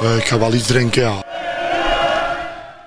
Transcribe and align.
ik 0.00 0.24
ga 0.24 0.38
wel 0.38 0.54
iets 0.54 0.66
drinken, 0.66 1.02
ja. 1.02 1.24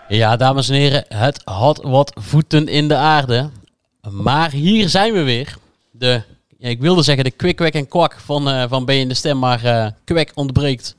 Ja, 0.07 0.35
dames 0.35 0.69
en 0.69 0.75
heren, 0.75 1.05
het 1.07 1.41
had 1.43 1.81
wat 1.81 2.11
voeten 2.15 2.67
in 2.67 2.87
de 2.87 2.95
aarde. 2.95 3.49
Maar 4.09 4.51
hier 4.51 4.89
zijn 4.89 5.13
we 5.13 5.21
weer. 5.21 5.55
De, 5.91 6.21
ja, 6.57 6.69
ik 6.69 6.79
wilde 6.79 7.03
zeggen 7.03 7.23
de 7.23 7.31
kwik, 7.31 7.55
kwek 7.55 7.73
en 7.73 7.87
kwak 7.87 8.19
van, 8.19 8.49
uh, 8.49 8.63
van 8.67 8.85
B 8.85 8.89
in 8.89 9.07
de 9.07 9.13
Stem, 9.13 9.39
maar 9.39 9.65
uh, 9.65 9.87
kwek 10.03 10.31
ontbreekt. 10.35 10.95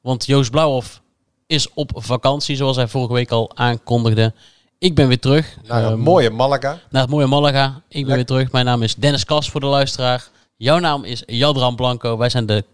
Want 0.00 0.26
Joost 0.26 0.50
Blauwhof 0.50 1.00
is 1.46 1.68
op 1.74 1.90
vakantie, 1.94 2.56
zoals 2.56 2.76
hij 2.76 2.88
vorige 2.88 3.12
week 3.12 3.30
al 3.30 3.50
aankondigde. 3.54 4.32
Ik 4.78 4.94
ben 4.94 5.08
weer 5.08 5.20
terug. 5.20 5.56
Naar 5.66 5.82
het 5.82 5.92
um, 5.92 5.98
mooie 5.98 6.30
Malaga. 6.30 6.78
Naar 6.90 7.02
het 7.02 7.10
mooie 7.10 7.26
Malaga. 7.26 7.80
Ik 7.88 8.06
ben 8.06 8.06
Lek 8.06 8.14
weer 8.14 8.24
terug. 8.24 8.52
Mijn 8.52 8.64
naam 8.64 8.82
is 8.82 8.94
Dennis 8.94 9.24
Kas 9.24 9.50
voor 9.50 9.60
de 9.60 9.66
luisteraar. 9.66 10.28
Jouw 10.56 10.78
naam 10.78 11.04
is 11.04 11.22
Jadran 11.26 11.76
Blanco. 11.76 12.16
Wij 12.16 12.28
zijn 12.28 12.46
de 12.46 12.64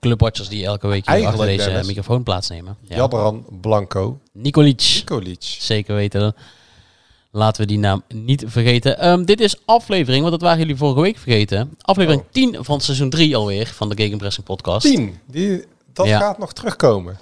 clubwatchers 0.00 0.48
die 0.48 0.64
elke 0.64 0.86
week 0.86 1.10
hier 1.10 1.26
achter 1.26 1.46
deze 1.46 1.64
Dennis. 1.64 1.86
microfoon 1.86 2.22
plaatsnemen. 2.22 2.76
Ja. 2.80 2.96
Jadran 2.96 3.44
Blanco. 3.60 4.18
Nicolic. 4.32 4.92
Nicolic. 4.94 5.42
Zeker 5.58 5.94
weten. 5.94 6.34
Laten 7.30 7.60
we 7.60 7.66
die 7.66 7.78
naam 7.78 8.02
niet 8.08 8.44
vergeten. 8.46 9.08
Um, 9.08 9.24
dit 9.24 9.40
is 9.40 9.56
aflevering, 9.64 10.20
want 10.20 10.32
dat 10.32 10.42
waren 10.42 10.58
jullie 10.58 10.76
vorige 10.76 11.00
week 11.00 11.18
vergeten. 11.18 11.76
Aflevering 11.80 12.22
oh. 12.22 12.28
10 12.30 12.56
van 12.60 12.80
seizoen 12.80 13.10
3 13.10 13.36
alweer 13.36 13.66
van 13.66 13.88
de 13.88 13.96
Gegenpressing 13.96 14.46
podcast. 14.46 14.86
10? 14.86 15.18
Die, 15.26 15.64
dat 15.92 16.06
ja. 16.06 16.18
gaat 16.18 16.38
nog 16.38 16.52
terugkomen. 16.52 17.18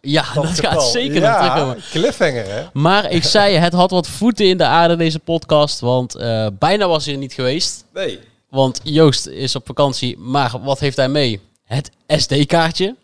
Ja, 0.00 0.24
dat, 0.34 0.44
dat 0.44 0.60
gaat 0.60 0.82
zeker 0.82 1.20
ja, 1.20 1.30
nog 1.30 1.38
terugkomen. 1.38 1.82
cliffhanger 1.90 2.46
hè? 2.46 2.66
Maar 2.72 3.10
ik 3.10 3.24
zei, 3.24 3.54
het 3.54 3.72
had 3.72 3.90
wat 3.90 4.08
voeten 4.08 4.46
in 4.46 4.56
de 4.56 4.64
aarde 4.64 4.96
deze 4.96 5.18
podcast, 5.18 5.80
want 5.80 6.16
uh, 6.16 6.46
bijna 6.58 6.88
was 6.88 7.04
hij 7.04 7.14
er 7.14 7.20
niet 7.20 7.32
geweest. 7.32 7.84
Nee. 7.94 8.18
Want 8.48 8.80
Joost 8.82 9.26
is 9.26 9.56
op 9.56 9.66
vakantie, 9.66 10.18
maar 10.18 10.52
wat 10.62 10.78
heeft 10.78 10.96
hij 10.96 11.08
mee? 11.08 11.40
Het 11.76 11.90
SD-kaartje. 12.06 12.96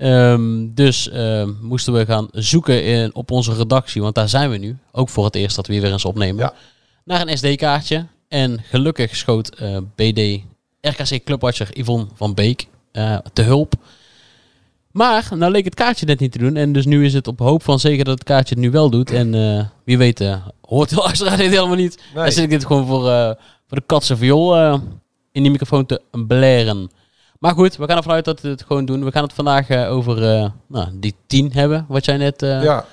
Um, 0.00 0.74
dus 0.74 1.08
uh, 1.08 1.44
moesten 1.60 1.92
we 1.92 2.04
gaan 2.04 2.28
zoeken 2.32 2.84
in, 2.84 3.14
op 3.14 3.30
onze 3.30 3.54
redactie, 3.54 4.02
want 4.02 4.14
daar 4.14 4.28
zijn 4.28 4.50
we 4.50 4.56
nu. 4.56 4.76
Ook 4.92 5.08
voor 5.08 5.24
het 5.24 5.34
eerst 5.34 5.56
dat 5.56 5.66
we 5.66 5.80
weer 5.80 5.92
eens 5.92 6.04
opnemen. 6.04 6.44
Ja. 6.44 6.54
Naar 7.04 7.20
een 7.20 7.38
SD-kaartje. 7.38 8.06
En 8.28 8.60
gelukkig 8.62 9.16
schoot 9.16 9.60
uh, 9.62 9.76
BD 9.94 10.40
RKC 10.80 11.24
Clubwatcher 11.24 11.68
Yvonne 11.78 12.06
van 12.14 12.34
Beek 12.34 12.66
uh, 12.92 13.18
te 13.32 13.42
hulp. 13.42 13.74
Maar 14.90 15.28
nou 15.36 15.52
leek 15.52 15.64
het 15.64 15.74
kaartje 15.74 16.06
net 16.06 16.20
niet 16.20 16.32
te 16.32 16.38
doen. 16.38 16.56
En 16.56 16.72
dus 16.72 16.86
nu 16.86 17.04
is 17.04 17.14
het 17.14 17.26
op 17.26 17.38
hoop 17.38 17.62
van 17.62 17.80
zeker 17.80 18.04
dat 18.04 18.18
het 18.18 18.28
kaartje 18.28 18.54
het 18.54 18.64
nu 18.64 18.70
wel 18.70 18.90
doet. 18.90 19.10
En 19.10 19.34
uh, 19.34 19.64
wie 19.84 19.98
weet, 19.98 20.38
hoort 20.60 20.88
de 20.88 20.96
luisteraar 20.96 21.36
dit 21.36 21.50
helemaal 21.50 21.76
niet. 21.76 21.96
Nee. 22.14 22.24
Dan 22.24 22.32
zit 22.32 22.44
ik 22.44 22.50
dit 22.50 22.66
gewoon 22.66 22.86
voor, 22.86 23.02
voor 23.66 23.78
de 23.78 23.82
katse 23.86 24.16
viool 24.16 24.74
in 25.32 25.42
die 25.42 25.50
microfoon 25.50 25.86
te 25.86 26.00
blaren. 26.26 26.90
Maar 27.44 27.54
goed, 27.54 27.76
we 27.76 27.86
gaan 27.86 27.96
ervan 27.96 28.12
uit 28.12 28.24
dat 28.24 28.40
we 28.40 28.48
het 28.48 28.64
gewoon 28.66 28.84
doen. 28.84 29.04
We 29.04 29.10
gaan 29.10 29.22
het 29.22 29.32
vandaag 29.32 29.70
over 29.70 30.16
nou, 30.66 30.88
die 30.92 31.14
10 31.26 31.52
hebben, 31.52 31.84
wat 31.88 32.04
jij 32.04 32.16
net 32.16 32.40
ja. 32.40 32.84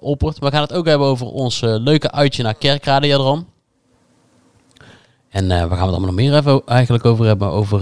oppert. 0.00 0.38
We 0.38 0.50
gaan 0.50 0.62
het 0.62 0.72
ook 0.72 0.86
hebben 0.86 1.06
over 1.06 1.26
ons 1.26 1.60
leuke 1.60 2.10
uitje 2.10 2.42
naar 2.42 2.54
Kerkrade, 2.54 3.06
Jadran. 3.06 3.46
En 5.30 5.50
gaan 5.50 5.68
we 5.68 5.74
het 5.74 5.80
allemaal 5.80 6.00
nog 6.00 6.14
meer 6.14 6.36
even 6.36 6.62
eigenlijk 6.66 7.04
over 7.04 7.26
hebben? 7.26 7.48
Over 7.48 7.80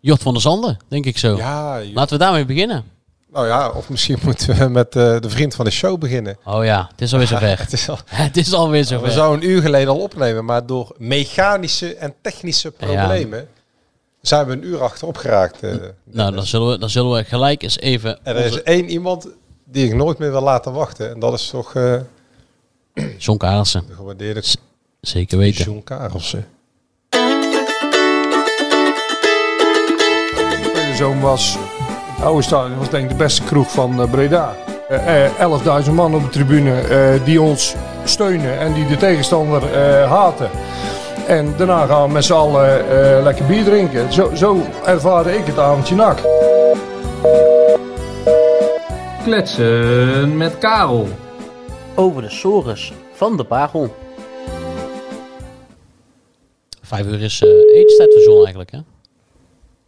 Jort 0.00 0.22
van 0.22 0.32
der 0.32 0.42
Zanden, 0.42 0.76
denk 0.88 1.06
ik 1.06 1.18
zo. 1.18 1.36
Ja, 1.36 1.80
Laten 1.94 2.18
we 2.18 2.24
daarmee 2.24 2.44
beginnen. 2.44 2.84
Nou 3.32 3.46
ja, 3.46 3.70
of 3.70 3.88
misschien 3.88 4.18
moeten 4.24 4.56
we 4.56 4.68
met 4.68 4.96
uh, 4.96 5.20
de 5.20 5.30
vriend 5.30 5.54
van 5.54 5.64
de 5.64 5.70
show 5.70 5.98
beginnen. 5.98 6.36
Oh 6.44 6.64
ja, 6.64 6.88
het 6.90 7.00
is 7.00 7.12
alweer 7.12 7.28
zover. 7.36 7.58
het, 7.58 7.72
is 7.72 7.88
al, 7.88 7.98
het 8.24 8.36
is 8.36 8.52
alweer 8.52 8.84
zover. 8.84 9.06
We 9.06 9.12
zouden 9.12 9.42
een 9.42 9.54
uur 9.54 9.62
geleden 9.62 9.88
al 9.88 10.00
opnemen, 10.00 10.44
maar 10.44 10.66
door 10.66 10.94
mechanische 10.98 11.94
en 11.94 12.14
technische 12.22 12.70
problemen 12.70 13.38
ja. 13.38 13.55
Zijn 14.28 14.46
we 14.46 14.52
een 14.52 14.64
uur 14.64 14.82
achterop 14.82 15.16
geraakt. 15.16 15.62
Uh, 15.62 15.74
nou, 16.04 16.34
dan 16.34 16.46
zullen, 16.46 16.68
we, 16.68 16.78
dan 16.78 16.90
zullen 16.90 17.16
we 17.16 17.24
gelijk 17.24 17.62
eens 17.62 17.78
even... 17.78 18.18
En 18.22 18.36
er 18.36 18.44
onze... 18.44 18.56
is 18.56 18.62
één 18.62 18.88
iemand 18.88 19.28
die 19.64 19.86
ik 19.86 19.94
nooit 19.94 20.18
meer 20.18 20.30
wil 20.30 20.42
laten 20.42 20.72
wachten. 20.72 21.10
En 21.10 21.18
dat 21.20 21.32
is 21.32 21.48
toch... 21.48 21.74
Uh, 21.74 22.00
John 23.18 23.38
Karelsen. 23.38 23.84
De 23.86 23.94
gewaardeerde... 23.94 24.40
Z 24.42 24.54
zeker 25.00 25.38
weten. 25.38 25.64
John 25.64 25.82
Karelsen. 25.84 26.46
zoon 30.96 31.20
was, 31.20 31.56
het 32.14 32.24
oude 32.24 32.42
stadion 32.42 32.78
was 32.78 32.90
denk 32.90 33.04
ik 33.04 33.10
de 33.10 33.16
beste 33.24 33.42
kroeg 33.42 33.70
van 33.70 34.00
uh, 34.00 34.10
Breda. 34.10 34.54
Uh, 34.90 35.84
11.000 35.86 35.92
man 35.92 36.14
op 36.14 36.22
de 36.22 36.28
tribune 36.28 36.88
uh, 36.88 37.24
die 37.24 37.40
ons 37.40 37.74
steunen 38.04 38.58
en 38.58 38.72
die 38.72 38.86
de 38.86 38.96
tegenstander 38.96 39.62
haten. 40.06 40.50
En 41.26 41.56
daarna 41.56 41.86
gaan 41.86 42.06
we 42.06 42.12
met 42.12 42.24
z'n 42.24 42.32
allen 42.32 43.22
lekker 43.22 43.46
bier 43.46 43.64
drinken. 43.64 44.12
Zo, 44.12 44.34
zo 44.34 44.62
ervaarde 44.84 45.36
ik 45.36 45.46
het 45.46 45.58
avondje 45.58 45.94
nak. 45.94 46.18
Kletsen 49.24 50.36
met 50.36 50.58
Karel. 50.58 51.08
Over 51.94 52.22
de 52.22 52.30
sores 52.30 52.92
van 53.12 53.36
de 53.36 53.44
Pagel. 53.44 53.96
Vijf 56.82 57.06
uur 57.06 57.22
is 57.22 57.42
uh, 57.42 57.48
etenstijd 57.48 58.12
voor 58.12 58.22
zon 58.22 58.36
eigenlijk 58.36 58.70
hè? 58.70 58.78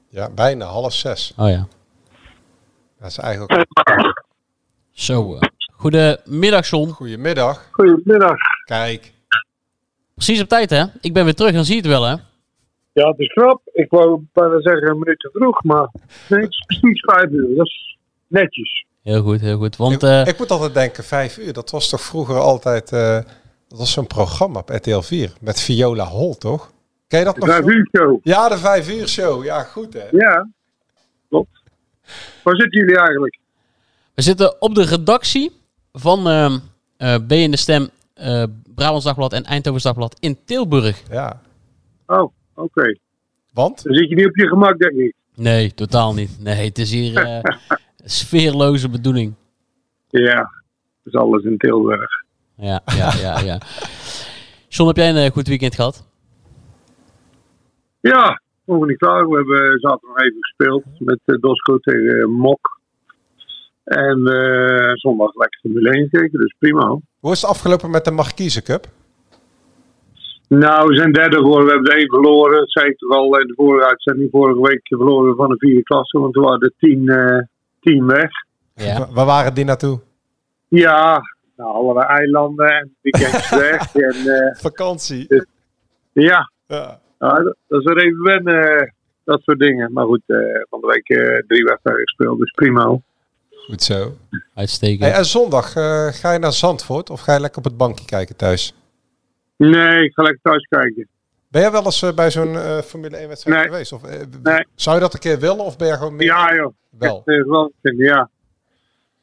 Ja, 0.08 0.30
bijna 0.30 0.64
half 0.64 0.92
zes. 0.92 1.34
Oh 1.36 1.48
ja. 1.48 1.66
Dat 3.00 3.10
is 3.10 3.18
eigenlijk... 3.18 3.66
Zo, 4.92 5.34
uh, 5.34 5.40
goedemiddag 5.76 6.68
John. 6.68 6.88
Goedemiddag. 6.90 7.68
Goedemiddag. 7.72 8.36
Kijk. 8.64 9.12
Precies 10.18 10.42
op 10.42 10.48
tijd 10.48 10.70
hè? 10.70 10.84
Ik 11.00 11.12
ben 11.12 11.24
weer 11.24 11.34
terug, 11.34 11.52
dan 11.52 11.64
zie 11.64 11.74
je 11.74 11.80
het 11.80 11.90
wel 11.90 12.04
hè? 12.04 12.14
Ja, 12.92 13.08
het 13.08 13.18
is 13.18 13.32
knap. 13.32 13.60
Ik 13.72 13.90
wou 13.90 14.22
bijna 14.32 14.60
zeggen 14.60 14.90
een 14.90 14.98
minuut 14.98 15.18
te 15.18 15.30
vroeg, 15.32 15.64
maar 15.64 15.88
nee, 16.28 16.40
het 16.40 16.50
is 16.50 16.64
precies 16.66 17.00
vijf 17.00 17.30
uur. 17.30 17.56
Dat 17.56 17.66
is 17.66 17.98
netjes. 18.26 18.86
Heel 19.02 19.22
goed, 19.22 19.40
heel 19.40 19.58
goed. 19.58 19.76
Want, 19.76 19.92
ik, 19.92 20.02
uh, 20.02 20.26
ik 20.26 20.38
moet 20.38 20.50
altijd 20.50 20.74
denken, 20.74 21.04
vijf 21.04 21.38
uur, 21.38 21.52
dat 21.52 21.70
was 21.70 21.88
toch 21.88 22.00
vroeger 22.00 22.36
altijd... 22.36 22.92
Uh, 22.92 23.18
dat 23.68 23.78
was 23.78 23.92
zo'n 23.92 24.06
programma 24.06 24.58
op 24.58 24.68
RTL 24.68 25.00
4 25.00 25.32
met 25.40 25.60
Viola 25.60 26.04
Hol, 26.04 26.34
toch? 26.34 26.72
Ken 27.08 27.18
je 27.18 27.24
dat 27.24 27.34
de 27.34 27.40
nog? 27.40 27.50
Vijf 27.50 27.66
uur 27.66 27.88
show. 27.92 28.18
Ja, 28.22 28.48
de 28.48 28.58
vijf 28.58 28.90
uur 28.90 29.08
show. 29.08 29.44
Ja, 29.44 29.62
goed 29.62 29.92
hè? 29.92 30.06
Ja, 30.10 30.48
klopt. 31.28 31.62
Waar 32.42 32.56
zitten 32.56 32.80
jullie 32.80 32.98
eigenlijk? 32.98 33.38
We 34.14 34.22
zitten 34.22 34.62
op 34.62 34.74
de 34.74 34.84
redactie 34.84 35.52
van 35.92 36.28
uh, 36.28 36.56
uh, 36.98 37.14
B 37.26 37.32
in 37.32 37.50
de 37.50 37.56
Stem, 37.56 37.88
uh, 38.20 38.44
Brabants 38.78 39.04
Dagblad 39.04 39.32
en 39.32 39.44
Eindhovens 39.44 39.82
Dagblad 39.82 40.16
in 40.20 40.38
Tilburg. 40.44 41.02
Ja. 41.10 41.40
Oh, 42.06 42.22
oké. 42.22 42.32
Okay. 42.54 42.98
Want? 43.52 43.82
Dan 43.82 43.94
zit 43.94 44.08
je 44.08 44.14
niet 44.14 44.26
op 44.26 44.36
je 44.36 44.48
gemak, 44.48 44.78
denk 44.78 44.92
ik. 44.92 45.14
Nee, 45.34 45.74
totaal 45.74 46.14
niet. 46.14 46.36
Nee, 46.40 46.64
het 46.64 46.78
is 46.78 46.90
hier 46.90 47.42
sfeerloze 48.04 48.88
bedoeling. 48.88 49.34
Ja, 50.08 50.36
dat 51.02 51.12
is 51.12 51.14
alles 51.14 51.44
in 51.44 51.58
Tilburg. 51.58 52.10
Ja, 52.56 52.80
ja, 52.84 53.12
ja, 53.20 53.40
ja. 53.40 53.60
John, 54.68 54.88
heb 54.88 54.96
jij 54.96 55.24
een 55.24 55.32
goed 55.32 55.48
weekend 55.48 55.74
gehad? 55.74 56.06
Ja, 58.00 58.40
mogen 58.64 58.88
niet 58.88 58.98
klaar. 58.98 59.28
We 59.28 59.36
hebben 59.36 59.80
zaterdag 59.80 60.16
even 60.16 60.38
gespeeld 60.40 60.84
met 60.98 61.20
uh, 61.26 61.40
Dosco 61.40 61.78
tegen 61.78 62.02
uh, 62.02 62.26
Mok. 62.26 62.77
En 63.88 64.18
uh, 64.18 64.90
zondag 64.94 65.34
lekker 65.34 65.60
Formule 65.60 65.90
1 65.90 66.08
gekeken, 66.08 66.38
dus 66.40 66.54
prima. 66.58 66.98
Hoe 67.20 67.32
is 67.32 67.40
het 67.40 67.50
afgelopen 67.50 67.90
met 67.90 68.04
de 68.04 68.10
Marquise 68.10 68.62
Cup? 68.62 68.86
Nou, 70.48 70.88
we 70.88 70.96
zijn 70.96 71.12
derde 71.12 71.36
geworden. 71.36 71.64
We 71.66 71.72
hebben 71.72 71.90
de 71.90 71.96
één 71.96 72.08
verloren. 72.08 72.58
Dat 72.58 72.70
zei 72.70 72.86
ik 72.88 72.98
toch 72.98 73.10
al 73.16 73.38
in 73.38 73.46
de 73.46 73.54
vorige 73.56 73.86
uitzending. 73.88 74.30
Vorige 74.30 74.60
week 74.60 74.80
verloren 74.82 75.30
we 75.30 75.36
van 75.36 75.48
de 75.48 75.56
vierde 75.58 75.82
klasse, 75.82 76.18
want 76.18 76.34
we 76.34 76.40
waren 76.40 76.60
er 76.60 76.72
tien, 76.78 77.04
tien 77.80 78.06
weg. 78.06 78.30
Ja. 78.74 78.98
Wa- 78.98 79.12
Waar 79.12 79.26
waren 79.26 79.54
die 79.54 79.64
naartoe? 79.64 80.00
Ja, 80.68 81.20
nou, 81.56 81.70
allerlei 81.74 82.06
eilanden 82.06 82.66
en 82.68 82.96
weekendjes 83.00 83.50
weg. 83.70 83.94
En, 83.94 84.14
eh, 84.32 84.54
Vakantie. 84.60 85.26
ja, 86.12 86.50
Ja. 86.66 87.00
nou, 87.18 87.54
dat, 87.68 87.80
is 87.80 87.90
er 87.90 87.96
even 87.98 88.22
wennen, 88.22 88.78
eh, 88.78 88.88
dat 89.24 89.40
soort 89.42 89.58
dingen. 89.58 89.92
Maar 89.92 90.04
goed, 90.06 90.22
eh, 90.26 90.36
van 90.70 90.80
de 90.80 90.86
week 90.86 91.08
eh, 91.08 91.38
drie 91.46 91.64
wedstrijden 91.64 92.02
gespeeld, 92.02 92.38
dus 92.38 92.50
prima. 92.50 92.98
Goed 93.68 93.82
zo. 93.82 94.16
Uitstekend. 94.54 95.00
Hey, 95.00 95.12
en 95.12 95.24
zondag 95.24 95.74
eh, 95.76 96.06
ga 96.06 96.32
je 96.32 96.38
naar 96.38 96.52
Zandvoort 96.52 97.10
of 97.10 97.20
ga 97.20 97.32
je 97.34 97.40
lekker 97.40 97.58
op 97.58 97.64
het 97.64 97.76
bankje 97.76 98.04
kijken 98.04 98.36
thuis? 98.36 98.74
Nee, 99.56 100.04
ik 100.04 100.12
ga 100.14 100.22
lekker 100.22 100.40
thuis 100.42 100.66
kijken. 100.68 101.08
Ben 101.48 101.60
jij 101.62 101.70
wel 101.70 101.84
eens 101.84 102.02
eh, 102.02 102.12
bij 102.14 102.30
zo'n 102.30 102.56
eh, 102.56 102.78
Formule 102.78 103.16
1 103.16 103.28
wedstrijd 103.28 103.56
Nee. 103.58 103.66
geweest? 103.68 103.92
Of, 103.92 104.04
eh, 104.04 104.20
Nee. 104.42 104.66
Zou 104.74 104.96
je 104.96 105.02
dat 105.02 105.14
een 105.14 105.20
keer 105.20 105.38
willen 105.38 105.64
of 105.64 105.76
ben 105.76 105.88
je 105.88 105.94
gewoon 105.94 106.16
meer... 106.16 106.26
Ja, 106.26 106.54
joh. 106.54 106.74
Wel. 106.98 107.22
Echt, 107.24 107.70
vinden, 107.82 108.06
ja. 108.06 108.30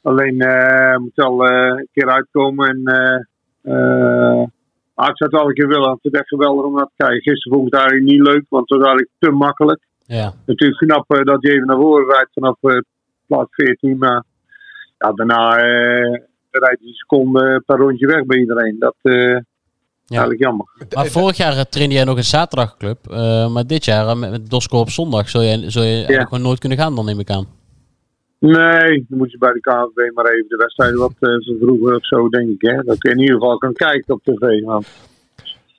Alleen 0.01 0.41
eh 0.41 0.97
moet 0.97 1.15
wel 1.15 1.45
eh, 1.47 1.65
een 1.67 1.87
keer 1.93 2.09
uitkomen. 2.09 2.69
En, 2.69 2.81
eh 2.85 3.19
eh, 3.73 4.43
maar 4.95 5.09
ik 5.09 5.17
zou 5.17 5.29
het 5.29 5.39
wel 5.39 5.47
een 5.47 5.53
keer 5.53 5.67
willen. 5.67 5.87
want 5.87 5.99
Het 6.03 6.13
is 6.13 6.19
echt 6.19 6.27
geweldig 6.29 6.65
om 6.65 6.73
naar 6.73 6.85
te 6.85 6.91
kijken. 7.03 7.21
Gisteren 7.21 7.57
vond 7.57 7.67
ik 7.67 7.73
het 7.73 7.81
eigenlijk 7.81 8.11
niet 8.11 8.27
leuk, 8.27 8.45
want 8.49 8.69
het 8.69 8.79
was 8.79 8.87
eigenlijk 8.87 9.09
te 9.19 9.31
makkelijk. 9.31 9.81
Ja. 10.05 10.33
Natuurlijk 10.45 10.79
knap 10.79 11.11
eh, 11.11 11.23
dat 11.23 11.41
je 11.41 11.51
even 11.51 11.67
naar 11.67 11.77
voren 11.77 12.13
rijdt 12.13 12.29
vanaf 12.33 12.57
eh, 12.61 12.77
plaats 13.27 13.49
14. 13.51 13.97
Maar 13.97 14.23
ja, 15.05 15.11
daarna 15.13 15.57
eh 15.57 16.19
rijdt 16.51 16.79
hij 16.79 16.87
een 16.87 16.93
seconde 16.93 17.63
per 17.65 17.77
rondje 17.77 18.07
weg 18.07 18.25
bij 18.25 18.37
iedereen. 18.37 18.75
Dat 18.79 18.95
eh 19.01 19.39
eigenlijk 20.07 20.41
jammer. 20.41 20.65
Maar 20.93 21.05
vorig 21.05 21.37
jaar 21.37 21.57
eh, 21.57 21.61
trainde 21.61 21.95
jij 21.95 22.03
nog 22.03 22.17
een 22.17 22.23
zaterdagclub. 22.23 22.97
eh, 23.09 23.53
maar 23.53 23.67
dit 23.67 23.85
jaar 23.85 24.17
met, 24.17 24.31
met 24.31 24.49
Dosco 24.49 24.79
op 24.79 24.89
zondag 24.89 25.29
zul 25.29 25.41
je, 25.41 25.69
zul 25.69 25.83
je 25.83 25.95
eigenlijk 25.95 26.27
gewoon 26.27 26.43
nooit 26.43 26.59
kunnen 26.59 26.77
gaan, 26.77 26.95
dan 26.95 27.05
neem 27.05 27.19
ik 27.19 27.29
aan. 27.29 27.47
Nee, 28.39 29.05
dan 29.09 29.17
moet 29.17 29.31
je 29.31 29.37
bij 29.37 29.53
de 29.53 29.59
KNVB 29.59 30.13
maar 30.13 30.25
even 30.25 30.47
de 30.47 30.55
wedstrijden 30.55 30.99
wat 30.99 31.13
eh, 31.19 31.29
van 31.29 31.57
vroeger 31.61 31.95
of 31.95 32.05
zo, 32.05 32.29
denk 32.29 32.49
ik. 32.49 32.61
Hè? 32.61 32.83
Dat 32.83 32.97
je 32.99 33.09
in 33.09 33.19
ieder 33.19 33.35
geval 33.35 33.57
kan 33.57 33.73
kijken 33.73 34.13
op 34.13 34.23
tv. 34.23 34.63
Want... 34.63 34.87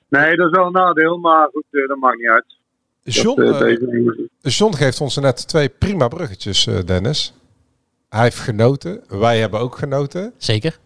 Nee, 0.09 0.35
dat 0.35 0.45
is 0.45 0.57
wel 0.57 0.65
een 0.65 0.71
nadeel, 0.71 1.17
maar 1.17 1.49
goed, 1.51 1.63
dat 1.87 1.97
maakt 1.97 2.17
niet 2.17 2.29
uit. 2.29 2.55
John, 3.03 3.41
Dat, 3.41 4.53
John 4.53 4.73
geeft 4.75 5.01
ons 5.01 5.17
net 5.17 5.47
twee 5.47 5.69
prima 5.69 6.07
bruggetjes, 6.07 6.67
eh, 6.67 6.79
Dennis. 6.85 7.33
Hij 8.09 8.21
heeft 8.23 8.39
genoten. 8.39 9.03
Wij 9.07 9.39
hebben 9.39 9.59
ook 9.59 9.77
genoten. 9.77 10.33
Zeker. 10.37 10.77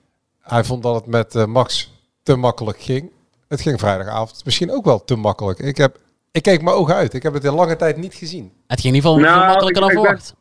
Hij 0.42 0.64
vond 0.64 0.84
dat 0.84 0.96
het 0.96 1.06
met 1.06 1.36
eh, 1.36 1.46
Max 1.46 1.94
te 2.24 2.36
makkelijk 2.36 2.80
ging. 2.80 3.12
Het 3.48 3.62
ging 3.62 3.80
vrijdagavond 3.80 4.46
misschien 4.46 4.72
ook 4.72 4.86
wel 4.86 5.04
te 5.04 5.16
makkelijk. 5.16 5.60
Ik, 5.60 5.78
heb, 5.78 5.98
ik 6.32 6.42
keek 6.44 6.62
mijn 6.62 6.76
ogen 6.76 6.96
uit. 6.96 7.14
Ik 7.14 7.24
heb 7.24 7.34
het 7.34 7.44
in 7.44 7.54
lange 7.54 7.76
tijd 7.76 7.98
niet 7.98 8.14
gezien. 8.14 8.52
Het 8.68 8.80
ging 8.82 8.94
in 8.96 9.02
ieder 9.04 9.12
geval 9.12 9.26
Nou, 9.26 9.40
veel 9.40 9.48
makkelijker 9.48 9.84
ik- 9.84 9.90
dan 9.94 10.02
verwacht. 10.04 10.36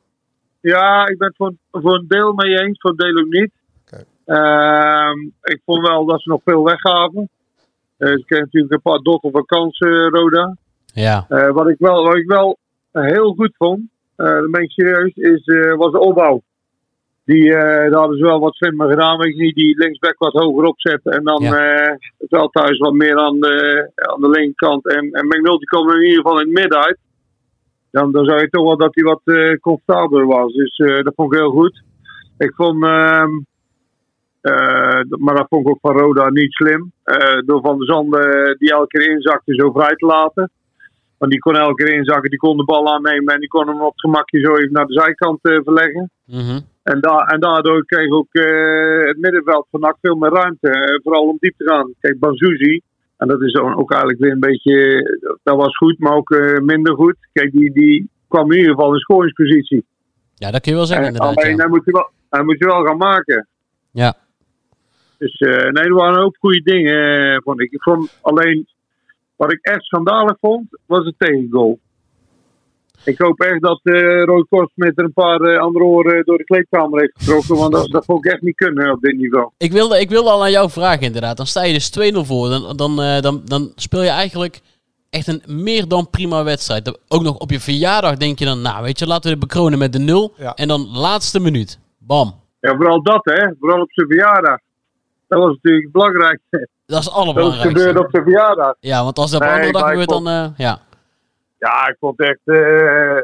Ja, 0.61 1.07
ik 1.09 1.19
ben 1.19 1.29
het 1.29 1.37
voor, 1.37 1.53
voor 1.71 1.95
een 1.95 2.09
deel 2.09 2.33
mee 2.33 2.59
eens, 2.59 2.81
voor 2.81 2.91
een 2.91 2.97
deel 2.97 3.19
ook 3.19 3.31
niet. 3.33 3.51
Ehm, 4.25 5.19
ik 5.43 5.61
vond 5.65 5.87
wel 5.89 6.05
dat 6.05 6.21
ze 6.23 6.29
nog 6.29 6.41
veel 6.45 6.65
weggaven. 6.65 7.29
Eh 7.97 8.09
ze 8.09 8.23
kregen 8.27 8.45
natuurlijk 8.45 8.73
een 8.73 8.83
paar 8.83 8.99
dokken 8.99 9.31
van 9.31 9.45
kansen, 9.45 10.11
Roda. 10.11 10.57
Ja. 10.87 11.27
Eh, 11.29 11.51
wat, 11.51 11.69
ik 11.69 11.77
wel, 11.79 12.05
wat 12.05 12.17
ik 12.17 12.27
wel 12.27 12.59
heel 12.93 13.35
goed 13.35 13.55
vond, 13.57 13.81
eh 14.17 14.27
dat 14.27 14.51
ben 14.51 14.63
ik 14.63 14.71
serieus, 14.71 15.15
is, 15.15 15.45
eh, 15.47 15.75
was 15.77 15.93
de 15.93 15.99
opbouw. 15.99 16.43
Die, 17.31 17.51
daar 17.51 17.93
hadden 17.93 18.19
ze 18.19 18.25
wel 18.25 18.41
wat 18.41 18.55
slimmer 18.55 18.89
gedaan. 18.89 19.19
Weet 19.19 19.37
je 19.37 19.43
niet, 19.43 19.55
die 19.55 19.79
linksback 19.79 20.19
wat 20.19 20.33
hoger 20.33 20.65
opzetten. 20.65 21.13
En 21.13 21.25
dan 21.25 21.43
eh 21.43 21.95
het 22.19 22.29
Veldhuis 22.29 22.79
wat 22.79 22.93
meer 22.93 23.17
aan 23.17 23.41
de, 23.41 23.91
aan 23.95 24.21
de 24.21 24.29
linkerkant. 24.29 24.87
En, 24.89 25.11
en 25.13 25.27
McNulty 25.27 25.65
kwam 25.65 25.89
er 25.89 25.97
in 25.97 26.09
ieder 26.09 26.23
geval 26.23 26.41
in 26.41 26.47
het 26.47 26.59
midden 26.59 26.79
uit. 26.79 26.99
Dan, 27.91 28.13
dan 28.13 28.25
zou 28.25 28.41
je 28.41 28.49
toch 28.49 28.65
wel 28.65 28.77
dat 28.77 28.95
hij 28.95 29.05
wat 29.05 29.21
eh 29.25 29.61
comfortabeler 29.61 30.27
was. 30.27 30.53
Dus 30.53 30.77
dat 30.77 31.13
vond 31.15 31.33
ik 31.33 31.39
heel 31.39 31.51
goed. 31.51 31.83
Ik 32.39 32.55
vond, 32.55 32.85
ehm, 32.85 33.31
eh, 34.41 35.01
maar 35.09 35.35
dat 35.35 35.49
vond 35.49 35.67
ik 35.67 35.73
ook 35.73 35.81
van 35.81 35.99
Roda 35.99 36.31
niet 36.31 36.53
slim. 36.53 36.93
Door 37.45 37.61
Van 37.61 37.79
der 37.79 37.87
Zanden 37.87 38.57
die 38.59 38.73
elke 38.73 38.87
keer 38.87 39.11
inzakte 39.11 39.55
zo 39.55 39.71
vrij 39.71 39.95
te 39.97 40.07
laten. 40.07 40.51
Want 41.19 41.33
die 41.33 41.41
kon 41.41 41.57
elke 41.57 41.85
keer 41.85 41.95
inzakken, 41.95 42.31
die 42.31 42.39
kon 42.39 42.57
de 42.57 42.65
bal 42.65 42.93
aannemen 42.95 43.35
en 43.35 43.41
die 43.41 43.49
kon 43.49 43.69
hem 43.69 43.81
op 43.81 43.93
het 43.93 44.01
gemakje 44.01 44.41
zo 44.41 44.57
even 44.57 44.73
naar 44.73 44.87
de 44.87 45.01
zijkant 45.01 45.39
verleggen. 45.41 46.11
Mhm. 46.25 46.61
En, 46.93 47.01
da 47.01 47.17
en 47.19 47.41
daardoor 47.41 47.85
kreeg 47.85 48.11
ook 48.11 48.33
eh, 48.35 49.07
het 49.07 49.19
middenveld 49.19 49.67
van 49.71 49.81
NAC 49.81 49.97
veel 50.01 50.17
meer 50.17 50.31
ruimte. 50.31 50.69
eh, 50.71 51.01
vooral 51.03 51.29
om 51.29 51.37
diep 51.41 51.55
te 51.57 51.65
gaan. 51.69 51.95
Kijk, 52.01 52.19
Banzuzi, 52.19 52.81
en 53.17 53.29
dat 53.29 53.43
is 53.43 53.53
dan 53.53 53.77
ook 53.77 53.91
eigenlijk 53.91 54.23
weer 54.23 54.33
een 54.33 54.41
beetje... 54.41 55.03
Dat 55.43 55.57
was 55.57 55.77
goed, 55.77 55.99
maar 55.99 56.13
ook 56.15 56.31
eh, 56.31 56.59
minder 56.59 56.95
goed. 56.95 57.17
Kijk, 57.33 57.53
die, 57.53 57.73
die 57.73 58.09
kwam 58.29 58.53
in 58.53 58.59
ieder 58.59 58.75
geval 58.75 58.93
in 58.93 58.99
scoringspositie. 58.99 59.85
Ja, 60.35 60.51
dat 60.51 60.61
kun 60.61 60.73
je 60.73 60.79
wel 60.79 60.87
zeggen 60.87 61.07
En 61.07 61.13
inderdaad. 61.13 61.37
alleen, 61.37 61.57
Ja. 61.57 61.63
hij, 61.63 61.69
moet 61.69 61.85
je 61.85 61.93
wel, 61.93 62.11
hij 62.31 62.43
moet 62.45 62.59
je 62.59 62.65
wel 62.67 62.85
gaan 62.85 62.97
maken. 62.97 63.47
ja. 63.91 64.15
Dus 65.19 65.39
nee, 65.39 65.71
er 65.85 65.95
waren 65.95 66.25
ook 66.25 66.37
goede 66.39 66.61
dingen, 66.63 67.43
vond 67.43 67.61
ik. 67.61 67.71
Ik 67.73 67.83
vond 67.83 68.19
alleen... 68.21 68.67
Wat 69.37 69.53
ik 69.53 69.59
echt 69.63 69.85
schandalig 69.85 70.37
vond, 70.41 70.67
was 70.87 71.05
het 71.05 71.15
tegengoal. 71.19 71.79
Ik 73.05 73.19
hoop 73.19 73.41
echt 73.41 73.63
dat 73.63 73.81
eh 73.83 74.25
Roy 74.25 74.45
Korsmit 74.49 74.99
er 74.99 75.05
een 75.05 75.13
paar 75.13 75.41
eh, 75.41 75.61
andere 75.61 75.85
oren 75.85 76.25
door 76.25 76.39
de 76.39 76.45
kleedkamer 76.45 77.01
heeft 77.01 77.13
getrokken. 77.19 77.57
Want 77.57 77.73
dat, 77.73 77.91
dat 77.91 78.05
vond 78.05 78.25
ik 78.27 78.33
echt 78.33 78.43
niet 78.43 78.57
kunnen 78.57 78.93
op 78.93 79.01
dit 79.01 79.17
niveau. 79.17 79.51
Ik 79.57 79.73
wilde, 79.73 80.01
ik 80.01 80.09
wilde 80.11 80.31
al 80.31 80.43
aan 80.43 80.51
jou 80.51 80.71
vragen 80.71 81.01
inderdaad. 81.01 81.37
Dan 81.37 81.47
sta 81.47 81.65
je 81.65 81.73
dus 81.73 82.13
2-0 82.15 82.19
voor. 82.27 82.49
Dan, 82.49 82.77
dan, 82.77 83.03
eh, 83.03 83.21
dan, 83.21 83.43
dan 83.45 83.73
speel 83.75 84.03
je 84.03 84.09
eigenlijk 84.09 84.61
echt 85.11 85.27
een 85.27 85.43
meer 85.47 85.89
dan 85.89 86.11
prima 86.11 86.45
wedstrijd. 86.45 86.85
Dan 86.85 86.97
Ook 87.09 87.23
nog 87.23 87.39
op 87.39 87.51
je 87.51 87.61
verjaardag 87.61 88.17
denk 88.17 88.39
je 88.39 88.45
dan, 88.45 88.61
nou 88.63 88.83
weet 88.83 88.99
je, 88.99 89.07
laten 89.07 89.23
we 89.25 89.31
het 89.31 89.39
bekronen 89.49 89.79
met 89.79 89.93
de 89.93 89.99
0. 89.99 90.35
En 90.55 90.69
dan 90.69 90.89
laatste 90.89 91.41
minuut. 91.41 91.79
Bam. 91.99 92.35
Ja, 92.61 92.77
vooral 92.77 93.03
dat, 93.03 93.21
hè. 93.25 93.49
Vooral 93.61 93.81
op 93.81 93.93
zijn 93.93 94.07
verjaardag. 94.07 94.59
Dat 95.29 95.39
was 95.39 95.53
natuurlijk 95.55 95.83
het 95.85 95.93
belangrijkste. 95.93 96.49
Dat 96.51 96.61
is 96.61 96.67
het 96.67 96.79
Dat 96.87 97.01
is 97.03 97.11
allerbelangrijkste. 97.11 97.79
gebeurd 97.79 97.99
op 98.05 98.09
zijn 98.11 98.23
verjaardag. 98.23 98.75
Ja, 98.81 99.05
want 99.05 99.19
als 99.19 99.31
dat 99.31 99.41
op 99.41 99.47
Nee, 99.47 99.57
een 99.57 99.65
andere 99.65 99.79
dag 99.85 99.89
gebeurt, 99.91 100.09
dan... 100.09 100.29
eh, 100.29 100.47
ja. 100.57 100.81
Ja, 101.67 101.89
ik 101.89 101.97
vond 101.99 102.21
echt... 102.21 102.41
eh, 102.45 103.19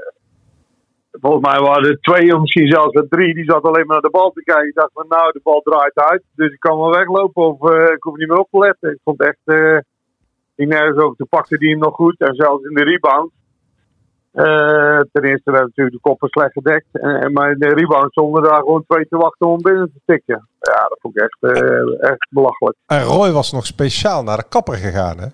volgens 1.10 1.46
mij 1.50 1.60
waren 1.60 1.88
er 1.88 2.00
twee 2.00 2.34
of 2.34 2.40
misschien 2.40 2.68
zelfs 2.68 2.92
wel 2.92 3.06
drie. 3.08 3.34
Die 3.34 3.44
zat 3.44 3.62
alleen 3.62 3.86
maar 3.86 4.00
naar 4.00 4.10
de 4.10 4.18
bal 4.18 4.30
te 4.30 4.42
kijken. 4.42 4.68
Ik 4.68 4.74
dacht 4.74 4.90
van 4.92 5.06
nou, 5.08 5.32
de 5.32 5.40
bal 5.42 5.60
draait 5.60 5.98
uit. 5.98 6.22
Dus 6.34 6.52
ik 6.52 6.60
kan 6.60 6.78
wel 6.78 6.90
weglopen 6.90 7.42
of 7.42 7.70
eh, 7.70 7.92
ik 7.92 8.02
hoef 8.02 8.16
niet 8.16 8.28
meer 8.28 8.38
op 8.38 8.48
te 8.50 8.58
letten. 8.58 8.90
Ik 8.90 9.00
vond 9.04 9.20
echt... 9.20 9.40
eh 9.44 9.78
die 10.56 10.66
nergens 10.66 10.98
over 10.98 11.16
te 11.16 11.24
pakken 11.24 11.58
die 11.58 11.70
hem 11.70 11.78
nog 11.78 11.94
goed. 11.94 12.20
En 12.20 12.34
zelfs 12.34 12.64
in 12.64 12.74
de 12.74 12.84
rebound. 12.84 13.30
Ten 15.12 15.24
eerste 15.24 15.50
werd 15.50 15.64
natuurlijk 15.64 15.96
de 15.96 16.02
koppen 16.02 16.28
slecht 16.28 16.52
gedekt. 16.52 16.86
En, 16.92 17.32
maar 17.32 17.50
in 17.50 17.58
de 17.58 17.74
rebound 17.74 18.12
stonden 18.12 18.42
daar 18.42 18.58
gewoon 18.58 18.84
twee 18.88 19.08
te 19.08 19.16
wachten 19.16 19.46
om 19.46 19.62
binnen 19.62 19.92
te 19.92 20.00
tikken. 20.04 20.48
Ja, 20.60 20.88
dat 20.88 20.98
vond 21.00 21.16
ik 21.16 21.22
echt, 21.22 21.52
echt 22.00 22.26
belachelijk. 22.30 22.76
En 22.86 23.02
Roy 23.02 23.30
was 23.30 23.52
nog 23.52 23.66
speciaal 23.66 24.22
naar 24.22 24.36
de 24.36 24.48
kapper 24.48 24.74
gegaan. 24.74 25.18
Hè? 25.18 25.26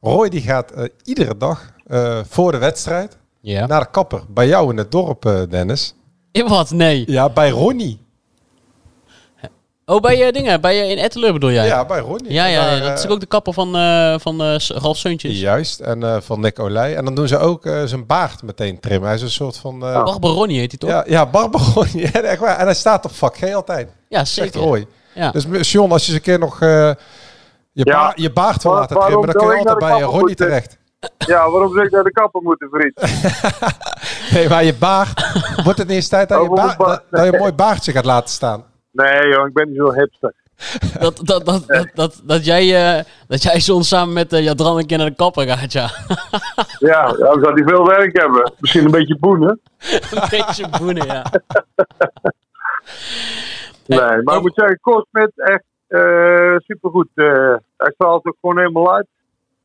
Roy 0.00 0.28
die 0.28 0.40
gaat 0.40 0.90
iedere 1.04 1.36
dag 1.36 1.74
eh, 1.86 2.18
voor 2.28 2.52
de 2.52 2.58
wedstrijd 2.58 3.16
Ja. 3.40 3.66
naar 3.66 3.80
de 3.80 3.90
kapper. 3.90 4.20
Bij 4.28 4.46
jou 4.46 4.70
in 4.70 4.76
het 4.76 4.90
dorp, 4.92 5.24
eh, 5.26 5.40
Dennis. 5.50 5.94
In 6.32 6.48
wat? 6.56 6.70
Nee. 6.70 7.04
Ja, 7.06 7.28
bij 7.28 7.50
Ronnie. 7.50 8.04
Oh, 9.88 10.00
bij 10.00 10.16
je 10.18 10.32
dingen, 10.32 10.60
bij 10.60 10.76
je 10.76 10.86
in 10.86 10.98
Etteleur 10.98 11.32
bedoel 11.32 11.50
jij? 11.50 11.66
Ja, 11.66 11.84
bij 11.84 11.98
Ronnie. 12.00 12.32
Ja, 12.32 12.46
ja, 12.46 12.64
Daar, 12.64 12.76
ja, 12.76 12.88
dat 12.88 12.98
is 12.98 13.04
eh, 13.04 13.10
ook 13.10 13.20
de 13.20 13.26
kapper 13.26 13.52
van, 13.52 13.76
eh 13.76 14.14
van 14.18 14.42
eh, 14.42 14.56
Ralf 14.58 14.96
Seuntjes. 14.96 15.40
Juist, 15.40 15.80
en 15.80 16.02
eh, 16.02 16.16
van 16.20 16.40
Nick 16.40 16.58
Olij. 16.58 16.96
En 16.96 17.04
dan 17.04 17.14
doen 17.14 17.28
ze 17.28 17.38
ook 17.38 17.66
eh, 17.66 17.82
zijn 17.84 18.06
baard 18.06 18.42
meteen 18.42 18.80
trimmen. 18.80 19.06
Hij 19.08 19.16
is 19.16 19.22
een 19.22 19.30
soort 19.30 19.56
van... 19.56 19.82
eh, 19.86 20.04
Barbaroni 20.04 20.58
heet 20.58 20.70
hij 20.70 20.78
toch? 20.78 20.90
Ja, 20.90 21.04
ja 21.06 21.26
Barbaroni. 21.26 22.02
Echt 22.12 22.38
waar. 22.38 22.58
En 22.58 22.64
hij 22.64 22.74
staat 22.74 23.04
op 23.04 23.14
vak 23.14 23.36
G 23.36 23.54
altijd. 23.54 23.88
Ja, 24.08 24.24
Zegt 24.24 24.52
zeker. 24.52 24.68
Roy. 24.68 24.86
Ja. 25.14 25.30
Dus 25.30 25.72
John, 25.72 25.92
als 25.92 26.02
je 26.06 26.08
eens 26.12 26.16
een 26.20 26.24
keer 26.24 26.38
nog 26.38 26.62
eh, 26.62 26.68
je, 26.68 27.84
Ja. 27.84 28.06
ba- 28.06 28.12
je 28.14 28.32
baard 28.32 28.62
wil 28.62 28.72
laten 28.72 29.00
trimmen, 29.00 29.26
dan 29.32 29.34
kun 29.42 29.46
je 29.52 29.58
altijd 29.58 29.78
bij 29.78 30.00
eh, 30.00 30.04
Ronnie 30.06 30.34
terecht. 30.34 30.76
Ja, 31.18 31.50
waarom 31.50 31.72
zou 31.72 31.84
ik 31.84 31.90
naar 31.90 32.04
de 32.04 32.10
kapper 32.12 32.42
moeten, 32.42 32.68
vriend? 32.70 32.94
Nee, 34.34 34.48
maar 34.48 34.64
je 34.64 34.74
baard... 34.74 35.32
Wordt 35.64 35.78
het 35.78 35.86
niet 35.88 35.96
eens 35.96 36.08
tijd 36.08 36.28
dat 36.28 36.42
je, 36.42 36.48
Oh, 36.50 36.54
ba- 36.54 36.76
ba- 36.76 36.86
dat, 36.86 37.02
dat 37.10 37.24
je 37.24 37.32
een 37.32 37.38
mooi 37.38 37.52
baardje 37.52 37.92
gaat 37.92 38.04
laten 38.04 38.28
staan? 38.30 38.64
Nee 38.92 39.28
joh, 39.28 39.46
ik 39.46 39.52
ben 39.52 39.68
niet 39.68 39.76
zo 39.76 39.92
hipster. 39.92 40.34
Dat, 40.98 41.20
dat, 41.24 41.44
dat, 41.46 41.66
dat, 41.66 41.88
dat, 41.94 42.20
dat 42.24 42.44
jij, 42.44 42.96
eh 42.98 43.04
dat 43.28 43.42
jij 43.42 43.60
soms 43.60 43.88
samen 43.88 44.14
met 44.14 44.32
eh 44.32 44.42
Jadran 44.44 44.78
een 44.78 44.86
keer 44.86 44.98
naar 44.98 45.08
de 45.08 45.14
kapper 45.16 45.46
gaat, 45.48 45.72
ja. 45.72 45.90
Ja, 46.78 47.06
ja, 47.06 47.12
dan 47.12 47.40
zou 47.42 47.52
hij 47.52 47.62
veel 47.66 47.86
werk 47.86 48.20
hebben. 48.20 48.52
Misschien 48.58 48.84
een 48.84 48.90
beetje 48.90 49.18
boenen. 49.18 49.60
een 50.10 50.26
beetje 50.30 50.68
boenen, 50.78 51.06
ja. 51.06 51.24
Nee, 53.86 53.98
maar 54.22 54.36
ik 54.36 54.42
moet 54.42 54.54
zeggen, 54.54 54.78
Korsmet 54.80 55.32
echt 55.34 55.64
eh 55.88 56.56
supergoed. 56.58 57.08
eh 57.14 57.54
hij 57.76 57.90
straalt 57.94 58.24
ook 58.26 58.36
gewoon 58.40 58.58
helemaal 58.58 58.94
uit. 58.94 59.06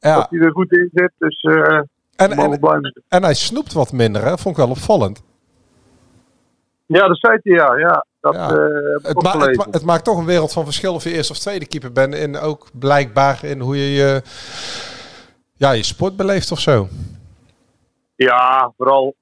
Ja. 0.01 0.15
Dat 0.15 0.27
hij 0.29 0.39
er 0.39 0.51
goed 0.51 0.71
in 0.71 0.89
zit. 0.93 1.11
Dus 1.17 1.41
eh 1.41 1.79
En, 2.15 2.31
en, 3.09 3.23
hij 3.23 3.33
snoept 3.33 3.73
wat 3.73 3.91
minder, 3.91 4.21
hè? 4.21 4.37
Vond 4.37 4.57
ik 4.57 4.63
wel 4.63 4.69
opvallend. 4.69 5.23
Ja, 6.85 7.07
dat 7.07 7.17
zei 7.17 7.37
hij 7.43 7.53
ja. 7.53 7.77
ja 7.77 8.05
dat 8.21 8.33
Ja. 8.35 8.49
eh, 8.49 8.55
Het, 9.01 9.21
ma- 9.23 9.31
het, 9.31 9.41
gelezen. 9.41 9.55
ma- 9.65 9.71
het 9.71 9.85
maakt 9.85 10.03
toch 10.03 10.17
een 10.17 10.25
wereld 10.25 10.53
van 10.53 10.63
verschil 10.63 10.93
of 10.93 11.03
je 11.03 11.11
eerste 11.13 11.33
of 11.33 11.39
tweede 11.39 11.67
keeper 11.67 11.91
bent. 11.91 12.13
En 12.15 12.37
ook 12.37 12.69
blijkbaar 12.79 13.43
in 13.43 13.59
hoe 13.59 13.77
je 13.77 13.91
je, 13.93 14.21
ja, 15.55 15.71
je 15.71 15.83
sport 15.83 16.15
beleeft 16.15 16.51
of 16.51 16.59
zo. 16.59 16.87
Ja, 18.15 18.73
vooral 18.77 19.15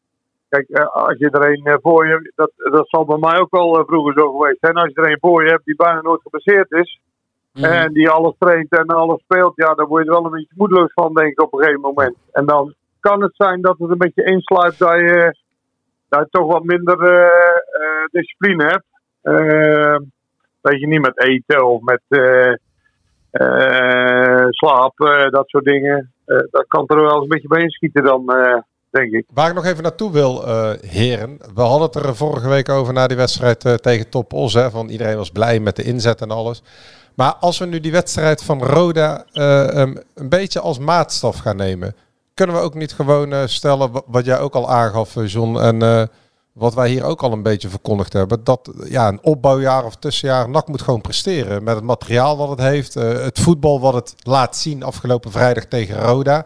kijk, 0.50 0.70
eh, 0.70 0.88
als 0.88 1.18
je 1.18 1.30
er 1.30 1.48
een 1.50 1.80
voor 1.82 2.08
je, 2.08 2.32
dat, 2.36 2.52
dat 2.56 2.90
zal 2.90 3.06
bij 3.06 3.18
mij 3.18 3.40
ook 3.40 3.52
wel 3.52 3.84
vroeger 3.88 4.14
zo 4.14 4.32
geweest 4.32 4.58
zijn. 4.60 4.76
Als 4.76 4.92
je 4.94 5.02
er 5.02 5.12
een 5.12 5.18
voor 5.20 5.44
je 5.44 5.50
hebt 5.50 5.66
die 5.66 5.76
bijna 5.76 6.02
nooit 6.02 6.22
gebaseerd 6.22 6.72
is. 6.72 7.00
En 7.62 7.94
die 7.94 8.10
alles 8.10 8.34
traint 8.38 8.72
en 8.72 8.86
alles 8.86 9.22
speelt, 9.22 9.54
ja, 9.56 9.74
dan 9.74 9.88
word 9.88 10.04
je 10.04 10.10
wel 10.10 10.26
een 10.26 10.32
beetje 10.32 10.54
moedeloos 10.56 10.94
van, 10.94 11.14
denk 11.14 11.32
ik, 11.32 11.42
op 11.42 11.54
een 11.54 11.60
gegeven 11.60 11.82
moment. 11.82 12.16
En 12.32 12.46
dan 12.46 12.74
kan 13.00 13.22
het 13.22 13.36
zijn 13.36 13.62
dat 13.62 13.78
het 13.78 13.90
een 13.90 13.98
beetje 13.98 14.24
insluit 14.24 14.78
dat 14.78 14.96
je, 14.96 15.36
dat 16.10 16.20
je 16.20 16.28
toch 16.30 16.52
wat 16.52 16.64
minder 16.64 17.04
eh, 17.04 18.06
discipline 18.12 18.64
hebt. 18.64 18.86
Eh, 19.22 19.98
dat 20.62 20.80
je 20.80 20.88
niet 20.88 21.02
met 21.02 21.24
eten 21.24 21.66
of 21.66 21.82
met 21.82 22.02
eh, 22.10 22.54
slaap, 24.50 24.98
dat 25.30 25.50
soort 25.50 25.66
dingen. 25.66 26.14
Dat 26.26 26.66
kan 26.68 26.84
er 26.88 27.02
wel 27.02 27.14
eens 27.14 27.22
een 27.22 27.28
beetje 27.28 27.48
bij 27.48 27.62
inschieten 27.62 28.04
dan, 28.04 28.26
ik. 28.92 29.26
Waar 29.34 29.50
ik 29.50 29.56
nog 29.56 29.66
even 29.66 29.84
naartoe 29.84 30.12
wil, 30.12 30.48
eh, 30.48 30.72
heren. 30.90 31.38
We 31.54 31.62
hadden 31.62 31.88
het 31.88 31.96
er 31.96 32.16
vorige 32.16 32.48
week 32.48 32.70
over 32.70 32.94
na 32.94 33.08
die 33.08 33.18
wedstrijd 33.18 33.66
eh, 33.66 33.74
tegen 33.74 34.10
Top 34.10 34.34
Os. 34.34 34.54
Hè, 34.54 34.70
van 34.70 34.90
iedereen 34.90 35.18
was 35.18 35.32
blij 35.32 35.60
met 35.60 35.76
de 35.76 35.84
inzet 35.84 36.22
en 36.22 36.32
alles. 36.32 36.62
Maar 37.16 37.34
als 37.34 37.58
we 37.58 37.66
nu 37.66 37.80
die 37.80 37.92
wedstrijd 37.92 38.44
van 38.44 38.64
Roda 38.64 39.26
eh, 39.32 39.94
een 40.16 40.30
beetje 40.30 40.60
als 40.60 40.80
maatstaf 40.80 41.38
gaan 41.38 41.56
nemen. 41.56 41.96
Kunnen 42.34 42.56
we 42.56 42.62
ook 42.62 42.74
niet 42.74 42.94
gewoon 42.94 43.50
stellen, 43.50 43.92
wa- 43.92 44.02
wat 44.06 44.26
jij 44.26 44.40
ook 44.40 44.54
al 44.54 44.70
aangaf, 44.70 45.14
John. 45.26 45.58
En 45.60 46.10
wat 46.54 46.74
wij 46.74 46.90
hier 46.90 47.04
ook 47.04 47.22
al 47.22 47.32
een 47.32 47.44
beetje 47.44 47.70
verkondigd 47.70 48.14
hebben. 48.14 48.44
Dat 48.44 48.72
ja, 48.84 49.08
een 49.08 49.20
opbouwjaar 49.24 49.86
of 49.86 49.96
tussenjaar, 49.96 50.50
NAC 50.50 50.68
moet 50.68 50.82
gewoon 50.82 51.02
presteren. 51.02 51.64
Met 51.64 51.76
het 51.76 51.84
materiaal 51.84 52.38
wat 52.38 52.50
het 52.50 52.60
heeft. 52.60 52.94
het 52.94 53.40
voetbal 53.40 53.80
wat 53.80 53.94
het 53.94 54.14
laat 54.24 54.56
zien 54.58 54.84
afgelopen 54.84 55.32
vrijdag 55.32 55.66
tegen 55.66 56.00
Roda. 56.02 56.46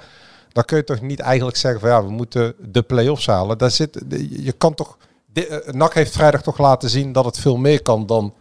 Dan 0.53 0.63
kun 0.63 0.77
je 0.77 0.83
toch 0.83 1.01
niet 1.01 1.19
eigenlijk 1.19 1.57
zeggen 1.57 1.79
van 1.81 1.89
ja, 1.89 2.03
we 2.03 2.11
moeten 2.11 2.53
de 2.59 2.81
play-offs 2.81 3.25
halen. 3.27 3.57
Daar 3.57 3.71
zit, 3.71 4.01
je 4.29 4.51
kan 4.57 4.73
toch. 4.73 4.97
de- 5.25 5.47
eh, 5.47 5.73
NAC 5.73 5.93
heeft 5.93 6.11
vrijdag 6.13 6.41
toch 6.41 6.57
laten 6.57 6.89
zien 6.89 7.11
dat 7.11 7.25
het 7.25 7.39
veel 7.39 7.57
meer 7.57 7.81
kan 7.81 8.05
dan 8.05 8.33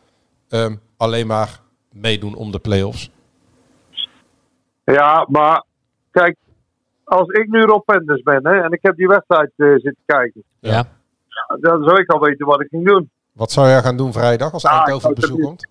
ehm, 0.49 0.77
alleen 0.97 1.27
maar 1.27 1.61
meedoen 1.93 2.35
om 2.35 2.51
de 2.53 2.59
play-offs. 2.59 3.11
Ja, 4.85 5.27
maar 5.31 5.65
kijk, 6.11 6.37
als 7.05 7.29
ik 7.29 7.49
nu 7.49 7.61
Rob 7.63 7.85
Penders 7.85 8.23
ben 8.23 8.47
hè, 8.47 8.61
en 8.63 8.71
ik 8.73 8.79
heb 8.83 8.97
die 8.97 9.07
wedstrijd 9.09 9.53
eh, 9.57 9.67
zitten 9.73 10.03
kijken, 10.07 10.43
Ja. 10.61 10.85
dan 11.61 11.83
zou 11.85 12.01
ik 12.01 12.11
al 12.13 12.21
weten 12.21 12.47
wat 12.47 12.61
ik 12.61 12.69
ging 12.69 12.87
doen. 12.87 13.11
Wat 13.33 13.51
zou 13.53 13.69
jij 13.69 13.83
gaan 13.83 13.97
doen 13.97 14.13
vrijdag 14.13 14.53
als 14.53 14.63
Eindhoven 14.65 15.11
ik 15.11 15.17
op 15.17 15.21
bezoek 15.21 15.41
komt? 15.41 15.67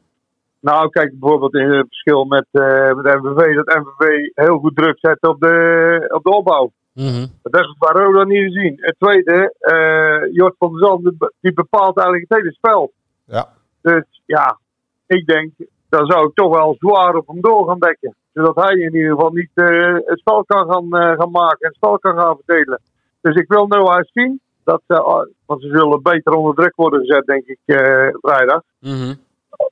Nou, 0.61 0.89
kijk 0.89 1.19
bijvoorbeeld 1.19 1.53
in 1.53 1.71
het 1.71 1.87
verschil 1.87 2.25
met, 2.25 2.45
eh 2.51 2.93
met 2.93 3.05
MVV, 3.05 3.55
dat 3.55 3.83
MVV 3.83 4.29
heel 4.33 4.57
goed 4.57 4.75
druk 4.75 4.97
zet 4.99 5.27
op 5.27 5.39
de, 5.39 6.05
op 6.13 6.23
de 6.23 6.29
opbouw. 6.29 6.71
Mhm. 6.93 7.25
Dat 7.41 7.61
heb 7.61 7.63
ik 7.63 7.75
bij 7.77 8.03
Roda 8.03 8.23
niet 8.23 8.53
gezien. 8.53 8.77
Het 8.79 8.95
tweede, 8.97 9.53
eh 9.59 10.33
Jort 10.33 10.55
van 10.57 10.71
der 10.71 10.87
Zand, 10.87 11.31
die 11.39 11.53
bepaalt 11.53 11.97
eigenlijk 11.97 12.29
het 12.29 12.37
hele 12.37 12.53
spel. 12.53 12.91
Ja. 13.25 13.47
Dus 13.81 14.21
ja, 14.25 14.59
ik 15.07 15.25
denk, 15.25 15.51
dan 15.89 16.05
zou 16.05 16.27
ik 16.27 16.35
toch 16.35 16.55
wel 16.55 16.75
zwaar 16.79 17.15
op 17.15 17.27
hem 17.27 17.41
door 17.41 17.67
gaan 17.67 17.79
dekken. 17.79 18.15
Zodat 18.33 18.55
hij 18.55 18.73
in 18.73 18.95
ieder 18.95 19.11
geval 19.11 19.31
niet 19.31 19.51
eh, 19.53 19.93
het 20.05 20.19
spel 20.19 20.43
kan 20.45 20.71
gaan, 20.71 21.01
eh, 21.01 21.17
gaan 21.19 21.31
maken 21.31 21.59
en 21.59 21.67
het 21.67 21.75
spel 21.75 21.99
kan 21.99 22.17
gaan 22.17 22.37
verdelen. 22.45 22.81
Dus 23.21 23.35
ik 23.35 23.47
wil 23.47 23.67
nou 23.67 23.97
eens 23.97 24.11
zien, 24.13 24.41
dat, 24.63 24.81
ze, 24.87 25.27
want 25.45 25.61
ze 25.61 25.67
zullen 25.67 26.01
beter 26.01 26.33
onder 26.33 26.55
druk 26.55 26.75
worden 26.75 26.99
gezet, 26.99 27.25
denk 27.25 27.45
ik, 27.45 27.59
eh, 27.65 28.07
vrijdag. 28.21 28.61
Mhm. 28.79 29.13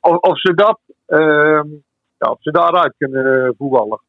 Of, 0.01 0.17
of 0.17 0.39
ze 0.39 0.53
dat, 0.53 0.79
ehm, 1.05 1.67
ja, 2.17 2.31
of 2.31 2.37
ze 2.39 2.51
daaruit 2.51 2.93
kunnen 2.97 3.55
voetballen. 3.57 3.99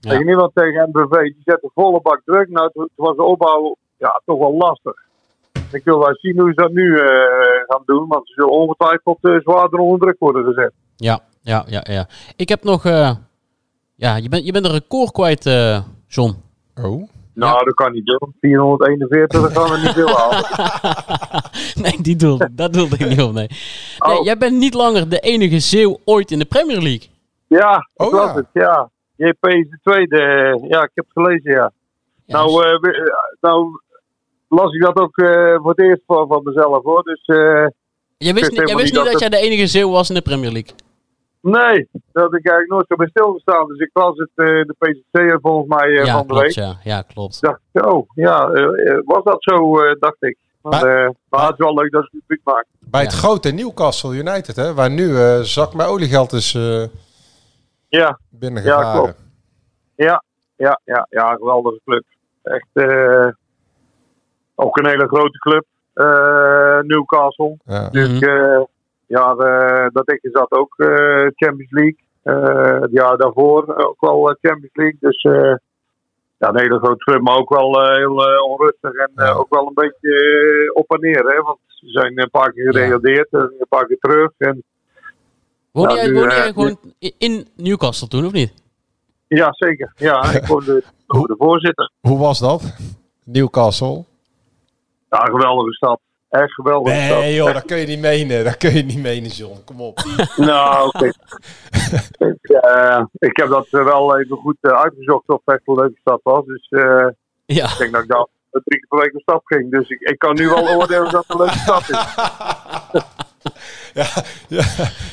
Ja. 0.00 0.10
Tegen 0.10 0.26
niemand 0.26 0.54
tegen 0.54 0.88
MBV, 0.92 1.22
die 1.22 1.42
zet 1.44 1.60
de 1.60 1.70
volle 1.74 2.00
bak 2.00 2.20
druk. 2.24 2.48
Nou, 2.48 2.70
toen 2.72 2.88
toen 2.96 3.06
was 3.06 3.16
de 3.16 3.22
opbouw 3.22 3.76
ja, 3.96 4.20
toch 4.24 4.38
wel 4.38 4.56
lastig. 4.56 4.94
Ik 5.72 5.84
wil 5.84 5.98
wel 5.98 6.14
zien 6.14 6.40
hoe 6.40 6.48
ze 6.48 6.54
dat 6.54 6.72
nu 6.72 6.98
eh, 6.98 7.06
gaan 7.66 7.82
doen, 7.86 8.08
want 8.08 8.26
ze 8.26 8.32
zullen 8.32 8.52
ongetwijfeld 8.52 9.18
eh, 9.20 9.40
zwaarder 9.40 9.78
onder 9.78 9.98
druk 9.98 10.16
worden 10.18 10.44
gezet. 10.44 10.72
Ja, 10.96 11.20
ja, 11.40 11.64
ja, 11.66 11.80
ja. 11.90 12.06
Ik 12.36 12.48
heb 12.48 12.62
nog... 12.62 12.84
eh, 12.84 13.10
ja, 13.94 14.16
je 14.16 14.28
bent, 14.28 14.46
je 14.46 14.52
bent 14.52 14.64
een 14.64 14.72
record 14.72 15.10
kwijt, 15.10 15.46
eh, 15.46 15.82
John. 16.06 16.34
Oh. 16.82 17.08
Nou, 17.34 17.64
dat 17.64 17.74
kan 17.74 17.92
niet 17.92 18.06
doen. 18.06 18.34
441, 18.40 19.40
dat 19.40 19.52
gaan 19.52 19.70
we 19.70 19.78
niet 19.78 19.92
veel 19.92 20.16
halen. 20.16 20.44
nee, 21.82 22.02
die 22.02 22.16
doelde, 22.16 22.48
dat 22.52 22.72
doelde 22.72 22.96
ik 22.98 23.08
niet 23.08 23.22
op, 23.22 23.32
nee. 23.32 23.48
nee. 23.98 24.18
Oh. 24.18 24.24
Jij 24.24 24.38
bent 24.38 24.56
niet 24.56 24.74
langer 24.74 25.08
de 25.08 25.18
enige 25.18 25.58
Zeeuw 25.58 25.98
ooit 26.04 26.30
in 26.30 26.38
de 26.38 26.44
Premier 26.44 26.80
League. 26.80 27.08
Ja, 27.46 27.88
ik 27.94 28.06
Oh, 28.06 28.12
las 28.12 28.30
ja. 28.30 28.34
het, 28.34 28.46
ja. 28.52 28.90
JP 29.16 29.46
is 29.46 29.70
de 29.70 29.78
tweede. 29.82 30.18
Ja, 30.68 30.82
ik 30.82 30.90
heb 30.94 31.04
het 31.04 31.24
gelezen, 31.24 31.52
ja. 31.52 31.72
Nou, 32.26 32.46
dus- 32.46 32.64
eh, 32.64 33.00
eh, 33.00 33.06
nou 33.40 33.80
las 34.48 34.74
ik 34.74 34.80
dat 34.80 34.96
ook 34.96 35.18
eh, 35.18 35.54
voor 35.54 35.70
het 35.70 35.80
eerst 35.80 36.02
van, 36.06 36.26
van 36.28 36.42
mezelf, 36.44 36.84
hoor. 36.84 37.02
Dus 37.02 37.22
eh, 37.24 37.66
jij 38.18 38.34
wist, 38.34 38.50
niet, 38.50 38.68
jij 38.68 38.76
wist 38.76 38.76
niet 38.76 38.78
niet 38.78 38.94
dat 38.94 39.04
dat 39.04 39.20
jij 39.20 39.28
de 39.28 39.36
enige 39.36 39.66
Zeeuw 39.66 39.90
was 39.90 40.08
in 40.08 40.14
de 40.14 40.22
Premier 40.22 40.52
League. 40.52 40.74
Nee, 41.42 41.88
had 42.12 42.34
ik 42.34 42.46
eigenlijk 42.48 42.68
nooit 42.68 42.84
zo 42.88 42.96
bij 42.96 43.08
stilgestaan. 43.08 43.66
Dus 43.66 43.78
ik 43.78 43.90
las 43.92 44.16
het, 44.18 44.30
eh, 44.34 44.46
de 44.46 44.74
PCC 44.78 45.38
volgens 45.40 45.68
mij 45.68 45.88
eh, 45.98 46.04
ja, 46.04 46.12
van 46.12 46.20
de 46.22 46.26
klopt, 46.26 46.42
week. 46.42 46.54
ja. 46.54 46.76
Ja, 46.84 47.02
klopt. 47.02 47.40
dacht 47.40 47.60
ik, 47.72 47.86
oh, 47.86 48.08
ja, 48.14 48.48
eh, 48.50 48.98
was 49.04 49.24
dat 49.24 49.36
zo, 49.42 49.80
eh, 49.80 49.94
dacht 50.00 50.16
ik. 50.22 50.36
Maar, 50.62 50.72
Maar- 50.84 51.04
eh, 51.04 51.10
maar 51.28 51.42
het 51.46 51.52
is 51.58 51.64
wel 51.64 51.74
leuk 51.74 51.90
dat 51.92 52.02
ze 52.02 52.08
het 52.12 52.20
publiek 52.26 52.44
maken. 52.44 52.66
Bij 52.80 53.02
het 53.02 53.12
grote 53.12 53.50
Newcastle 53.50 54.14
United, 54.16 54.56
hè, 54.56 54.74
waar 54.74 54.90
nu 54.90 55.16
eh 55.16 55.40
zak 55.40 55.74
mijn 55.74 55.88
oliegeld 55.88 56.32
is 56.32 56.54
eh 56.54 56.84
Ja, 57.88 58.18
binnengevaren. 58.30 58.86
Ja, 58.86 58.98
klopt. 58.98 59.18
ja, 59.94 60.22
ja, 60.56 60.80
ja, 60.84 61.06
ja, 61.10 61.34
geweldige 61.34 61.80
club. 61.84 62.04
Echt, 62.42 62.68
eh, 62.72 63.28
ook 64.54 64.76
een 64.78 64.86
hele 64.86 65.06
grote 65.06 65.38
club, 65.38 65.64
eh, 65.92 66.78
Newcastle. 66.80 67.56
Ja. 67.64 67.88
Dus 67.88 68.18
eh, 68.20 68.60
ja, 69.18 69.34
dat 69.92 70.10
ik 70.12 70.20
zat 70.32 70.50
ook 70.52 70.74
eh, 70.78 71.26
Champions 71.34 71.70
League. 71.70 71.98
Eh, 72.22 72.80
het 72.80 72.90
jaar 72.92 73.16
daarvoor 73.16 73.76
ook 73.76 74.00
wel 74.00 74.30
eh, 74.30 74.36
Champions 74.40 74.74
League. 74.74 74.96
Dus 75.00 75.22
eh, 75.22 75.54
ja, 76.38 76.48
een 76.48 76.58
hele 76.58 76.78
grote 76.78 77.04
club, 77.04 77.20
maar 77.20 77.36
ook 77.36 77.48
wel 77.54 77.80
heel 77.96 78.14
onrustig 78.44 78.92
en 78.92 79.10
eh, 79.14 79.26
Ja. 79.26 79.32
ook 79.32 79.54
wel 79.54 79.66
een 79.66 79.74
beetje 79.74 80.70
op 80.74 80.90
en 80.92 81.00
neer. 81.00 81.24
Hè? 81.26 81.42
Want 81.42 81.58
ze 81.66 81.86
zijn 81.88 82.20
een 82.20 82.30
paar 82.30 82.52
keer 82.52 82.64
gedegradeerd 82.72 83.28
en 83.30 83.40
een 83.58 83.66
paar 83.68 83.86
keer 83.86 83.98
terug. 83.98 84.30
En, 84.38 84.62
Woonde 85.72 85.94
Ja, 85.94 86.00
jij, 86.00 86.06
nu, 86.10 86.14
woonde 86.18 86.34
jij 86.34 86.52
gewoon 86.52 86.78
in 87.18 87.48
Newcastle 87.56 88.08
toen, 88.08 88.24
of 88.26 88.32
niet? 88.32 88.52
ja, 89.28 89.48
zeker. 89.52 89.92
Ja, 89.96 90.22
ik 90.32 90.46
word 90.52 90.64
de, 90.66 90.82
de 91.06 91.34
voorzitter. 91.38 91.90
Hoe 92.00 92.18
was 92.18 92.38
dat? 92.38 92.76
Newcastle? 93.24 94.04
Ja, 95.10 95.18
geweldige 95.24 95.72
stad. 95.72 96.00
Echt. 96.32 96.58
Nee 96.64 97.34
joh, 97.34 97.52
dat 97.52 97.64
kun 97.64 97.76
je 97.76 97.86
niet 97.86 98.00
menen. 98.00 98.44
Dat 98.44 98.56
kun 98.56 98.74
je 98.74 98.82
niet 98.82 99.02
menen, 99.02 99.30
John. 99.30 99.58
Kom 99.64 99.80
op. 99.80 99.98
Nou, 100.36 100.86
oké. 100.86 101.06
ik, 102.32 102.48
eh, 102.50 103.04
ik 103.18 103.36
heb 103.36 103.48
dat 103.48 103.66
eh, 103.70 103.84
wel 103.84 104.18
even 104.20 104.36
goed 104.36 104.56
eh, 104.60 104.70
uitgezocht 104.72 105.28
of 105.28 105.40
het 105.44 105.54
echt 105.54 105.68
een 105.68 105.74
leuke 105.74 105.98
stad 106.00 106.20
was. 106.22 106.44
Dus 106.44 106.66
eh, 106.68 107.06
Ja. 107.44 107.64
ik 107.64 107.78
denk 107.78 107.92
dat 107.92 108.02
ik 108.02 108.08
daar 108.08 108.26
drie 108.50 108.78
keer 108.80 108.86
per 108.88 108.98
week 108.98 109.14
op 109.14 109.20
stap 109.20 109.40
ging. 109.44 109.70
Dus 109.70 109.88
ik, 109.88 110.00
ik 110.00 110.18
kan 110.18 110.34
nu 110.34 110.48
wel 110.48 110.68
oordelen 110.76 111.10
dat 111.10 111.24
het 111.26 111.30
een 111.30 111.44
leuke 111.44 111.58
stad 111.58 111.88
is. 111.88 111.98
Ja, 113.94 114.04
ja. 114.48 114.64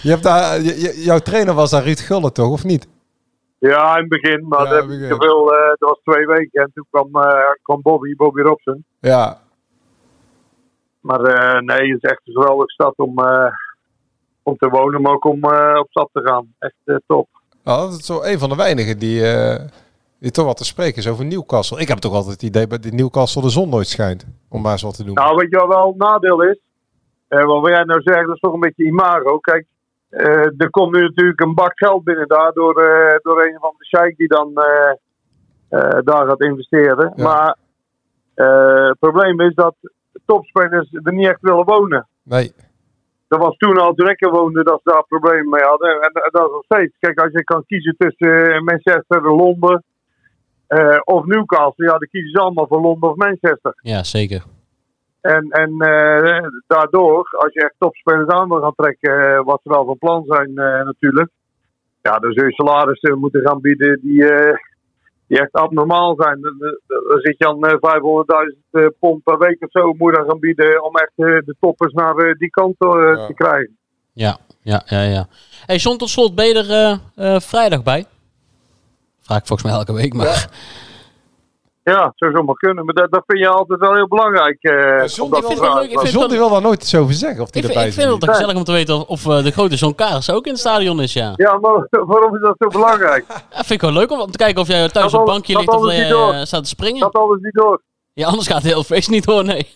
Je 0.01 0.09
hebt 0.09 0.23
daar, 0.23 0.61
je- 0.61 1.01
jouw 1.03 1.19
trainer 1.19 1.53
was 1.53 1.69
daar 1.71 1.83
Ruud 1.83 1.99
Gullit 1.99 2.33
toch, 2.35 2.51
of 2.51 2.63
niet? 2.63 2.88
Ja, 3.59 3.93
in 3.95 3.99
het 3.99 4.09
begin. 4.09 4.47
Maar 4.47 4.63
Ja, 4.63 4.69
dat, 4.69 4.88
begin. 4.88 5.15
veel, 5.19 5.53
eh, 5.55 5.67
dat 5.67 5.89
was 5.89 5.99
twee 6.03 6.25
weken. 6.27 6.61
En 6.63 6.71
toen 6.73 6.85
kwam, 6.91 7.23
eh, 7.23 7.39
kwam 7.61 7.81
Bobby, 7.81 8.15
Bobby 8.15 8.41
Robson. 8.41 8.85
Ja. 8.99 9.41
Maar 10.99 11.21
eh, 11.21 11.61
nee, 11.61 11.91
het 11.91 12.03
is 12.03 12.09
echt 12.09 12.21
een 12.23 12.33
geweldige 12.33 12.71
stad 12.71 12.93
om, 12.95 13.17
eh, 13.17 13.51
om 14.43 14.57
te 14.57 14.69
wonen, 14.69 15.01
maar 15.01 15.13
ook 15.13 15.25
om 15.25 15.43
eh, 15.43 15.79
op 15.79 15.87
stap 15.89 16.09
te 16.13 16.21
gaan. 16.23 16.53
Echt 16.59 17.01
top. 17.07 17.27
Nou, 17.63 17.89
dat 17.89 17.99
is 17.99 18.05
zo 18.05 18.21
een 18.23 18.39
van 18.39 18.49
de 18.49 18.55
weinigen 18.55 18.99
die, 18.99 19.21
die 20.19 20.31
toch 20.31 20.45
wat 20.45 20.57
te 20.57 20.65
spreken 20.65 20.97
is 20.97 21.07
over 21.07 21.25
Newcastle. 21.25 21.79
Ik 21.79 21.87
heb 21.87 21.97
toch 21.97 22.13
altijd 22.13 22.33
het 22.33 22.43
idee 22.43 22.67
dat 22.67 22.91
Newcastle 22.91 23.41
de 23.41 23.49
zon 23.49 23.69
nooit 23.69 23.87
schijnt. 23.87 24.25
Om 24.49 24.61
maar 24.61 24.71
eens 24.71 24.81
wat 24.81 24.95
te 24.95 25.03
doen. 25.03 25.13
Nou, 25.13 25.35
weet 25.35 25.49
je 25.49 25.57
wat 25.57 25.67
wel 25.67 25.89
een 25.89 25.97
nadeel 25.97 26.41
is? 26.41 26.59
Wat 27.27 27.45
wil 27.45 27.69
jij 27.69 27.83
nou 27.83 28.01
zeggen, 28.01 28.25
dat 28.25 28.35
is 28.35 28.41
toch 28.41 28.53
een 28.53 28.59
beetje 28.59 28.85
imago. 28.85 29.39
Kijk, 29.39 29.65
er 30.57 30.69
komt 30.69 30.93
nu 30.93 31.01
natuurlijk 31.01 31.41
een 31.41 31.53
bak 31.53 31.71
geld 31.75 32.03
binnen 32.03 32.27
daar 32.27 32.51
door, 32.53 32.73
door 33.21 33.45
een 33.45 33.57
van 33.59 33.73
de 33.77 33.85
sheik 33.85 34.17
die 34.17 34.27
dan 34.27 34.53
daar 36.03 36.27
gaat 36.27 36.41
investeren. 36.41 37.13
Ja. 37.15 37.23
Maar 37.23 37.57
het 38.89 38.99
probleem 38.99 39.39
is 39.41 39.55
dat 39.55 39.75
topspelers 40.25 40.93
er 41.03 41.13
niet 41.13 41.27
echt 41.27 41.41
willen 41.41 41.65
wonen. 41.65 42.07
Nee. 42.23 42.51
Dat 43.27 43.39
was 43.39 43.57
toen 43.57 43.77
al 43.77 43.93
toen 43.93 44.09
ik 44.09 44.21
er 44.21 44.31
woonde 44.31 44.63
dat 44.63 44.81
ze 44.83 44.91
daar 44.91 45.05
problemen 45.07 45.49
mee 45.49 45.63
hadden. 45.63 45.89
En, 45.89 46.11
en 46.11 46.29
dat 46.31 46.45
is 46.45 46.51
nog 46.51 46.63
steeds. 46.63 46.95
Kijk, 46.99 47.19
als 47.19 47.31
je 47.31 47.43
kan 47.43 47.65
kiezen 47.65 47.95
tussen 47.97 48.53
eh, 48.53 48.61
Manchester, 48.61 49.21
Londen 49.21 49.83
eh, 50.67 50.99
of 51.03 51.25
Newcastle, 51.25 51.85
ja, 51.85 51.91
dan 51.91 52.07
kiezen 52.11 52.31
ze 52.31 52.39
allemaal 52.39 52.67
voor 52.67 52.81
Londen 52.81 53.09
of 53.09 53.15
Manchester. 53.15 53.73
Ja, 53.81 54.03
zeker. 54.03 54.43
En, 55.21 55.49
en 55.49 55.71
eh, 55.79 56.47
daardoor, 56.67 57.29
als 57.38 57.53
je 57.53 57.63
echt 57.63 57.75
topspelers 57.77 58.27
aan 58.27 58.47
wil 58.47 58.61
gaan 58.61 58.75
trekken, 58.75 59.43
wat 59.45 59.59
ze 59.63 59.69
wel 59.69 59.85
van 59.85 59.97
plan 59.97 60.23
zijn 60.25 60.57
eh, 60.57 60.85
natuurlijk. 60.85 61.29
Ja, 62.01 62.19
dan 62.19 62.33
zul 62.33 62.45
je 62.45 62.53
salarissen 62.53 63.19
moeten 63.19 63.41
gaan 63.41 63.61
bieden 63.61 63.99
die, 64.01 64.29
eh, 64.29 64.57
die 65.29 65.39
echt 65.39 65.51
abnormaal 65.51 66.15
zijn. 66.17 66.41
Dan, 66.41 66.55
zit 67.21 67.36
je 67.38 67.48
aan 67.48 67.63
eh, 67.65 67.74
500.000 68.53 68.59
eh, 68.71 68.86
pond 69.00 69.24
per 69.24 69.38
week 69.38 69.63
of 69.63 69.71
zo 69.71 69.93
moet 69.93 70.12
je 70.12 70.17
dan 70.17 70.29
gaan 70.29 70.39
bieden 70.39 70.83
om 70.83 70.95
echt 70.95 71.12
eh, 71.15 71.25
de 71.25 71.55
toppers 71.59 71.93
naar 71.93 72.15
eh, 72.15 72.33
die 72.38 72.50
kant 72.50 72.75
eh, 72.77 72.89
Ja. 73.15 73.25
te 73.25 73.33
krijgen. 73.33 73.77
Ja, 74.13 74.38
ja, 74.62 74.81
ja, 74.86 75.01
ja. 75.01 75.27
Hey, 75.65 75.75
John, 75.75 75.98
tot 75.98 76.09
slot, 76.09 76.36
ben 76.36 76.45
je 76.48 76.53
er 76.53 76.69
eh, 77.15 77.36
eh, 77.36 77.39
vrijdag 77.41 77.83
bij? 77.83 78.05
Vraag 79.21 79.39
ik 79.39 79.45
volgens 79.48 79.69
mij 79.69 79.77
elke 79.79 79.93
week, 79.93 80.13
maar... 80.13 80.25
Ja, 80.25 80.36
zou 82.15 82.31
zomaar 82.36 82.55
kunnen. 82.55 82.86
Maar 82.86 82.93
dat, 82.93 83.12
dat 83.12 83.24
vind 83.27 83.39
je 83.39 83.48
altijd 83.48 83.79
wel 83.79 83.93
heel 83.96 84.08
belangrijk. 84.08 84.58
eh, 84.62 85.08
John, 85.08 85.36
ik 85.36 85.43
vind 85.46 85.60
het 85.60 85.74
leuk, 85.74 86.10
John 86.10 86.29
wil 86.31 86.50
daar 86.50 86.62
nooit 86.62 86.81
iets 86.81 86.96
over 86.96 87.13
zeggen. 87.13 87.41
Of 87.41 87.50
die 87.50 87.62
Ik, 87.63 87.67
erbij 87.67 87.88
ik 87.88 87.93
vind 87.93 88.12
het 88.12 88.19
toch 88.19 88.29
gezellig 88.29 88.55
om 88.55 88.63
te 88.63 88.72
weten 88.72 88.96
of, 88.96 89.08
of 89.25 89.38
eh, 89.38 89.43
de 89.43 89.51
grote 89.51 89.75
John 89.75 89.96
Kaars 89.96 90.31
ook 90.31 90.46
in 90.46 90.51
het 90.51 90.60
stadion 90.62 91.01
is, 91.01 91.13
ja. 91.13 91.34
Ja, 91.36 91.58
maar 91.58 91.88
waarom 92.12 92.36
is 92.36 92.41
dat 92.41 92.55
zo 92.60 92.67
belangrijk? 92.67 93.25
Ja, 93.51 93.55
vind 93.55 93.69
ik 93.72 93.81
wel 93.81 93.91
leuk 93.91 94.12
om, 94.12 94.19
om 94.19 94.31
te 94.31 94.38
kijken 94.38 94.62
of 94.62 94.67
jij 94.67 94.89
thuis 94.89 95.12
Dat 95.12 95.22
op 95.22 95.27
het 95.27 95.36
bankje 95.36 95.58
ligt 95.58 95.69
of 95.69 95.81
door. 96.10 96.34
eh, 96.34 96.41
staat 96.43 96.63
te 96.63 96.69
springen. 96.69 97.00
Dat 97.00 97.13
alles 97.15 97.39
niet 97.41 97.53
door. 97.53 97.81
Ja, 98.13 98.27
anders 98.27 98.48
gaat 98.48 98.62
het 98.63 98.72
heel 98.72 98.84
feest 98.84 99.10
niet 99.10 99.25
door, 99.25 99.43
nee. 99.46 99.67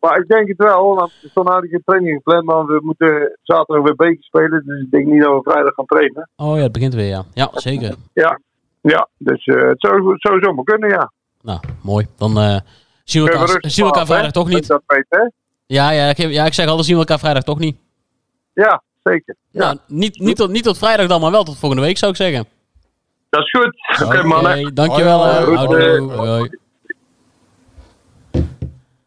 Maar 0.00 0.18
ik 0.18 0.28
denk 0.28 0.48
het 0.48 0.56
wel, 0.58 0.94
want 0.94 1.10
er 1.22 1.28
stond 1.30 1.48
eigenlijk 1.48 1.76
een 1.76 1.82
training 1.84 2.14
gepland, 2.16 2.44
maar 2.44 2.64
we 2.66 2.80
moeten 2.82 3.38
zaterdag 3.42 3.84
weer 3.84 3.94
beker 3.94 4.22
spelen. 4.24 4.62
Dus 4.66 4.80
ik 4.80 4.90
denk 4.90 5.06
niet 5.06 5.22
dat 5.22 5.32
we 5.34 5.50
vrijdag 5.50 5.74
gaan 5.74 5.84
trainen. 5.86 6.28
Oh 6.36 6.56
ja, 6.56 6.62
het 6.62 6.72
begint 6.72 6.94
weer, 6.94 7.06
ja. 7.06 7.24
Ja, 7.34 7.48
zeker. 7.52 7.94
Ja, 8.12 8.40
ja 8.80 9.08
dus 9.16 9.44
eh, 9.44 9.68
het 9.68 9.80
zou, 9.80 10.16
zomaar 10.40 10.64
kunnen, 10.64 10.90
ja. 10.90 11.12
Nou, 11.42 11.60
mooi. 11.82 12.06
Dan 12.16 12.38
eh, 12.38 12.56
zien 13.04 13.24
we 13.24 13.30
elkaar, 13.30 13.46
rustig 13.46 13.70
zien 13.70 13.84
we 13.84 13.90
elkaar 13.90 14.06
vrijdag 14.06 14.26
hè? 14.26 14.32
toch 14.32 14.48
niet. 14.48 14.66
Dat 14.66 14.82
weet, 14.86 15.06
hè? 15.08 15.28
Ja, 15.66 15.90
ja, 15.90 16.08
ik, 16.08 16.16
ja, 16.16 16.44
ik 16.44 16.54
zeg 16.54 16.66
altijd 16.66 16.86
zien 16.86 16.94
we 16.94 17.00
elkaar 17.00 17.18
vrijdag 17.18 17.42
toch 17.42 17.58
niet. 17.58 17.76
Ja, 18.52 18.82
zeker. 19.02 19.36
Ja, 19.50 19.60
Nou, 19.64 19.78
niet, 19.86 20.18
niet, 20.18 20.36
tot, 20.36 20.50
niet 20.50 20.64
tot 20.64 20.78
vrijdag 20.78 21.06
dan, 21.06 21.20
maar 21.20 21.30
wel 21.30 21.44
tot 21.44 21.58
volgende 21.58 21.84
week 21.84 21.98
zou 21.98 22.10
ik 22.10 22.16
zeggen. 22.16 22.46
dat 23.28 23.40
is 23.40 23.50
goed. 23.50 24.06
Oké, 24.06 24.22
mannen. 24.22 24.74
dankjewel. 24.74 25.26
Hoi. 25.26 25.56
Hoi, 25.56 26.28
hoi. 26.28 26.58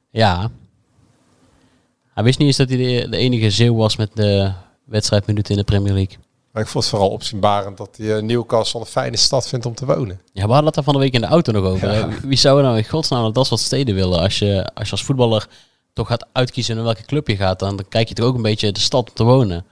Ja. 0.09 0.49
Hij 2.13 2.23
wist 2.23 2.39
niet 2.39 2.47
eens 2.47 2.57
dat 2.57 2.69
hij 2.69 2.77
de, 2.77 3.09
de 3.09 3.17
enige 3.17 3.49
zeeuw 3.49 3.75
was 3.75 3.97
met 3.97 4.15
de 4.15 4.51
wedstrijdminuten 4.85 5.51
in 5.51 5.57
de 5.57 5.65
Premier 5.65 5.93
League. 5.93 6.17
Maar 6.53 6.61
ik 6.61 6.67
vond 6.67 6.83
het 6.83 6.93
vooral 6.93 7.09
opzienbarend 7.09 7.77
dat 7.77 7.97
hij 7.97 8.05
uh, 8.07 8.21
Newcastle 8.21 8.79
een 8.79 8.85
fijne 8.85 9.17
stad 9.17 9.47
vindt 9.47 9.65
om 9.65 9.75
te 9.75 9.85
wonen. 9.85 10.21
Ja, 10.33 10.41
we 10.45 10.51
hadden 10.51 10.65
het 10.67 10.75
er 10.75 10.83
van 10.83 10.93
de 10.93 10.99
week 10.99 11.13
in 11.13 11.21
de 11.21 11.27
auto 11.27 11.51
nog 11.51 11.63
over. 11.65 12.19
Wie- 12.27 12.37
zou 12.37 12.61
nou 12.61 12.77
in 12.77 12.87
godsnaam 12.89 13.33
dat 13.33 13.47
soort 13.47 13.59
steden 13.59 13.95
willen? 13.95 14.19
Als 14.19 14.39
je 14.39 14.69
als, 14.73 14.85
je 14.85 14.91
als 14.91 15.03
voetballer 15.03 15.47
toch 15.93 16.07
gaat 16.07 16.25
uitkiezen 16.31 16.75
naar 16.75 16.83
welke 16.83 17.05
club 17.05 17.27
je 17.27 17.35
gaat, 17.35 17.59
dan, 17.59 17.75
dan 17.75 17.85
kijk 17.89 18.07
je 18.07 18.13
toch 18.13 18.25
ook 18.25 18.35
een 18.35 18.41
beetje 18.41 18.71
de 18.71 18.79
stad 18.79 19.09
om 19.09 19.15
te 19.15 19.23
wonen. 19.23 19.65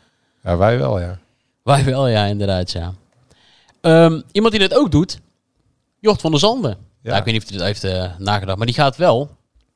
Ja, 0.44 0.58
wij 0.58 0.78
wel, 0.78 1.00
ja. 1.00 1.20
Wij 1.64 1.84
wel, 1.84 2.08
ja, 2.08 2.26
inderdaad, 2.26 2.72
ja. 2.72 2.94
Ehm, 3.82 4.22
iemand 4.32 4.54
die 4.54 4.68
dit 4.68 4.76
ook 4.78 4.92
doet, 4.92 5.20
Jort 6.00 6.22
van 6.22 6.32
der 6.32 6.40
Zanden. 6.40 6.78
Ja. 7.02 7.18
ik 7.18 7.24
weet 7.24 7.34
niet 7.34 7.44
of 7.44 7.50
hij 7.50 7.58
dit 7.58 7.68
heeft 7.68 7.84
eh, 7.84 8.12
nagedacht, 8.18 8.58
maar 8.58 8.68
die 8.68 8.76
gaat 8.76 8.96
wel 8.96 9.30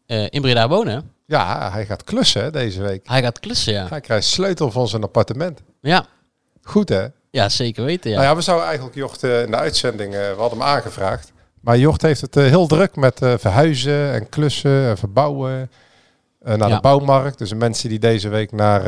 eh, 0.06 0.26
in 0.30 0.42
Breda 0.42 0.68
wonen. 0.68 1.12
Ja, 1.26 1.72
hij 1.72 1.86
gaat 1.86 2.04
klussen 2.04 2.52
deze 2.52 2.82
week. 2.82 3.08
Hij 3.08 3.22
gaat 3.22 3.40
klussen, 3.40 3.74
ja. 3.74 3.88
Hij 3.88 4.02
krijgt 4.02 4.28
sleutel 4.28 4.72
van 4.72 4.88
zijn 4.88 5.04
appartement. 5.04 5.62
Ja, 5.82 6.06
Goed 6.68 6.90
hè? 6.90 7.06
ja 7.32 7.50
zeker 7.50 7.86
weten, 7.86 8.10
ja. 8.12 8.16
Nou 8.18 8.30
ja, 8.30 8.36
we 8.36 8.42
zouden 8.42 8.66
eigenlijk 8.68 8.96
Jocht 8.98 9.24
eh, 9.24 9.42
in 9.44 9.52
de 9.52 9.58
uitzending, 9.58 10.14
eh, 10.14 10.20
we 10.20 10.36
hadden 10.38 10.60
hem 10.60 10.68
aangevraagd. 10.68 11.32
Maar 11.62 11.78
Jocht 11.78 12.02
heeft 12.02 12.22
het 12.22 12.36
eh, 12.38 12.44
heel 12.44 12.68
druk 12.68 12.96
met 12.96 13.20
verhuizen 13.20 14.12
en 14.14 14.30
klussen 14.30 14.88
en 14.88 14.98
verbouwen. 14.98 15.72
naar 16.44 16.58
Ja. 16.70 16.76
de 16.76 16.82
bouwmarkt. 16.82 17.38
Dus 17.38 17.50
de 17.50 17.56
mensen 17.56 17.90
die 17.90 18.00
deze 18.00 18.30
week 18.30 18.52
naar... 18.52 18.82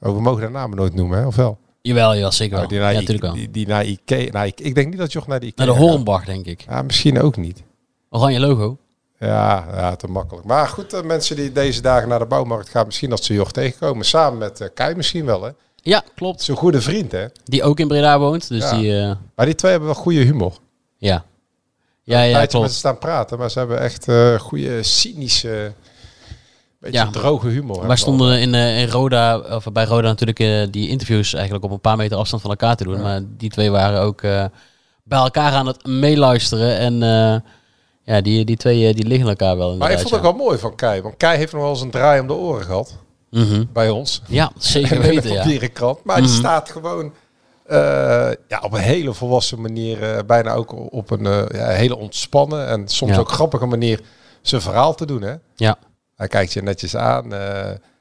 oh, 0.00 0.14
we 0.14 0.20
mogen 0.20 0.42
de 0.42 0.48
namen 0.48 0.76
nooit 0.76 0.94
noemen, 0.94 1.18
hè? 1.18 1.26
of 1.26 1.36
wel? 1.36 1.58
Jawel, 1.82 2.14
ja, 2.14 2.30
zeker 2.30 2.56
wel. 2.58 2.60
Nou, 2.68 2.72
die 2.72 2.78
naar 2.82 2.92
ja, 2.92 2.96
I- 2.96 3.00
natuurlijk 3.00 3.26
wel. 3.26 3.34
Die, 3.34 3.50
die 3.50 3.66
naar 3.66 3.84
Ikea... 3.84 4.30
Nou, 4.32 4.46
ik, 4.46 4.60
ik 4.60 4.74
denk 4.74 4.88
niet 4.88 4.98
dat 4.98 5.12
Jocht 5.12 5.26
naar 5.26 5.40
de 5.40 5.46
Ikea 5.46 5.64
Naar 5.64 5.74
de. 5.74 5.80
Hornbach, 5.80 6.24
denk 6.24 6.46
ik. 6.46 6.64
Ja, 6.68 6.82
misschien 6.82 7.20
ook 7.20 7.36
niet. 7.36 7.62
Oranje 8.10 8.40
logo. 8.40 8.78
Ja, 9.18 9.66
ja, 9.74 9.96
te 9.96 10.06
makkelijk. 10.06 10.46
Maar 10.46 10.68
goed, 10.68 11.04
mensen 11.04 11.36
die 11.36 11.52
deze 11.52 11.82
dagen 11.82 12.08
naar 12.08 12.18
de 12.18 12.26
bouwmarkt 12.26 12.68
gaan, 12.68 12.86
misschien 12.86 13.10
dat 13.10 13.24
ze 13.24 13.34
Jocht 13.34 13.54
tegenkomen. 13.54 14.04
Samen 14.04 14.38
met 14.38 14.70
Kai 14.74 14.94
misschien 14.94 15.24
wel, 15.24 15.42
hè? 15.42 15.50
Ja, 15.86 16.02
klopt. 16.14 16.48
een 16.48 16.56
goede 16.56 16.80
vriend, 16.80 17.12
hè? 17.12 17.26
Die 17.44 17.62
ook 17.62 17.80
in 17.80 17.88
Breda 17.88 18.18
woont, 18.18 18.48
dus 18.48 18.62
Ja. 18.70 18.76
die... 18.78 19.00
eh, 19.00 19.12
Maar 19.34 19.46
die 19.46 19.54
twee 19.54 19.70
hebben 19.70 19.90
wel 19.90 19.98
goede 20.02 20.20
humor. 20.20 20.52
ja. 20.98 21.24
Ja, 22.06 22.16
ja, 22.22 22.22
tijdje 22.22 22.40
met 22.40 22.50
klopt. 22.50 22.70
ze 22.70 22.76
staan 22.76 22.98
praten, 22.98 23.38
maar 23.38 23.50
ze 23.50 23.58
hebben 23.58 23.80
echt 23.80 24.08
eh 24.08 24.38
goede, 24.38 24.82
cynische, 24.82 25.72
beetje 26.80 26.98
Ja. 26.98 27.10
droge 27.10 27.48
humor. 27.48 27.86
Wij 27.86 27.96
stonden 27.96 28.40
in, 28.40 28.54
eh, 28.54 28.80
in 28.80 28.88
Roda, 28.88 29.38
of 29.38 29.72
bij 29.72 29.84
Roda 29.84 30.06
natuurlijk 30.08 30.72
die 30.72 30.88
interviews 30.88 31.34
eigenlijk 31.34 31.64
op 31.64 31.70
een 31.70 31.80
paar 31.80 31.96
meter 31.96 32.16
afstand 32.16 32.42
van 32.42 32.50
elkaar 32.50 32.76
te 32.76 32.84
doen. 32.84 33.00
Maar 33.00 33.20
die 33.36 33.50
twee 33.50 33.70
waren 33.70 34.00
ook 34.00 34.20
bij 35.02 35.18
elkaar 35.18 35.52
aan 35.52 35.66
het 35.66 35.86
meeluisteren. 35.86 36.78
En 36.78 36.94
ja, 38.02 38.20
die, 38.20 38.44
die 38.44 38.56
twee 38.56 38.94
die 38.94 39.06
liggen 39.06 39.28
elkaar 39.28 39.56
wel 39.56 39.76
Maar 39.76 39.90
ik 39.90 39.98
vond 39.98 40.10
het 40.10 40.18
ook 40.24 40.36
wel 40.36 40.46
mooi 40.46 40.58
van 40.58 40.74
Kai. 40.74 41.02
Want 41.02 41.16
Kai 41.16 41.36
heeft 41.38 41.52
nog 41.52 41.60
wel 41.62 41.70
eens 41.70 41.80
een 41.80 41.90
draai 41.90 42.20
om 42.20 42.26
de 42.26 42.32
oren 42.34 42.64
gehad. 42.64 42.96
Ja. 43.34 43.40
Mhm. 43.44 43.64
Bij 43.72 43.90
ons. 43.90 44.22
Ja, 44.26 44.52
zeker 44.58 45.00
weten, 45.08 45.30
ja. 45.32 45.36
papieren 45.42 45.72
krant. 45.72 46.04
Maar 46.04 46.16
die 46.16 46.24
Mhm. 46.24 46.34
staat 46.38 46.70
gewoon 46.70 47.12
eh, 47.66 47.76
ja, 48.48 48.60
op 48.62 48.72
een 48.72 48.80
hele 48.80 49.12
volwassen 49.14 49.60
manier. 49.60 50.02
eh, 50.02 50.18
bijna 50.26 50.52
ook 50.54 50.92
op 50.92 51.10
een 51.10 51.26
eh, 51.26 51.42
ja, 51.60 51.66
hele 51.68 51.96
ontspannen 51.96 52.66
en 52.68 52.88
soms 52.88 53.12
Ja. 53.12 53.18
ook 53.18 53.30
grappige 53.30 53.66
manier 53.66 54.00
zijn 54.42 54.60
verhaal 54.60 54.94
te 54.94 55.06
doen. 55.06 55.22
Hè? 55.22 55.34
Ja. 55.54 55.76
Hij 56.16 56.28
kijkt 56.28 56.52
je 56.52 56.62
netjes 56.62 56.96
aan. 56.96 57.28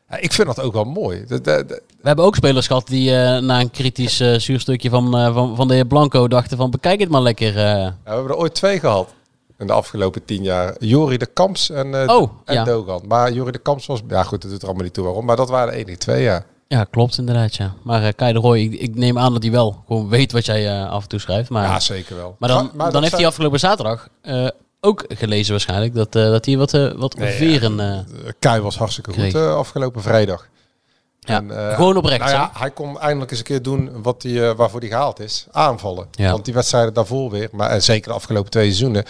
ja, 0.09 0.17
ik 0.19 0.31
vind 0.33 0.47
dat 0.47 0.59
ook 0.61 0.73
wel 0.73 0.83
mooi. 0.83 1.25
De- 1.27 1.41
de- 1.41 1.63
de- 1.67 1.81
We 2.01 2.07
hebben 2.07 2.25
ook 2.25 2.35
spelers 2.35 2.67
gehad 2.67 2.87
die 2.87 3.11
na 3.39 3.59
een 3.59 3.71
kritisch 3.71 4.15
zuurstukje 4.37 4.89
van, 4.89 5.11
van, 5.33 5.55
van 5.55 5.67
de 5.67 5.73
heer 5.73 5.85
Blanco 5.85 6.27
dachten 6.27 6.57
van 6.57 6.71
bekijk 6.71 6.99
het 6.99 7.09
maar 7.09 7.21
lekker. 7.21 7.57
Ja, 7.59 7.95
we 8.03 8.09
hebben 8.09 8.31
er 8.31 8.37
ooit 8.37 8.53
twee 8.55 8.79
gehad. 8.79 9.13
In 9.57 9.67
de 9.67 9.73
afgelopen 9.73 10.25
tien 10.25 10.43
jaar. 10.43 10.75
Jori 10.79 11.17
de 11.17 11.25
Kamps 11.25 11.69
en, 11.69 12.01
eh 12.07 12.15
Oh, 12.15 12.31
en 12.45 12.53
ja. 12.53 12.63
Dogan. 12.63 13.01
Maar 13.07 13.31
Jori 13.31 13.51
de 13.51 13.57
Kamps 13.59 13.85
was... 13.85 14.01
Ja 14.07 14.23
goed, 14.23 14.41
dat 14.41 14.51
doet 14.51 14.59
er 14.61 14.65
allemaal 14.67 14.83
niet 14.83 14.93
toe 14.93 15.03
waarom. 15.03 15.25
Maar 15.25 15.35
dat 15.35 15.49
waren 15.49 15.73
de 15.73 15.79
enige 15.79 15.97
twee, 15.97 16.23
ja. 16.23 16.43
Ja, 16.67 16.83
klopt 16.83 17.17
inderdaad, 17.17 17.55
ja. 17.55 17.73
Maar 17.83 18.03
eh 18.03 18.13
Kai 18.15 18.33
de 18.33 18.39
Roy, 18.39 18.59
ik, 18.59 18.73
ik 18.73 18.95
neem 18.95 19.17
aan 19.17 19.33
dat 19.33 19.43
hij 19.43 19.51
wel 19.51 19.83
gewoon 19.87 20.09
weet 20.09 20.31
wat 20.31 20.45
jij 20.45 20.67
eh, 20.81 20.89
af 20.89 21.03
en 21.03 21.09
toe 21.09 21.19
schrijft. 21.19 21.49
Maar, 21.49 21.63
Ja, 21.63 21.79
zeker 21.79 22.15
wel. 22.15 22.35
maar 22.39 22.49
dan, 22.49 22.71
maar 22.73 22.91
dan 22.91 23.01
heeft 23.01 23.15
hij 23.15 23.25
afgelopen 23.27 23.59
zaterdag 23.59 24.07
ook 24.79 25.05
gelezen 25.07 25.51
waarschijnlijk 25.51 25.93
dat, 25.93 26.11
dat 26.11 26.45
hij 26.45 26.57
wat, 26.57 26.71
wat 26.95 27.17
Nee, 27.17 27.31
veren... 27.33 28.05
Kai 28.39 28.61
was 28.61 28.77
hartstikke 28.77 29.11
goed 29.11 29.19
kreeg. 29.19 29.33
eh, 29.33 29.55
afgelopen 29.55 30.01
vrijdag. 30.01 30.47
Ja, 31.27 31.43
eh, 31.49 31.75
gewoon 31.75 31.97
oprecht, 31.97 32.19
Nou 32.19 32.31
ja, 32.31 32.51
hij 32.53 32.71
kon 32.71 32.99
eindelijk 32.99 33.31
eens 33.31 33.39
een 33.39 33.45
keer 33.45 33.61
doen 33.61 34.01
wat 34.01 34.23
hij, 34.23 34.49
eh, 34.49 34.55
waarvoor 34.55 34.79
hij 34.79 34.89
gehaald 34.89 35.19
is. 35.19 35.47
Aanvallen. 35.51 36.07
Ja. 36.11 36.31
Want 36.31 36.45
die 36.45 36.53
wedstrijden 36.53 36.93
daarvoor 36.93 37.29
weer, 37.29 37.49
maar 37.51 37.69
en 37.69 37.83
zeker 37.83 38.07
de 38.09 38.15
afgelopen 38.15 38.51
twee 38.51 38.63
seizoenen. 38.65 39.03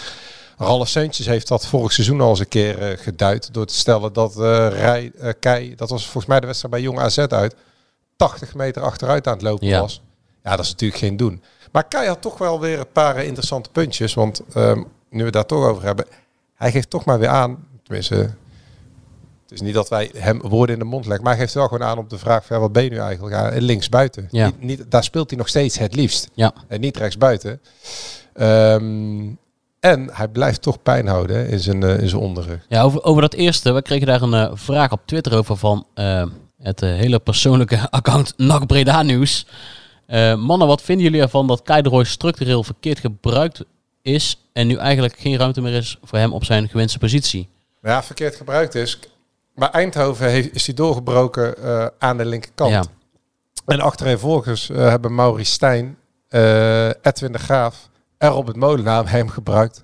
Ralf 0.58 0.88
Seuntjes 0.88 1.26
heeft 1.26 1.48
dat 1.48 1.68
vorig 1.68 1.92
seizoen 1.92 2.22
al 2.22 2.30
eens 2.30 2.40
een 2.40 2.48
keer 2.48 2.82
eh, 2.82 2.98
geduid. 2.98 3.54
Door 3.54 3.66
te 3.66 3.74
stellen 3.74 4.14
dat 4.14 4.40
eh 4.40 4.68
Rij, 4.70 5.12
eh, 5.20 5.30
Kei, 5.40 5.76
dat 5.76 5.90
was 5.90 6.04
volgens 6.04 6.26
mij 6.26 6.40
de 6.40 6.46
wedstrijd 6.46 6.74
bij 6.74 6.84
Jong 6.84 7.00
AZ 7.00 7.18
uit, 7.18 7.56
80 8.16 8.56
meter 8.56 8.82
achteruit 8.82 9.28
aan 9.28 9.34
het 9.34 9.42
lopen 9.42 9.68
Ja. 9.68 9.80
was. 9.80 10.02
Ja, 10.44 10.56
dat 10.56 10.66
is 10.66 10.72
natuurlijk 10.72 11.00
geen 11.00 11.18
doen. 11.18 11.44
Maar 11.72 11.84
Kai 11.84 12.08
had 12.08 12.22
toch 12.22 12.38
wel 12.38 12.60
weer 12.60 12.80
een 12.80 12.92
paar 12.92 13.16
eh, 13.16 13.26
interessante 13.26 13.70
puntjes. 13.70 14.14
Want 14.14 14.42
ehm, 14.54 14.78
nu 15.10 15.18
we 15.18 15.24
het 15.24 15.34
daar 15.34 15.46
toch 15.46 15.66
over 15.66 15.84
hebben, 15.84 16.06
hij 16.56 16.72
geeft 16.72 16.90
toch 16.90 17.06
maar 17.06 17.20
weer 17.20 17.28
aan, 17.30 17.68
tenminste, 17.84 18.34
is 19.54 19.62
niet 19.62 19.74
dat 19.74 19.90
wij 19.90 20.12
hem 20.18 20.42
woorden 20.42 20.76
in 20.76 20.82
de 20.82 20.88
mond 20.88 21.06
leggen, 21.06 21.24
maar 21.24 21.34
hij 21.34 21.44
geeft 21.44 21.54
wel 21.56 21.68
gewoon 21.68 21.88
aan 21.88 21.98
op 21.98 22.10
de 22.10 22.18
vraag 22.18 22.46
van, 22.46 22.56
ja, 22.56 22.62
wat 22.62 22.72
ben 22.72 22.84
je 22.84 22.90
nu 22.90 22.98
eigenlijk? 22.98 23.36
Ja, 23.36 23.52
links 23.60 23.90
buiten. 23.90 24.28
Ja. 24.32 24.46
Niet, 24.46 24.62
niet, 24.62 24.92
daar 24.92 25.04
speelt 25.04 25.30
hij 25.30 25.40
nog 25.40 25.48
steeds 25.48 25.78
het 25.78 25.96
liefst. 25.96 26.30
Ja. 26.34 26.54
En 26.68 26.82
niet 26.82 26.98
rechts 26.98 27.18
buiten. 27.18 27.62
Ehm, 28.34 29.32
en 29.80 30.10
hij 30.12 30.28
blijft 30.28 30.62
toch 30.62 30.82
pijn 30.82 31.08
houden 31.08 31.36
hè, 31.36 31.48
in 31.48 31.60
zijn, 31.60 31.84
eh, 31.84 32.00
in 32.00 32.10
zijn 32.10 32.22
onderrug. 32.22 32.66
Ja, 32.68 32.82
over, 32.82 33.04
over 33.04 33.22
dat 33.22 33.34
eerste, 33.34 33.72
we 33.72 33.82
kregen 33.82 34.08
daar 34.08 34.22
een 34.22 34.34
eh, 34.34 34.52
vraag 34.54 34.92
op 34.92 35.02
Twitter 35.06 35.38
over 35.38 35.58
van 35.58 35.86
eh, 35.94 36.26
het 36.62 36.80
hele 36.80 37.20
persoonlijke 37.20 37.90
account 37.90 38.34
NAC 38.38 38.68
Breda 38.68 39.02
Nieuws. 39.02 39.46
Mannen, 40.38 40.68
wat 40.68 40.82
vinden 40.82 41.06
jullie 41.06 41.22
ervan 41.22 41.48
dat 41.48 41.62
Kai 41.62 41.82
de 41.82 41.90
Roy 41.90 42.04
structureel 42.04 42.64
verkeerd 42.64 43.00
gebruikt 43.00 43.64
is 44.02 44.38
en 44.54 44.68
nu 44.68 44.76
eigenlijk 44.76 45.20
geen 45.20 45.38
ruimte 45.38 45.62
meer 45.62 45.74
is 45.74 45.98
voor 46.04 46.18
hem 46.18 46.34
op 46.34 46.46
zijn 46.46 46.70
gewenste 46.70 47.00
positie? 47.00 47.50
Ja, 47.82 48.04
verkeerd 48.04 48.36
gebruikt 48.36 48.76
is. 48.76 49.00
Maar 49.56 49.70
Eindhoven 49.72 50.30
heeft, 50.30 50.56
is 50.56 50.66
hij 50.66 50.76
doorgebroken 50.76 51.58
eh, 51.58 51.88
aan 52.00 52.18
de 52.18 52.26
linkerkant. 52.26 52.72
Ja. 52.72 52.84
En 53.66 53.80
achtereenvolgens 53.80 54.70
eh 54.70 54.78
hebben 54.78 55.16
Maurice 55.16 55.52
Stijn, 55.52 55.98
eh, 56.28 56.88
Edwin 56.88 57.32
de 57.32 57.38
Graaf 57.40 57.90
en 58.18 58.30
Robert 58.30 58.58
Molenaar 58.58 59.10
hem 59.10 59.30
gebruikt. 59.30 59.84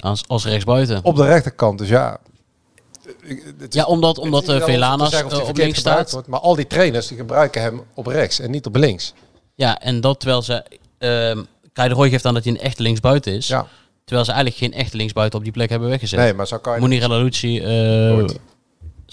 Als, 0.00 0.24
als 0.26 0.44
rechtsbuiten. 0.44 1.00
Op 1.02 1.16
de 1.16 1.24
rechterkant. 1.24 1.78
Dus 1.78 1.88
ja, 1.88 2.18
Ja, 3.68 3.84
omdat, 3.84 4.18
omdat 4.18 4.44
Velanas 4.44 5.22
op 5.22 5.56
links 5.56 5.78
staat. 5.78 6.10
wordt, 6.10 6.28
maar 6.28 6.40
al 6.40 6.54
die 6.54 6.66
trainers 6.66 7.06
die 7.06 7.16
gebruiken 7.16 7.62
hem 7.62 7.82
op 7.94 8.06
rechts 8.06 8.40
en 8.40 8.50
niet 8.50 8.66
op 8.66 8.76
links. 8.76 9.14
Ja, 9.54 9.80
en 9.80 10.00
dat 10.00 10.20
terwijl 10.20 10.42
ze... 10.42 10.64
ehm 10.98 11.42
Kai 11.74 11.88
de 11.88 11.94
Roy 11.94 12.08
geeft 12.08 12.24
aan 12.24 12.34
dat 12.34 12.44
hij 12.44 12.52
een 12.52 12.60
echte 12.60 12.82
linksbuiten 12.82 13.32
is. 13.32 13.46
Ja. 13.46 13.66
Terwijl 14.04 14.26
ze 14.26 14.32
eigenlijk 14.32 14.62
geen 14.62 14.80
echte 14.82 14.96
linksbuiten 14.96 15.38
op 15.38 15.44
die 15.44 15.52
plek 15.52 15.70
hebben 15.70 15.88
weggezet. 15.88 16.18
Nee, 16.18 16.34
maar 16.34 16.46
zo 16.46 16.58
kan 16.58 16.74
je... 16.74 16.80
Munir 16.80 17.02
El 17.02 17.28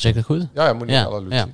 Ik 0.06 0.16
het 0.16 0.26
goed? 0.26 0.48
Ja, 0.54 0.66
ja, 0.66 0.74
moet 0.74 0.88
niet 0.88 0.96
Ja, 0.96 1.04
alle 1.04 1.26
ja. 1.30 1.48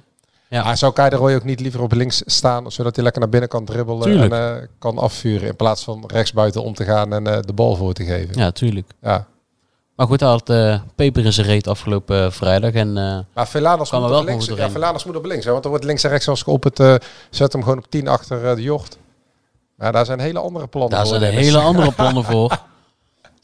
Ja. 0.49 0.63
Maar 0.63 0.77
zou 0.77 0.93
Kai 0.93 1.09
de 1.09 1.15
Roy 1.15 1.33
ook 1.35 1.43
niet 1.43 1.59
liever 1.59 1.81
op 1.81 1.91
links 1.91 2.21
staan, 2.25 2.71
zodat 2.71 2.95
hij 2.95 3.03
lekker 3.03 3.21
naar 3.21 3.29
binnen 3.31 3.49
kan 3.49 3.65
dribbelen 3.65 4.01
Tuurlijk. 4.01 4.33
en 4.33 4.61
eh, 4.61 4.67
kan 4.79 4.97
afvuren, 4.97 5.47
in 5.47 5.55
plaats 5.55 5.83
van 5.83 6.03
rechtsbuiten 6.07 6.63
om 6.63 6.73
te 6.73 6.83
gaan 6.83 7.13
en 7.13 7.27
eh, 7.27 7.41
de 7.41 7.53
bal 7.53 7.75
voor 7.75 7.93
te 7.93 8.03
geven? 8.03 8.39
Ja, 8.39 8.51
tuurlijk. 8.51 8.91
Ja. 9.01 9.27
Maar 9.95 10.07
goed, 10.07 10.19
hij 10.19 10.29
had 10.29 10.49
eh, 10.49 10.79
peper 10.95 11.25
in 11.25 11.33
zijn 11.33 11.47
reet 11.47 11.67
afgelopen 11.67 12.33
vrijdag. 12.33 12.71
En 12.71 12.93
Maar 13.33 13.47
Velanas 13.47 13.91
moet, 13.91 14.09
wel 14.09 14.19
op 14.19 14.25
links, 14.25 14.45
ja. 14.45 14.69
Velanas 14.69 15.05
moet 15.05 15.15
op 15.15 15.25
links, 15.25 15.45
hè, 15.45 15.51
want 15.51 15.63
er 15.63 15.69
wordt 15.69 15.85
links 15.85 16.03
en 16.03 16.09
rechts 16.09 16.27
als 16.27 16.43
op 16.43 16.63
het, 16.63 17.03
zet 17.29 17.53
hem 17.53 17.63
gewoon 17.63 17.77
op 17.77 17.89
10 17.89 18.07
achter 18.07 18.55
de 18.55 18.61
jocht. 18.61 18.97
Maar 19.75 19.91
daar 19.91 20.05
zijn 20.05 20.19
hele 20.19 20.39
andere 20.39 20.67
plannen 20.67 20.91
daar 20.97 21.07
voor. 21.07 21.17
zijn 21.17 21.31
Dennis. 21.31 21.47
hele 21.47 21.59
andere 21.59 21.91
plannen 22.01 22.23
voor. 22.23 22.59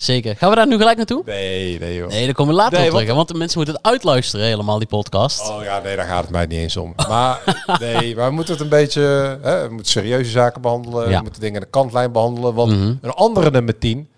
Zeker. 0.04 0.36
Gaan 0.36 0.50
we 0.50 0.56
daar 0.56 0.68
nu 0.68 0.78
gelijk 0.78 0.98
naartoe? 0.98 1.22
Nee, 1.26 1.80
nee 1.80 1.96
joh. 1.96 2.10
Nee, 2.10 2.26
daar 2.26 2.34
komen 2.34 2.54
we 2.56 2.60
later 2.62 2.80
Nee, 2.80 2.92
op 2.92 2.98
terug. 2.98 3.14
want- 3.16 3.28
de 3.28 3.34
mensen 3.34 3.58
moeten 3.58 3.76
het 3.76 3.86
uitluisteren 3.86 4.46
helemaal, 4.46 4.78
die 4.80 4.88
podcast. 4.88 5.50
Oh 5.50 5.64
ja, 5.64 5.80
nee, 5.84 5.96
daar 5.96 6.06
gaat 6.06 6.22
het 6.22 6.30
mij 6.32 6.46
niet 6.46 6.60
eens 6.60 6.78
om. 6.78 6.94
Maar 7.10 7.42
nee, 7.80 8.16
maar 8.16 8.28
we 8.30 8.36
moeten 8.36 8.54
het 8.54 8.64
een 8.64 8.70
beetje, 8.70 9.02
hè, 9.42 9.62
we 9.68 9.74
moeten 9.74 9.92
serieuze 9.92 10.32
zaken 10.32 10.62
behandelen. 10.62 11.10
Ja. 11.10 11.18
We 11.18 11.24
moeten 11.24 11.42
dingen 11.42 11.56
aan 11.56 11.62
de 11.64 11.70
kantlijn 11.70 12.12
behandelen. 12.12 12.54
Want 12.54 12.72
Mhm. 12.72 12.94
een 13.02 13.12
andere 13.12 13.52
nummer 13.52 13.78
10, 13.80 14.10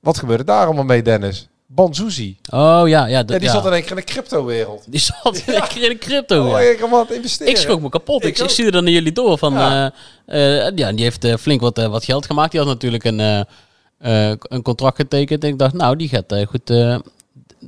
wat 0.00 0.18
gebeurde 0.18 0.44
daar 0.44 0.64
allemaal 0.66 0.84
mee 0.84 1.02
Dennis? 1.02 1.48
Banzuzi. 1.66 2.36
Oh 2.50 2.58
ja, 2.60 2.82
ja. 2.84 3.06
Ja, 3.06 3.22
die 3.22 3.40
ja. 3.40 3.52
zat 3.52 3.66
in 3.66 3.72
één 3.72 3.82
keer 3.82 3.90
in 3.90 3.96
de 3.96 4.02
crypto-wereld. 4.04 4.84
Die 4.86 5.00
zat 5.00 5.36
in 5.46 5.62
keer 5.68 5.82
in 5.82 5.88
de 5.88 5.98
crypto. 5.98 6.44
Oh, 6.44 6.50
ja. 6.50 6.58
ik 6.58 6.78
kan 6.78 6.90
wat 6.90 7.10
investeren. 7.10 7.52
Ik 7.52 7.58
schrok 7.58 7.80
me 7.80 7.88
kapot. 7.88 8.22
Ik, 8.22 8.28
Ik 8.28 8.36
ik 8.36 8.42
ook. 8.42 8.48
stuurde 8.50 8.70
dan 8.72 8.84
naar 8.84 8.92
jullie 8.92 9.12
door 9.12 9.38
van... 9.38 9.52
Ja. 9.52 9.92
eh, 10.26 10.66
eh, 10.66 10.72
ja, 10.76 10.92
die 10.92 11.02
heeft 11.04 11.24
eh, 11.24 11.36
flink 11.36 11.60
wat, 11.60 11.76
wat 11.76 12.04
geld 12.04 12.26
gemaakt. 12.26 12.50
Die 12.50 12.60
had 12.60 12.68
natuurlijk 12.68 13.04
een, 13.04 13.46
eh, 13.98 14.28
een 14.38 14.62
contract 14.62 14.96
getekend. 14.96 15.42
En 15.44 15.48
ik 15.50 15.58
dacht, 15.58 15.72
nou, 15.74 15.96
die 15.96 16.08
gaat 16.08 16.32
eh, 16.32 16.46
goed 16.46 16.70
eh, 16.70 16.98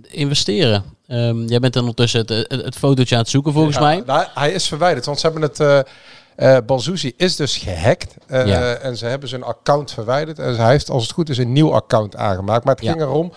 investeren. 0.02 0.84
Ehm, 1.06 1.44
jij 1.46 1.60
bent 1.60 1.72
dan 1.72 1.82
ondertussen 1.82 2.20
het, 2.20 2.28
het, 2.28 2.50
het 2.64 2.76
fotootje 2.76 3.14
aan 3.14 3.20
het 3.20 3.30
zoeken, 3.30 3.52
volgens 3.52 3.76
Ja, 3.76 3.82
mij. 3.82 4.02
nou, 4.06 4.26
hij 4.34 4.52
is 4.52 4.68
verwijderd, 4.68 5.06
want 5.06 5.20
ze 5.20 5.26
hebben 5.30 5.50
het... 5.50 5.86
Banzuzi 6.66 7.12
is 7.16 7.36
dus 7.36 7.56
gehackt 7.56 8.14
eh, 8.26 8.46
Ja. 8.46 8.72
en 8.74 8.96
ze 8.96 9.06
hebben 9.06 9.28
zijn 9.28 9.42
account 9.42 9.92
verwijderd. 9.92 10.38
En 10.38 10.56
hij 10.56 10.70
heeft, 10.70 10.90
als 10.90 11.02
het 11.02 11.12
goed 11.12 11.28
is, 11.28 11.38
een 11.38 11.52
nieuw 11.52 11.74
account 11.74 12.16
aangemaakt. 12.16 12.64
Maar 12.64 12.74
het 12.74 12.84
Ja. 12.84 12.90
ging 12.90 13.02
erom, 13.02 13.32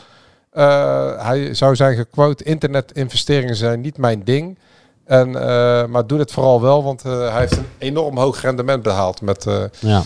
hij 1.24 1.54
zou 1.54 1.76
zijn 1.76 1.96
gequote, 1.96 2.44
internetinvesteringen 2.44 3.56
zijn 3.56 3.82
niet 3.82 3.98
mijn 3.98 4.24
ding. 4.24 4.58
En, 5.06 5.32
maar 5.92 6.08
doe 6.08 6.20
het 6.20 6.32
vooral 6.32 6.62
wel, 6.62 6.84
want 6.84 7.04
hij 7.04 7.40
heeft 7.40 7.58
een 7.58 7.66
enorm 7.78 8.18
hoog 8.18 8.42
rendement 8.42 8.84
behaald 8.84 9.22
met, 9.22 9.46
Ja. 9.80 10.04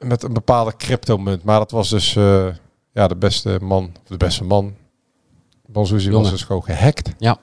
Met 0.00 0.22
een 0.22 0.32
bepaalde 0.32 0.76
cryptomunt. 0.76 1.42
Maar 1.44 1.58
dat 1.58 1.70
was 1.70 1.88
dus 1.88 2.16
eh, 2.16 2.46
ja, 2.92 3.08
de 3.08 3.16
beste 3.16 3.58
man, 3.62 3.84
of 4.02 4.08
de 4.08 4.16
beste 4.16 4.44
man. 4.44 4.74
Banzuzi 5.66 6.10
was 6.10 6.30
dus 6.30 6.42
gewoon 6.42 6.62
gehackt. 6.64 7.10
Ja. 7.18 7.38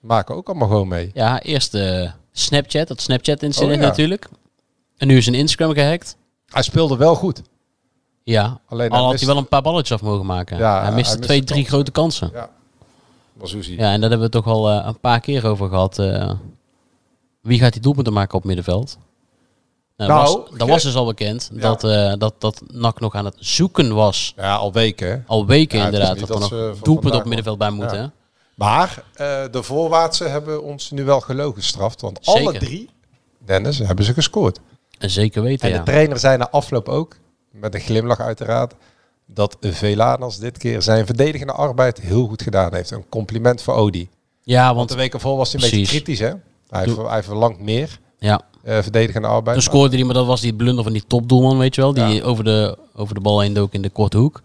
Maken 0.00 0.34
ook 0.34 0.48
allemaal 0.48 0.68
gewoon 0.68 0.88
mee. 0.88 1.10
Ja, 1.14 1.40
eerst 1.42 1.74
eh, 1.74 2.10
Snapchat, 2.32 2.88
dat 2.88 3.00
Snapchat-incident 3.00 3.76
Oh, 3.76 3.80
ja. 3.82 3.86
natuurlijk. 3.88 4.28
En 4.96 5.06
nu 5.06 5.16
is 5.16 5.26
een 5.26 5.34
Instagram 5.34 5.74
gehackt. 5.74 6.16
Hij 6.46 6.62
speelde 6.62 6.96
wel 6.96 7.14
goed. 7.14 7.42
Ja, 8.22 8.60
Alleen 8.66 8.90
al 8.90 9.02
had 9.02 9.10
miste- 9.10 9.24
hij 9.26 9.34
wel 9.34 9.42
een 9.42 9.48
paar 9.48 9.62
balletjes 9.62 9.92
af 9.92 10.02
mogen 10.06 10.26
maken. 10.26 10.58
Ja, 10.58 10.82
hij 10.82 10.92
miste 10.92 11.18
twee, 11.18 11.38
de 11.40 11.44
drie 11.46 11.64
grote 11.64 11.90
kansen. 11.90 12.30
Ja. 12.32 12.50
Banzuzi. 13.32 13.76
Ja, 13.76 13.92
en 13.92 14.00
daar 14.00 14.10
hebben 14.10 14.26
we 14.26 14.32
toch 14.32 14.46
al 14.46 14.70
eh, 14.70 14.86
een 14.86 15.00
paar 15.00 15.20
keer 15.20 15.46
over 15.46 15.68
gehad. 15.68 15.98
eh, 15.98 16.32
wie 17.40 17.58
gaat 17.58 17.72
die 17.72 17.82
doelpunten 17.82 18.12
maken 18.12 18.38
op 18.38 18.44
middenveld? 18.44 18.98
Nou, 19.96 20.10
Nou, 20.10 20.24
dat, 20.24 20.48
was, 20.48 20.58
dat 20.58 20.68
was 20.68 20.82
dus 20.82 20.94
al 20.94 21.04
bekend 21.06 21.50
Ja. 21.52 21.60
dat, 21.60 21.84
eh 21.84 22.12
dat, 22.18 22.34
dat 22.38 22.62
NAC 22.66 23.00
nog 23.00 23.14
aan 23.14 23.24
het 23.24 23.36
zoeken 23.38 23.94
was. 23.94 24.32
Ja, 24.36 24.54
al 24.54 24.72
weken. 24.72 25.08
hè. 25.10 25.18
Al 25.26 25.46
weken 25.46 25.78
Ja, 25.78 25.84
inderdaad. 25.84 26.16
niet 26.16 26.26
Dat 26.26 26.28
er 26.36 26.40
dat 26.40 26.50
nog 26.50 26.60
ze 26.60 26.70
van 26.74 26.82
doelpunten 26.84 27.20
op 27.20 27.26
middenveld 27.26 27.58
bij 27.58 27.70
moeten. 27.70 27.98
Ja. 27.98 28.12
Maar 28.54 29.02
eh, 29.14 29.42
de 29.50 29.62
voorwaartse 29.62 30.24
hebben 30.24 30.62
ons 30.62 30.90
nu 30.90 31.04
wel 31.04 31.20
gelogen 31.20 31.54
gestraft. 31.62 32.00
Want 32.00 32.26
alle 32.26 32.58
drie, 32.58 32.90
Dennis, 33.44 33.78
hebben 33.78 34.04
ze 34.04 34.12
gescoord. 34.14 34.58
En 34.98 35.10
zeker 35.10 35.42
weten, 35.42 35.70
En 35.72 35.78
de 35.78 35.82
trainer 35.84 36.18
zei 36.18 36.36
na 36.36 36.50
afloop 36.50 36.88
ook, 36.88 37.16
met 37.50 37.74
een 37.74 37.80
glimlach 37.80 38.20
uiteraard, 38.20 38.74
dat 39.26 39.56
Velanas 39.60 40.38
dit 40.38 40.58
keer 40.58 40.82
zijn 40.82 41.06
verdedigende 41.06 41.52
arbeid 41.52 42.00
heel 42.00 42.26
goed 42.26 42.42
gedaan 42.42 42.74
heeft. 42.74 42.90
Een 42.90 43.08
compliment 43.08 43.62
voor 43.62 43.74
Odi. 43.74 44.08
Ja, 44.42 44.64
Want 44.64 44.76
want 44.76 44.88
de 44.88 44.96
weken 44.96 45.20
voor 45.20 45.36
was 45.36 45.52
hij 45.52 45.62
een 45.62 45.70
beetje 45.70 45.86
kritisch, 45.86 46.18
hè? 46.18 46.32
Hij, 46.68 46.88
ver- 46.88 47.10
hij 47.10 47.22
verlangt 47.22 47.60
meer 47.60 47.98
ja, 48.18 48.40
eh, 48.64 48.78
verdedigende 48.82 49.28
arbeid. 49.28 49.54
toen 49.56 49.62
scoorde 49.64 49.96
hij, 49.96 50.04
maar 50.04 50.14
dat 50.14 50.26
was 50.26 50.40
die 50.40 50.54
blunder 50.54 50.84
van 50.84 50.92
die 50.92 51.04
topdoelman, 51.06 51.58
weet 51.58 51.74
je 51.74 51.80
wel. 51.80 51.94
Die 51.94 52.04
Ja. 52.14 52.22
over, 52.22 52.44
de, 52.44 52.78
over 52.94 53.14
de 53.14 53.20
bal 53.20 53.40
heen 53.40 53.52
dook 53.54 53.72
in 53.72 53.82
de 53.82 53.90
korte 53.90 54.16
hoek. 54.16 54.42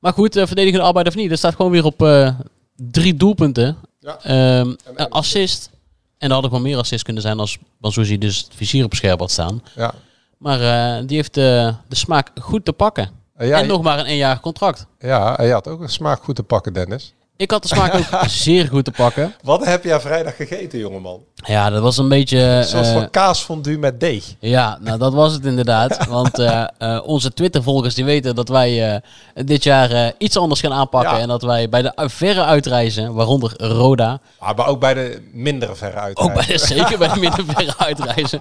Maar 0.00 0.12
goed, 0.12 0.36
eh, 0.36 0.46
verdedigende 0.46 0.84
arbeid 0.86 1.06
of 1.06 1.14
niet. 1.14 1.30
Er 1.30 1.36
staat 1.38 1.54
gewoon 1.54 1.70
weer 1.70 1.84
op 1.84 2.02
eh, 2.02 2.34
drie 2.76 3.14
doelpunten. 3.14 3.76
Ja. 4.00 4.18
Ehm, 4.22 4.74
een 4.94 5.08
assist. 5.08 5.70
En 6.18 6.26
er 6.28 6.32
hadden 6.32 6.50
gewoon 6.50 6.66
meer 6.66 6.78
assists 6.78 7.04
kunnen 7.04 7.22
zijn 7.22 7.38
als 7.38 7.58
Banzuzi 7.78 8.18
dus 8.18 8.38
het 8.38 8.52
vizier 8.54 8.84
op 8.84 8.94
scherp 8.94 9.18
had 9.18 9.30
staan. 9.30 9.62
Ja. 9.76 9.94
Maar 10.38 10.58
die 11.06 11.16
heeft 11.16 11.34
de 11.34 11.74
smaak 11.88 12.30
goed 12.40 12.64
te 12.64 12.72
pakken. 12.72 13.10
Ja, 13.38 13.60
en 13.60 13.66
nog 13.66 13.82
maar 13.82 13.98
een 13.98 14.04
eenjarig 14.04 14.40
contract. 14.40 14.86
ja, 14.98 15.34
hij 15.36 15.50
had 15.50 15.68
ook 15.68 15.80
een 15.80 15.88
smaak 15.88 16.22
goed 16.22 16.36
te 16.36 16.42
pakken, 16.42 16.72
Dennis. 16.72 17.14
Ik 17.36 17.50
had 17.50 17.62
de 17.62 17.68
smaak 17.68 17.94
ook 17.94 18.28
zeer 18.28 18.68
goed 18.68 18.84
te 18.84 18.90
pakken. 18.90 19.34
Wat 19.42 19.64
heb 19.64 19.84
jij 19.84 20.00
vrijdag 20.00 20.36
gegeten, 20.36 20.78
jongeman? 20.78 21.20
Ja, 21.34 21.70
dat 21.70 21.82
was 21.82 21.96
een 21.98 22.08
beetje... 22.08 22.38
Een 22.38 22.64
soort 22.64 22.86
eh, 22.86 22.92
van 22.92 23.10
kaasfondue 23.10 23.78
met 23.78 24.00
deeg. 24.00 24.24
Ja, 24.38 24.78
nou 24.80 24.98
dat 24.98 25.12
was 25.12 25.32
het 25.32 25.44
inderdaad. 25.44 26.06
Want 26.08 26.38
eh, 26.38 26.64
eh, 26.78 27.00
onze 27.06 27.32
Twitter-volgers 27.32 27.94
die 27.94 28.04
weten 28.04 28.34
dat 28.34 28.48
wij 28.48 28.92
eh, 28.94 29.00
dit 29.46 29.62
jaar 29.62 29.90
eh, 29.90 30.08
iets 30.18 30.36
anders 30.36 30.60
gaan 30.60 30.72
aanpakken. 30.72 31.14
Ja. 31.16 31.20
En 31.20 31.28
dat 31.28 31.42
wij 31.42 31.68
bij 31.68 31.82
de 31.82 31.92
verre 31.96 32.44
uitreizen, 32.44 33.14
waaronder 33.14 33.52
Roda, 33.62 34.20
Ah, 34.38 34.56
maar 34.56 34.66
ook 34.66 34.80
bij 34.80 34.94
de 34.94 35.28
mindere 35.32 35.74
verre 35.76 35.96
uit. 35.98 36.16
ook 36.16 36.34
bij 36.34 36.46
de, 36.46 36.58
zeker 36.74 36.98
bij 36.98 37.08
de 37.08 37.20
minder 37.20 37.44
verre 37.46 37.74
uitreizen, 37.78 38.40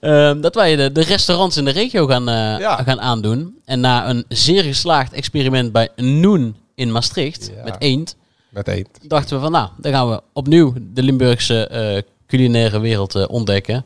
ehm, 0.00 0.40
dat 0.40 0.54
wij 0.54 0.76
de, 0.76 0.92
de 0.92 1.02
restaurants 1.02 1.56
in 1.56 1.64
de 1.64 1.70
regio 1.70 2.06
gaan, 2.06 2.28
eh, 2.28 2.58
Ja. 2.58 2.76
gaan 2.82 3.00
aandoen. 3.00 3.54
En 3.64 3.80
na 3.80 4.08
een 4.08 4.24
zeer 4.28 4.62
geslaagd 4.62 5.12
experiment 5.12 5.72
bij 5.72 5.88
Noen 5.96 6.56
in 6.80 6.92
Maastricht, 6.92 7.50
Ja. 7.56 7.62
met 7.64 7.76
eend, 7.78 8.16
Met 8.48 8.68
eend. 8.68 8.88
dachten 9.02 9.36
we 9.36 9.42
van 9.42 9.52
nou, 9.52 9.68
dan 9.76 9.92
gaan 9.92 10.10
we 10.10 10.22
opnieuw 10.32 10.72
de 10.80 11.02
Limburgse 11.02 11.66
eh, 11.66 12.02
culinaire 12.26 12.80
wereld 12.80 13.14
eh, 13.14 13.24
ontdekken. 13.28 13.84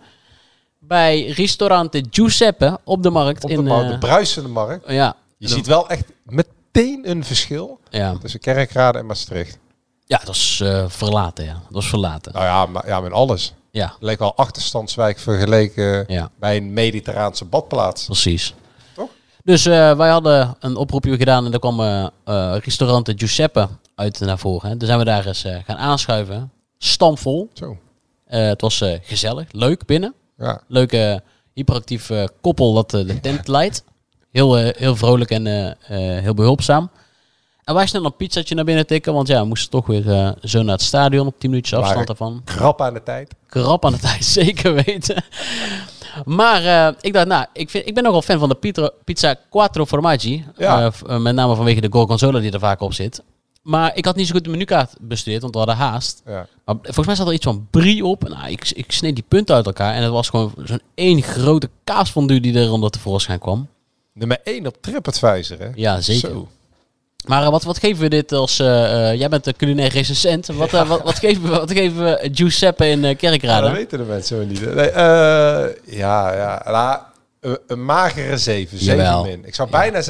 Bij 0.78 1.26
restaurante 1.26 2.04
Giuseppe 2.11 2.78
op 2.85 3.02
de 3.02 3.11
markt 3.11 3.44
Op 3.44 3.50
in... 3.50 3.57
de, 3.57 3.62
markt, 3.62 3.85
eh, 3.85 3.90
de 3.90 3.98
bruisende 3.98 4.48
markt. 4.48 4.90
ja, 4.90 5.16
Je 5.38 5.48
ziet 5.48 5.66
wel 5.66 5.88
echt 5.88 6.04
meteen 6.24 7.11
een 7.11 7.24
verschil 7.24 7.78
Ja, 7.90 8.16
tussen 8.20 8.40
Kerkrade 8.40 8.98
en 8.98 9.07
Maastricht. 9.07 9.59
ja 10.07 10.20
dat 10.24 10.35
is 10.35 10.62
verlaten, 10.88 11.44
ja. 11.44 11.52
Dat 11.52 11.62
was 11.70 11.88
verlaten. 11.88 12.33
Nou 12.33 12.44
ja, 12.44 12.66
maar, 12.66 12.87
ja 12.87 13.00
met 13.00 13.12
alles. 13.12 13.52
Ja, 13.70 13.94
leek 14.00 14.18
wel 14.18 14.35
achterstandswijk 14.37 15.18
vergeleken 15.18 16.04
ja, 16.07 16.30
bij 16.38 16.57
een 16.57 16.72
mediterraanse 16.72 17.44
badplaats. 17.44 18.04
precies. 18.04 18.54
Dus 19.44 19.66
eh, 19.66 19.96
wij 19.96 20.11
hadden 20.11 20.57
een 20.61 20.76
oproepje 20.76 21.16
gedaan 21.16 21.44
en 21.44 21.50
daar 21.50 21.61
kwam 21.61 21.80
eh 21.80 22.07
eh, 22.24 22.57
restaurante 22.62 23.12
Giuseppe 23.16 23.68
uit 23.94 24.20
naar 24.20 24.38
voren. 24.38 24.70
Hè. 24.70 24.76
Dus 24.76 24.87
zijn 24.87 24.98
we 24.98 25.04
daar 25.04 25.26
eens 25.26 25.46
gaan 25.64 25.76
aanschuiven. 25.76 26.52
Stamvol. 26.78 27.50
Zo. 27.52 27.78
Het 28.26 28.61
was 28.61 28.83
gezellig, 29.02 29.52
leuk 29.52 29.87
binnen. 29.87 30.14
Ja. 30.37 30.61
Leuke 30.68 31.22
hyperactief 31.52 32.11
koppel 32.40 32.74
dat 32.74 32.90
de 32.90 33.20
tent 33.20 33.48
leidt. 33.48 33.85
Heel, 34.30 34.57
heel 34.57 34.96
vrolijk 34.96 35.30
en 35.30 35.76
heel 36.22 36.35
behulpzaam. 36.35 36.90
En 37.64 37.74
wij 37.74 37.87
snel 37.87 38.04
een 38.04 38.16
pizzatje 38.16 38.54
naar 38.54 38.64
binnen 38.64 38.87
tikken, 38.87 39.12
want 39.12 39.28
ja, 39.28 39.40
we 39.40 39.46
moesten 39.46 39.70
toch 39.70 39.87
weer 39.87 40.35
zo 40.42 40.62
naar 40.62 40.74
het 40.74 40.83
stadion 40.83 41.26
op 41.26 41.38
10 41.38 41.50
minuutjes 41.50 41.78
afstand 41.78 42.07
daarvan. 42.07 42.42
Krap 42.44 42.80
aan 42.80 42.94
de 42.94 43.02
tijd. 43.02 43.35
krap 43.46 43.85
aan 43.85 43.92
de 43.92 43.98
tijd, 43.98 44.24
zeker 44.40 44.74
weten. 44.74 45.24
Maar 46.24 46.64
eh, 46.64 46.94
ik 47.00 47.12
dacht, 47.12 47.27
nou, 47.27 47.46
ik, 47.53 47.70
vind, 47.70 47.87
ik 47.87 47.94
ben 47.94 48.03
nogal 48.03 48.22
fan 48.22 48.38
van 48.38 48.48
de 48.48 48.55
pizza, 48.55 48.90
pizza 49.05 49.35
Quattro 49.50 49.85
Formaggi. 49.85 50.44
Ja. 50.57 50.81
Eh, 50.81 50.92
eh, 51.07 51.20
met 51.20 51.35
name 51.35 51.55
vanwege 51.55 51.81
de 51.81 51.88
gorgonzola 51.90 52.40
die 52.40 52.53
er 52.53 52.59
vaak 52.59 52.81
op 52.81 52.92
zit. 52.92 53.22
Maar 53.62 53.96
ik 53.96 54.05
had 54.05 54.16
niet 54.16 54.27
zo 54.27 54.33
goed 54.35 54.44
de 54.44 54.50
menukaart 54.50 54.94
bestudeerd, 55.00 55.42
want 55.42 55.53
we 55.53 55.59
hadden 55.59 55.77
haast. 55.77 56.22
Ja. 56.27 56.46
Maar 56.64 56.77
volgens 56.83 57.07
mij 57.07 57.14
zat 57.14 57.27
er 57.27 57.33
iets 57.33 57.44
van 57.44 57.66
brie 57.70 58.05
op. 58.05 58.29
Nou, 58.29 58.50
ik, 58.50 58.70
ik 58.70 58.92
sneed 58.92 59.14
die 59.14 59.24
punten 59.29 59.55
uit 59.55 59.66
elkaar 59.66 59.94
en 59.94 60.03
het 60.03 60.12
was 60.12 60.29
gewoon 60.29 60.53
zo'n 60.64 60.81
één 60.94 61.22
grote 61.22 61.70
kaasfondue 61.85 62.40
die 62.40 62.59
er 62.59 62.72
onder 62.72 62.90
tevoorschijn 62.90 63.38
kwam. 63.38 63.68
Nummer 64.12 64.40
1 64.44 64.66
op 64.66 64.77
TripAdvisor, 64.81 65.59
hè? 65.59 65.68
Ja, 65.74 66.00
zeker. 66.00 66.29
Zo. 66.29 66.48
Maar 67.26 67.42
eh, 67.42 67.50
wat, 67.50 67.62
wat 67.64 67.78
geven 67.78 68.02
we 68.02 68.08
dit 68.08 68.32
als... 68.32 68.58
eh, 68.58 69.10
eh, 69.10 69.18
jij 69.18 69.28
bent 69.28 69.44
de 69.44 69.52
culinair 69.56 69.90
recensent. 69.90 70.46
Wat, 70.46 70.70
wat, 70.70 70.87
wat, 71.02 71.18
geven 71.18 71.42
we, 71.42 71.48
wat 71.48 71.72
geven 71.72 72.04
we 72.04 72.28
Giuseppe 72.32 72.87
in 72.88 72.98
uh, 72.98 73.08
Ja, 73.08 73.14
Kerkrade? 73.14 73.66
dat 73.66 73.76
weten 73.76 73.98
de 73.98 74.04
mensen 74.04 74.38
wel 74.38 74.46
niet. 74.46 74.74
Nee, 74.74 74.92
ja, 75.96 76.34
ja. 76.34 76.62
Nou, 76.66 76.98
een, 77.40 77.58
een 77.66 77.84
magere 77.84 78.38
7. 78.38 78.78
7 78.78 78.96
Jawel. 78.96 79.24
min. 79.24 79.44
Ik 79.44 79.54
zou 79.54 79.70
bijna 79.70 80.02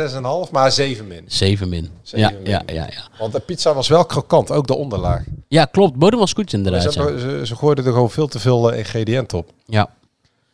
6,5, 0.46 0.50
maar 0.50 0.72
7 0.72 1.07
min. 1.07 1.24
7 1.27 1.68
min. 1.68 1.90
Zeven 2.03 2.29
ja, 2.29 2.38
min. 2.42 2.50
ja, 2.50 2.62
ja, 2.66 2.74
ja. 2.90 3.09
Want 3.18 3.33
de 3.33 3.40
pizza 3.40 3.74
was 3.74 3.88
wel 3.88 4.05
krokant, 4.05 4.50
ook 4.50 4.66
de 4.66 4.74
onderlaag. 4.74 5.22
Ja, 5.48 5.64
klopt. 5.64 5.94
Bodem 5.94 6.18
was 6.18 6.33
goed 6.33 6.50
Ze, 6.50 6.57
inderdaad. 6.57 6.94
Ja. 6.94 7.03
hebben- 7.03 7.20
ze, 7.20 7.46
ze 7.46 7.57
gooiden 7.57 7.85
er 7.87 7.92
gewoon 7.92 8.11
veel 8.11 8.27
te 8.29 8.38
veel 8.38 8.70
ingrediënten 8.70 9.38
op. 9.38 9.50
ja. 9.66 9.88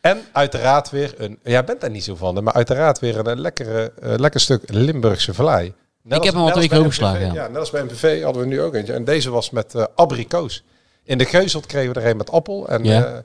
En 0.01 0.21
uiteraard 0.31 0.89
weer 0.89 1.13
een... 1.17 1.39
Jij 1.43 1.63
bent 1.63 1.81
daar 1.81 1.89
niet 1.89 2.03
zo 2.03 2.15
van, 2.15 2.43
maar 2.43 2.53
uiteraard 2.53 2.99
weer 2.99 3.27
een, 3.27 3.39
lekkere, 3.41 3.91
lekker 3.99 4.39
stuk 4.39 4.63
Limburgse 4.65 5.33
vlaai. 5.33 5.73
Net 6.03 6.17
Ik 6.17 6.23
heb 6.23 6.33
hem 6.33 6.43
al 6.43 6.51
twee 6.51 6.67
keer 6.67 6.77
overgeslagen, 6.77 7.25
ja. 7.25 7.33
Ja, 7.33 7.47
net 7.47 7.57
als 7.57 7.69
bij 7.69 7.83
MPV 7.83 8.23
hadden 8.23 8.41
we 8.41 8.47
nu 8.47 8.61
ook 8.61 8.73
eentje. 8.75 8.93
En 8.93 9.03
deze 9.05 9.29
was 9.29 9.49
met 9.49 9.75
eh, 9.75 9.83
abrikoos. 9.95 10.63
In 11.03 11.17
de 11.17 11.25
Geuzelt 11.25 11.65
kregen 11.65 11.93
we 11.93 11.99
er 11.99 12.09
een 12.09 12.17
met 12.17 12.31
appel. 12.31 12.67
En 12.67 12.83
Ja. 12.83 13.23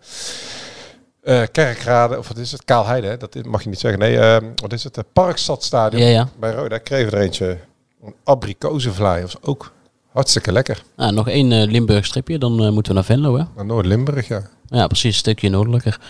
eh, 1.23 1.43
eh, 1.43 1.49
Kerkrade, 1.53 2.19
of 2.19 2.29
wat 2.29 2.37
is 2.37 2.53
het? 2.53 2.65
Kaalheide, 2.65 3.07
hè? 3.07 3.17
dat 3.17 3.45
mag 3.45 3.63
je 3.63 3.69
niet 3.69 3.79
zeggen. 3.81 4.01
Nee, 4.01 4.19
eh, 4.19 4.37
wat 4.55 4.73
is 4.73 4.85
het? 4.85 4.95
De 4.95 5.05
Parkstadstadion 5.13 6.03
Ja, 6.03 6.09
ja. 6.09 6.29
bij 6.39 6.53
Roda 6.53 6.79
kregen 6.79 7.11
we 7.11 7.17
er 7.17 7.23
eentje. 7.23 7.59
Een 8.05 8.15
abrikozenvlaai, 8.25 9.23
was 9.23 9.37
ook 9.43 9.73
hartstikke 10.13 10.53
lekker. 10.53 10.83
Nou, 10.97 11.13
nog 11.13 11.29
één 11.29 11.65
Limburg 11.71 12.07
stripje, 12.07 12.39
dan 12.39 12.53
moeten 12.73 12.93
we 12.93 12.99
naar 12.99 13.05
Venlo, 13.05 13.37
hè? 13.39 13.45
Maar 13.55 13.65
Noord-Limburg, 13.67 14.29
ja. 14.29 14.43
Ja, 14.67 14.87
precies, 14.87 15.05
een 15.13 15.19
stukje 15.19 15.49
noordelijker. 15.49 16.01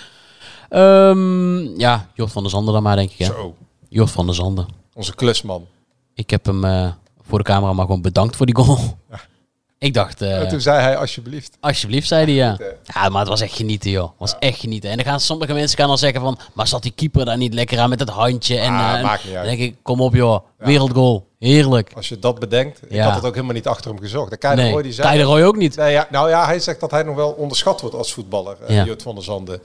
Ehm, 0.69 1.79
ja, 1.81 2.09
Jort 2.15 2.33
van 2.33 2.43
der 2.43 2.51
Zanden 2.51 2.75
dan 2.75 2.83
maar, 2.83 2.97
denk 2.97 3.11
ik, 3.11 3.19
hè? 3.19 3.25
Zo, 3.25 3.55
Jort 3.89 4.11
van 4.11 4.27
der 4.27 4.35
Zanden. 4.35 4.67
onze 4.95 5.15
klusman. 5.15 5.67
Ik 6.17 6.31
heb 6.31 6.47
hem 6.47 6.65
eh, 6.65 6.89
voor 7.29 7.39
de 7.39 7.45
camera 7.45 7.73
maar 7.73 7.85
gewoon 7.87 8.03
bedankt 8.03 8.37
voor 8.37 8.47
die 8.47 8.55
goal. 8.57 8.79
Ik 9.79 9.95
dacht, 9.95 10.21
eh, 10.23 10.41
en 10.41 10.49
toen 10.49 10.61
zei 10.61 10.81
hij 10.81 10.97
alsjeblieft. 10.97 11.57
alsjeblieft, 11.61 12.09
zei 12.09 12.25
hij 12.25 12.35
ja. 12.35 12.57
Hè? 12.59 13.01
Ja, 13.01 13.09
maar 13.09 13.21
het 13.21 13.29
was 13.29 13.41
echt 13.41 13.55
genieten, 13.57 13.91
joh. 13.91 14.05
Het 14.05 14.19
was 14.19 14.35
echt 14.39 14.59
genieten. 14.59 14.91
En 14.91 14.97
dan 14.97 15.07
gaan 15.07 15.21
sommige 15.21 15.53
mensen 15.53 15.79
gaan 15.79 15.89
dan 15.89 15.99
zeggen 15.99 16.21
van, 16.21 16.39
maar 16.55 16.67
zat 16.67 16.83
die 16.83 16.93
keeper 16.95 17.25
daar 17.25 17.37
niet 17.37 17.55
lekker 17.55 17.79
aan 17.79 17.89
met 17.91 18.01
het 18.01 18.09
handje? 18.09 18.59
En, 18.59 18.73
Ah, 18.73 18.91
eh, 18.93 18.99
en 18.99 19.03
maakt 19.05 19.25
niet 19.25 19.35
uit. 19.35 19.47
dan 19.47 19.57
denk 19.57 19.71
ik, 19.71 19.77
kom 19.83 20.01
op, 20.01 20.15
joh. 20.15 20.41
Wereldgoal. 20.59 21.27
Heerlijk. 21.39 21.93
Als 21.97 22.09
je 22.09 22.19
dat 22.19 22.39
bedenkt, 22.39 22.81
ik 22.89 23.01
had 23.01 23.15
het 23.15 23.25
ook 23.25 23.35
helemaal 23.35 23.55
niet 23.55 23.67
achter 23.67 23.91
hem 23.91 24.01
gezocht. 24.01 24.31
De 24.31 24.37
Keizer 24.37 24.65
Nee, 24.65 24.73
Roy 24.73 24.83
die 24.83 24.93
zei... 24.93 25.23
Roy 25.23 25.43
ook 25.43 25.57
niet. 25.57 25.77
Nee, 25.77 26.01
nou 26.11 26.29
ja, 26.29 26.45
hij 26.47 26.59
zegt 26.61 26.81
dat 26.81 26.91
hij 26.91 27.03
nog 27.03 27.17
wel 27.17 27.31
onderschat 27.31 27.81
wordt 27.81 27.97
als 27.97 28.13
voetballer, 28.13 28.57
eh. 28.67 28.85
Jut 28.85 29.03
van 29.03 29.15
der 29.15 29.25
Zanden. 29.25 29.61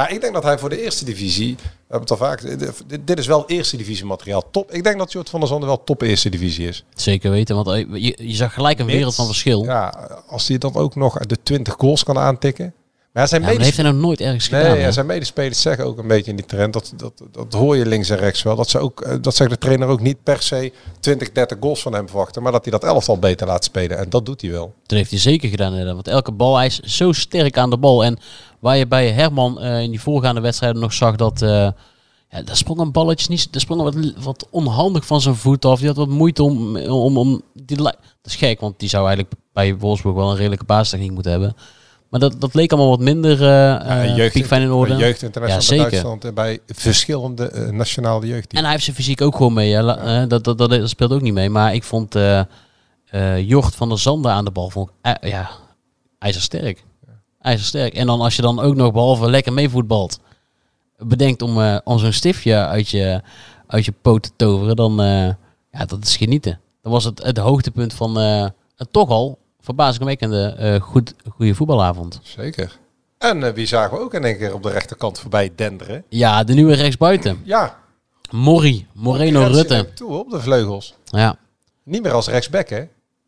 Maar 0.00 0.12
ik 0.12 0.20
denk 0.20 0.34
dat 0.34 0.42
hij 0.42 0.58
voor 0.58 0.68
de 0.68 0.82
eerste 0.82 1.04
divisie, 1.04 1.56
we 1.56 1.62
hebben 1.80 2.00
het 2.00 2.10
al 2.10 2.16
vaak, 2.16 2.58
dit, 2.58 3.06
dit 3.06 3.18
is 3.18 3.26
wel 3.26 3.46
eerste 3.46 3.76
divisie 3.76 4.04
materiaal. 4.04 4.50
Top. 4.50 4.72
Ik 4.72 4.84
denk 4.84 4.98
dat 4.98 5.12
Jut 5.12 5.30
van 5.30 5.40
der 5.40 5.48
Zanden 5.48 5.68
wel 5.68 5.84
top 5.84 6.02
eerste 6.02 6.28
divisie 6.28 6.68
is. 6.68 6.84
Zeker 6.94 7.30
weten, 7.30 7.54
want 7.56 7.68
eh, 7.68 8.02
je, 8.02 8.14
je 8.16 8.34
zag 8.34 8.54
gelijk 8.54 8.78
een 8.78 8.86
wereld 8.86 9.14
van 9.14 9.26
verschil. 9.26 9.64
Ja, 9.64 9.94
Ja, 10.08 10.22
als 10.26 10.48
hij 10.48 10.58
dan 10.58 10.74
ook 10.74 10.94
nog 10.94 11.18
de 11.18 11.36
20 11.42 11.74
goals 11.78 12.04
kan 12.04 12.18
aantikken. 12.18 12.74
Maar 13.12 13.28
zijn 13.28 13.42
maar 13.42 13.52
dat 13.52 13.62
heeft 13.62 13.76
hij 13.76 13.90
nog 13.90 14.00
nooit 14.00 14.20
ergens 14.20 14.48
gedaan. 14.48 14.72
Nee, 14.72 14.84
en 14.84 14.92
zijn 14.92 15.06
medespelers 15.06 15.60
zeggen 15.60 15.84
ook 15.84 15.98
een 15.98 16.06
beetje 16.06 16.30
in 16.30 16.36
die 16.36 16.46
trend. 16.46 16.72
Dat, 16.72 16.92
dat, 16.96 17.22
dat 17.32 17.52
hoor 17.52 17.76
je 17.76 17.86
links 17.86 18.10
en 18.10 18.16
rechts 18.16 18.42
wel. 18.42 18.56
Dat, 18.56 18.68
ze 18.68 18.78
ook, 18.78 19.00
eh, 19.00 19.16
dat 19.20 19.36
zegt 19.36 19.50
de 19.50 19.58
trainer 19.58 19.88
ook 19.88 20.00
niet 20.00 20.22
per 20.22 20.42
se 20.42 20.72
20, 21.00 21.32
30 21.32 21.56
goals 21.60 21.82
van 21.82 21.92
hem 21.94 22.08
verwachten. 22.08 22.42
Maar 22.42 22.52
dat 22.52 22.62
hij 22.64 22.72
dat 22.72 22.84
elftal 22.84 23.18
beter 23.18 23.46
laat 23.46 23.64
spelen. 23.64 23.98
En 23.98 24.10
dat 24.10 24.26
doet 24.26 24.40
hij 24.40 24.50
wel. 24.50 24.74
Dat 24.86 24.98
heeft 24.98 25.10
hij 25.10 25.18
zeker 25.18 25.48
gedaan. 25.48 25.84
Want 25.84 26.08
elke 26.08 26.32
bal, 26.32 26.56
hij 26.56 26.66
is 26.66 26.78
zo 26.78 27.12
sterk 27.12 27.58
aan 27.58 27.70
de 27.70 27.78
bal. 27.78 28.04
En 28.04 28.18
waar 28.58 28.76
je 28.76 28.86
bij 28.86 29.10
Herman 29.10 29.60
eh, 29.60 29.82
in 29.82 29.90
die 29.90 30.00
voorgaande 30.00 30.40
wedstrijden 30.40 30.80
nog 30.80 30.92
zag 30.92 31.16
dat... 31.16 31.42
eh 31.42 31.68
ja, 32.32 32.42
daar 32.42 32.56
sprong 32.56 32.80
een 32.80 32.92
balletje 32.92 33.26
niet... 33.30 33.52
Daar 33.52 33.60
sprong 33.60 33.82
wat, 33.82 33.94
wat 34.22 34.46
onhandig 34.50 35.06
van 35.06 35.20
zijn 35.20 35.34
voet 35.34 35.64
af. 35.64 35.78
Die 35.78 35.88
had 35.88 35.96
wat 35.96 36.08
moeite 36.08 36.42
om... 36.42 36.76
om, 36.76 37.18
om 37.18 37.42
die, 37.54 37.76
dat 37.76 37.96
is 38.24 38.34
gek, 38.34 38.60
want 38.60 38.78
die 38.78 38.88
zou 38.88 39.06
eigenlijk 39.06 39.34
bij 39.52 39.76
Wolfsburg 39.76 40.14
wel 40.14 40.30
een 40.30 40.36
redelijke 40.36 40.64
basistechniek 40.64 41.10
moeten 41.10 41.30
hebben. 41.32 41.56
Maar 42.10 42.20
dat, 42.20 42.40
dat 42.40 42.54
leek 42.54 42.72
allemaal 42.72 42.90
wat 42.90 43.00
minder 43.00 43.32
eh 43.32 44.16
jeugd, 44.16 44.32
piekfijn 44.32 44.62
in 44.62 44.70
orde. 44.70 44.96
Jeugd 44.96 45.20
Ja, 45.20 45.28
bij 45.30 45.60
zeker. 45.60 45.90
Duitsland 45.90 46.24
en 46.24 46.34
bij 46.34 46.58
verschillende 46.66 47.50
eh, 47.50 47.68
nationale 47.68 48.26
jeugd. 48.26 48.52
En 48.52 48.62
hij 48.62 48.70
heeft 48.70 48.84
zijn 48.84 48.96
fysiek 48.96 49.20
ook 49.20 49.36
gewoon 49.36 49.52
mee. 49.52 49.74
Hè. 49.74 49.96
Eh, 49.96 50.28
dat, 50.28 50.44
dat, 50.44 50.58
dat, 50.58 50.70
dat 50.70 50.88
speelt 50.88 51.12
ook 51.12 51.20
niet 51.20 51.34
mee. 51.34 51.50
Maar 51.50 51.74
ik 51.74 51.82
vond 51.82 52.14
eh 52.14 52.40
eh, 53.10 53.48
Jort 53.48 53.74
van 53.74 53.88
der 53.88 53.98
Zanden 53.98 54.32
aan 54.32 54.44
de 54.44 54.50
bal 54.50 54.70
vond 54.70 54.90
eh, 55.02 55.30
ja, 55.30 55.50
ijzersterk. 56.18 56.84
IJzersterk. 57.40 57.94
En 57.94 58.06
dan 58.06 58.20
als 58.20 58.36
je 58.36 58.42
dan 58.42 58.60
ook 58.60 58.74
nog 58.74 58.92
behalve 58.92 59.30
lekker 59.30 59.52
meevoetbalt, 59.52 60.20
bedenkt 60.98 61.42
om, 61.42 61.60
eh, 61.60 61.76
om 61.84 61.98
zo'n 61.98 62.12
stiftje 62.12 62.54
uit 62.66 62.88
je, 62.88 63.22
uit 63.66 63.84
je 63.84 63.92
poot 64.02 64.22
te 64.22 64.30
toveren, 64.36 64.76
dan 64.76 65.00
eh, 65.00 65.26
ja, 65.70 65.84
dat 65.86 66.02
is 66.02 66.16
genieten. 66.16 66.60
Dat 66.82 66.92
was 66.92 67.04
het, 67.04 67.22
het 67.22 67.38
hoogtepunt 67.38 67.94
van 67.94 68.18
eh, 68.18 68.46
toch 68.90 69.08
al 69.08 69.38
verbazingwekkende 69.74 70.54
eh 70.58 70.80
goed, 70.80 71.14
goede 71.36 71.54
voetbalavond. 71.54 72.20
Zeker. 72.22 72.78
En 73.18 73.42
eh, 73.44 73.52
wie 73.52 73.66
zagen 73.66 73.96
we 73.96 74.02
ook 74.02 74.14
in 74.14 74.24
één 74.24 74.38
keer 74.38 74.54
op 74.54 74.62
de 74.62 74.70
rechterkant 74.70 75.18
voorbij 75.18 75.52
denderen? 75.56 76.04
Ja, 76.08 76.44
de 76.44 76.54
nieuwe 76.54 76.74
rechtsbuiten. 76.74 77.40
Ja. 77.44 77.78
Morri, 78.30 78.86
Moreno 78.92 79.46
Rutte. 79.46 79.88
Toe 79.94 80.18
op 80.18 80.30
de 80.30 80.40
vleugels. 80.40 80.94
Ja. 81.04 81.36
Niet 81.82 82.02
meer 82.02 82.12
als 82.12 82.28
rechtsback, 82.28 82.68
hè? 82.68 82.82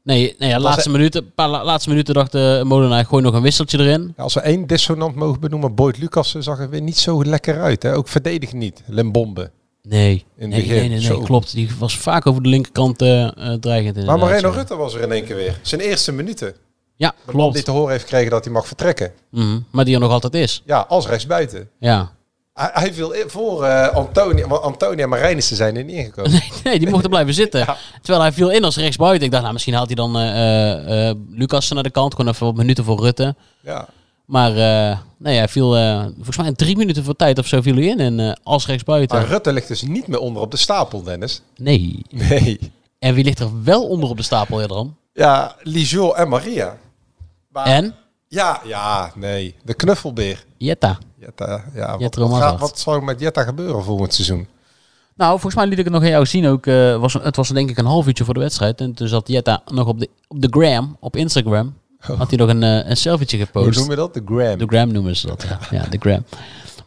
Nee, 0.04 0.34
nee 0.38 0.48
ja, 0.48 0.58
laatste, 0.58 0.82
hij- 0.90 0.92
minuten, 0.98 1.32
paar 1.34 1.48
la- 1.48 1.64
laatste 1.64 1.88
minuten 1.88 2.14
dacht 2.14 2.32
de 2.32 2.62
Molenaar, 2.64 3.04
gooi 3.04 3.22
nog 3.22 3.34
een 3.34 3.42
wisseltje 3.42 3.78
erin. 3.78 4.12
Ja, 4.16 4.22
als 4.22 4.34
we 4.34 4.40
één 4.40 4.66
dissonant 4.66 5.14
mogen 5.14 5.40
benoemen, 5.40 5.74
Boyd 5.74 5.98
Lucassen 5.98 6.42
zag 6.42 6.58
er 6.58 6.70
weer 6.70 6.80
niet 6.82 6.98
zo 6.98 7.24
lekker 7.24 7.60
uit. 7.60 7.82
Hè? 7.82 7.94
Ook 7.96 8.08
verdedig 8.08 8.52
niet. 8.52 8.82
Limbombe. 8.86 9.50
Nee, 9.82 10.10
In 10.12 10.22
het 10.36 10.48
nee, 10.50 10.60
begin, 10.60 10.76
nee, 10.90 10.98
nee, 11.00 11.08
nee, 11.08 11.22
klopt. 11.22 11.52
Die 11.54 11.70
was 11.78 11.96
vaak 11.98 12.26
over 12.26 12.42
de 12.42 12.48
linkerkant 12.48 13.02
eh 13.02 13.22
eh, 13.24 13.58
dreigend. 13.60 14.04
Maar 14.06 14.40
ja. 14.40 14.48
Rutte 14.50 14.76
was 14.76 14.94
er 14.94 15.00
in 15.00 15.12
één 15.12 15.24
keer 15.24 15.36
weer. 15.36 15.58
Zijn 15.62 15.80
eerste 15.80 16.12
minuten. 16.12 16.54
Ja, 16.96 17.08
De 17.26 17.32
man 17.32 17.34
die 17.34 17.50
klopt. 17.50 17.64
te 17.64 17.70
horen 17.70 17.90
heeft 17.90 18.02
gekregen 18.02 18.30
dat 18.30 18.44
hij 18.44 18.52
mag 18.52 18.66
vertrekken. 18.66 19.12
Mhm, 19.30 19.58
Maar 19.70 19.84
die 19.84 19.94
er 19.94 20.00
nog 20.00 20.10
altijd 20.12 20.34
is. 20.34 20.62
Ja, 20.66 20.78
als 20.88 21.06
rechtsbuiten. 21.06 21.68
Ja. 21.78 22.12
Hij, 22.54 22.70
hij 22.72 22.92
viel 22.94 23.12
in 23.12 23.30
voor 23.30 23.64
eh 23.64 23.88
Antonia, 23.88 24.46
want 24.48 24.62
Antonia 24.62 25.02
en 25.02 25.08
Marijnissen 25.08 25.56
zijn 25.56 25.76
er 25.76 25.84
niet 25.84 25.96
ingekomen. 25.96 26.42
Nee, 26.64 26.78
die 26.78 26.88
mochten 26.90 27.10
blijven 27.10 27.34
zitten. 27.34 27.60
Ja. 27.66 27.76
Terwijl 28.02 28.20
hij 28.22 28.32
viel 28.32 28.50
in 28.50 28.64
als 28.64 28.76
rechtsbuiten. 28.76 29.24
Ik 29.24 29.30
dacht, 29.30 29.42
nou, 29.42 29.52
misschien 29.52 29.74
haalt 29.74 29.86
hij 29.86 29.94
dan 29.96 30.18
eh, 30.18 31.10
Lucas 31.30 31.70
naar 31.70 31.82
de 31.82 31.90
kant. 31.90 32.14
Gewoon 32.14 32.32
even 32.32 32.46
wat 32.46 32.56
minuten 32.56 32.84
voor 32.84 33.00
Rutte. 33.00 33.34
Ja. 33.60 33.88
Maar 34.32 34.50
eh, 34.56 34.98
nee, 35.16 35.36
hij 35.36 35.48
viel 35.48 35.76
eh, 35.76 36.04
volgens 36.14 36.36
mij 36.36 36.46
in 36.46 36.54
drie 36.54 36.76
minuten 36.76 37.04
voor 37.04 37.16
tijd 37.16 37.38
of 37.38 37.46
zo 37.46 37.60
viel 37.60 37.74
hij 37.74 37.84
in. 37.84 38.00
En 38.00 38.20
eh, 38.20 38.32
als 38.42 38.66
rechtsbuiten. 38.66 39.18
Maar 39.18 39.26
Rutte 39.26 39.52
ligt 39.52 39.68
dus 39.68 39.82
niet 39.82 40.06
meer 40.06 40.18
onder 40.18 40.42
op 40.42 40.50
de 40.50 40.56
stapel, 40.56 41.02
Dennis. 41.02 41.42
Nee. 41.56 42.02
Nee. 42.10 42.72
En 42.98 43.14
wie 43.14 43.24
ligt 43.24 43.38
er 43.38 43.62
wel 43.64 43.88
onder 43.88 44.08
op 44.08 44.16
de 44.16 44.22
stapel, 44.22 44.62
Edram? 44.62 44.96
Ja, 45.12 45.54
Lijo 45.62 46.12
en 46.12 46.28
Maria. 46.28 46.76
Maar- 47.48 47.66
En? 47.66 47.94
Ja, 48.28 48.60
ja, 48.64 49.12
nee. 49.14 49.54
De 49.64 49.74
knuffelbeer. 49.74 50.44
Jetta. 50.56 50.98
Jetta, 51.18 51.64
ja. 51.74 51.98
Wat, 51.98 52.16
gaat- 52.38 52.60
wat 52.60 52.78
zal 52.78 52.94
er 52.94 53.02
met 53.04 53.20
Jetta 53.20 53.42
gebeuren 53.42 53.84
volgend 53.84 54.14
seizoen? 54.14 54.46
Nou, 55.16 55.30
volgens 55.30 55.54
mij 55.54 55.66
liet 55.66 55.78
ik 55.78 55.84
het 55.84 55.92
nog 55.92 56.02
aan 56.02 56.08
jou 56.08 56.26
zien 56.26 56.46
ook. 56.46 56.64
was, 57.00 57.12
het 57.12 57.36
was 57.36 57.48
denk 57.48 57.70
ik 57.70 57.78
een 57.78 57.84
half 57.84 58.06
uurtje 58.06 58.24
voor 58.24 58.34
de 58.34 58.40
wedstrijd. 58.40 58.80
En 58.80 58.94
toen 58.94 59.08
zat 59.08 59.28
Jetta 59.28 59.62
nog 59.66 59.86
op 59.86 59.98
de, 60.00 60.08
op 60.28 60.40
de 60.42 60.48
gram, 60.50 60.96
op 61.00 61.16
Instagram. 61.16 61.74
Had 62.02 62.28
hij 62.28 62.38
nog 62.38 62.48
een, 62.48 62.62
eh, 62.62 62.88
een 62.88 62.96
selfietje 62.96 63.36
Hoe 63.36 63.46
gepost. 63.46 63.78
noem 63.78 63.90
je 63.90 63.96
dat? 63.96 64.14
De 64.14 64.22
gram. 64.26 64.58
De 64.58 64.66
gram 64.66 64.92
noemen 64.92 65.16
ze 65.16 65.26
dat, 65.26 65.42
ja. 65.48 65.58
ja 65.78 65.86
de 65.90 65.98
gram. 65.98 66.24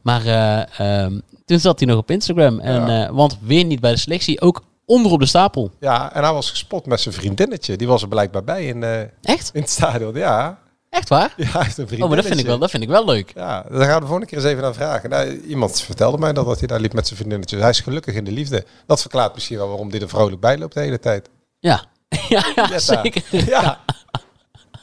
Maar 0.02 0.26
eh, 0.26 1.04
ehm, 1.04 1.20
toen 1.46 1.60
zat 1.60 1.80
hij 1.80 1.88
nog 1.88 1.98
op 1.98 2.12
Instagram. 2.12 2.60
En, 2.60 2.88
Ja. 2.88 3.06
eh, 3.08 3.12
want 3.16 3.38
weer 3.42 3.64
niet 3.66 3.80
bij 3.80 3.92
de 3.92 3.98
selectie, 3.98 4.42
ook 4.42 4.64
onder 4.86 5.12
op 5.12 5.20
de 5.20 5.26
stapel. 5.26 5.72
Ja, 5.80 6.14
en 6.14 6.24
hij 6.24 6.34
was 6.34 6.50
gespot 6.50 6.86
met 6.86 7.00
zijn 7.02 7.14
vriendinnetje. 7.16 7.76
Die 7.76 7.88
was 7.88 8.02
er 8.02 8.08
blijkbaar 8.08 8.44
bij 8.44 8.66
in, 8.66 8.84
Echt? 9.22 9.50
in 9.54 9.62
het 9.62 9.70
stadion. 9.70 10.14
Ja. 10.16 10.58
Echt 10.90 11.10
waar? 11.10 11.34
ja, 11.38 11.44
heeft 11.44 11.58
een 11.58 11.62
vriendinnetje. 11.88 12.04
Oh, 12.04 12.08
maar 12.08 12.18
dat 12.18 12.26
vind 12.26 12.40
ik 12.40 12.46
wel, 12.46 12.58
dat 12.60 12.70
vind 12.70 12.84
ik 12.84 12.90
wel 12.90 13.06
leuk. 13.06 13.32
Ja, 13.36 13.66
daar 13.72 13.86
gaan 13.86 13.94
we 13.94 14.00
de 14.00 14.06
volgende 14.06 14.26
keer 14.26 14.38
eens 14.38 14.48
even 14.48 14.62
naar 14.64 14.74
vragen. 14.74 15.10
Nou, 15.10 15.40
iemand 15.42 15.82
vertelde 15.82 16.18
mij 16.18 16.34
dat, 16.34 16.46
dat 16.46 16.60
hij 16.60 16.68
daar 16.68 16.80
liep 16.80 16.94
met 16.94 17.06
zijn 17.08 17.20
vriendinnetje. 17.20 17.58
Hij 17.58 17.70
is 17.70 17.80
gelukkig 17.80 18.16
in 18.16 18.24
de 18.24 18.32
liefde. 18.32 18.66
Dat 18.86 19.02
verklaart 19.02 19.34
misschien 19.34 19.58
wel 19.58 19.68
waarom 19.68 19.90
hij 19.90 20.00
er 20.02 20.10
vrolijk 20.10 20.42
bij 20.42 20.58
loopt 20.58 20.74
de 20.74 20.80
hele 20.80 21.00
tijd. 21.00 21.30
Ja, 21.60 21.84
ja, 22.30 22.46
ja 22.56 22.68
Jetta. 22.70 22.80
zeker. 22.80 23.24
Ja, 23.50 23.80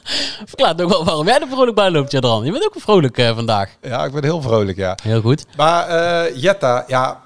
Verklaart 0.45 0.81
ook 0.81 0.89
wel 0.89 1.05
waarom 1.05 1.25
jij 1.25 1.39
er 1.39 1.47
vrolijk 1.47 1.75
bij 1.75 1.91
loopt, 1.91 2.11
Jadran. 2.11 2.45
Je 2.45 2.51
bent 2.51 2.65
ook 2.65 2.73
vrolijk 2.77 3.17
eh, 3.17 3.35
vandaag. 3.35 3.69
ja, 3.81 4.05
ik 4.05 4.11
ben 4.11 4.23
heel 4.23 4.41
vrolijk, 4.41 4.77
ja. 4.77 4.97
Heel 5.03 5.21
goed. 5.21 5.45
Maar 5.57 5.87
eh, 5.87 6.35
Jetta, 6.41 6.83
ja, 6.87 7.21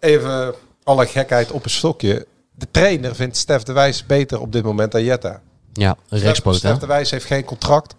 even 0.00 0.54
alle 0.84 1.06
gekheid 1.06 1.50
op 1.52 1.64
een 1.64 1.70
stokje. 1.70 2.26
De 2.54 2.66
trainer 2.70 3.14
vindt 3.14 3.36
Stef 3.36 3.62
de 3.62 3.72
Wijs 3.72 4.06
beter 4.06 4.40
op 4.40 4.52
dit 4.52 4.64
moment 4.64 4.92
dan 4.92 5.04
Jetta. 5.04 5.40
Ja, 5.72 5.96
Stef, 6.06 6.22
rechtspoot, 6.22 6.52
hè? 6.52 6.58
Stef 6.58 6.78
de 6.78 6.86
Wijs 6.86 7.10
heeft 7.10 7.24
geen 7.24 7.44
contract. 7.44 7.94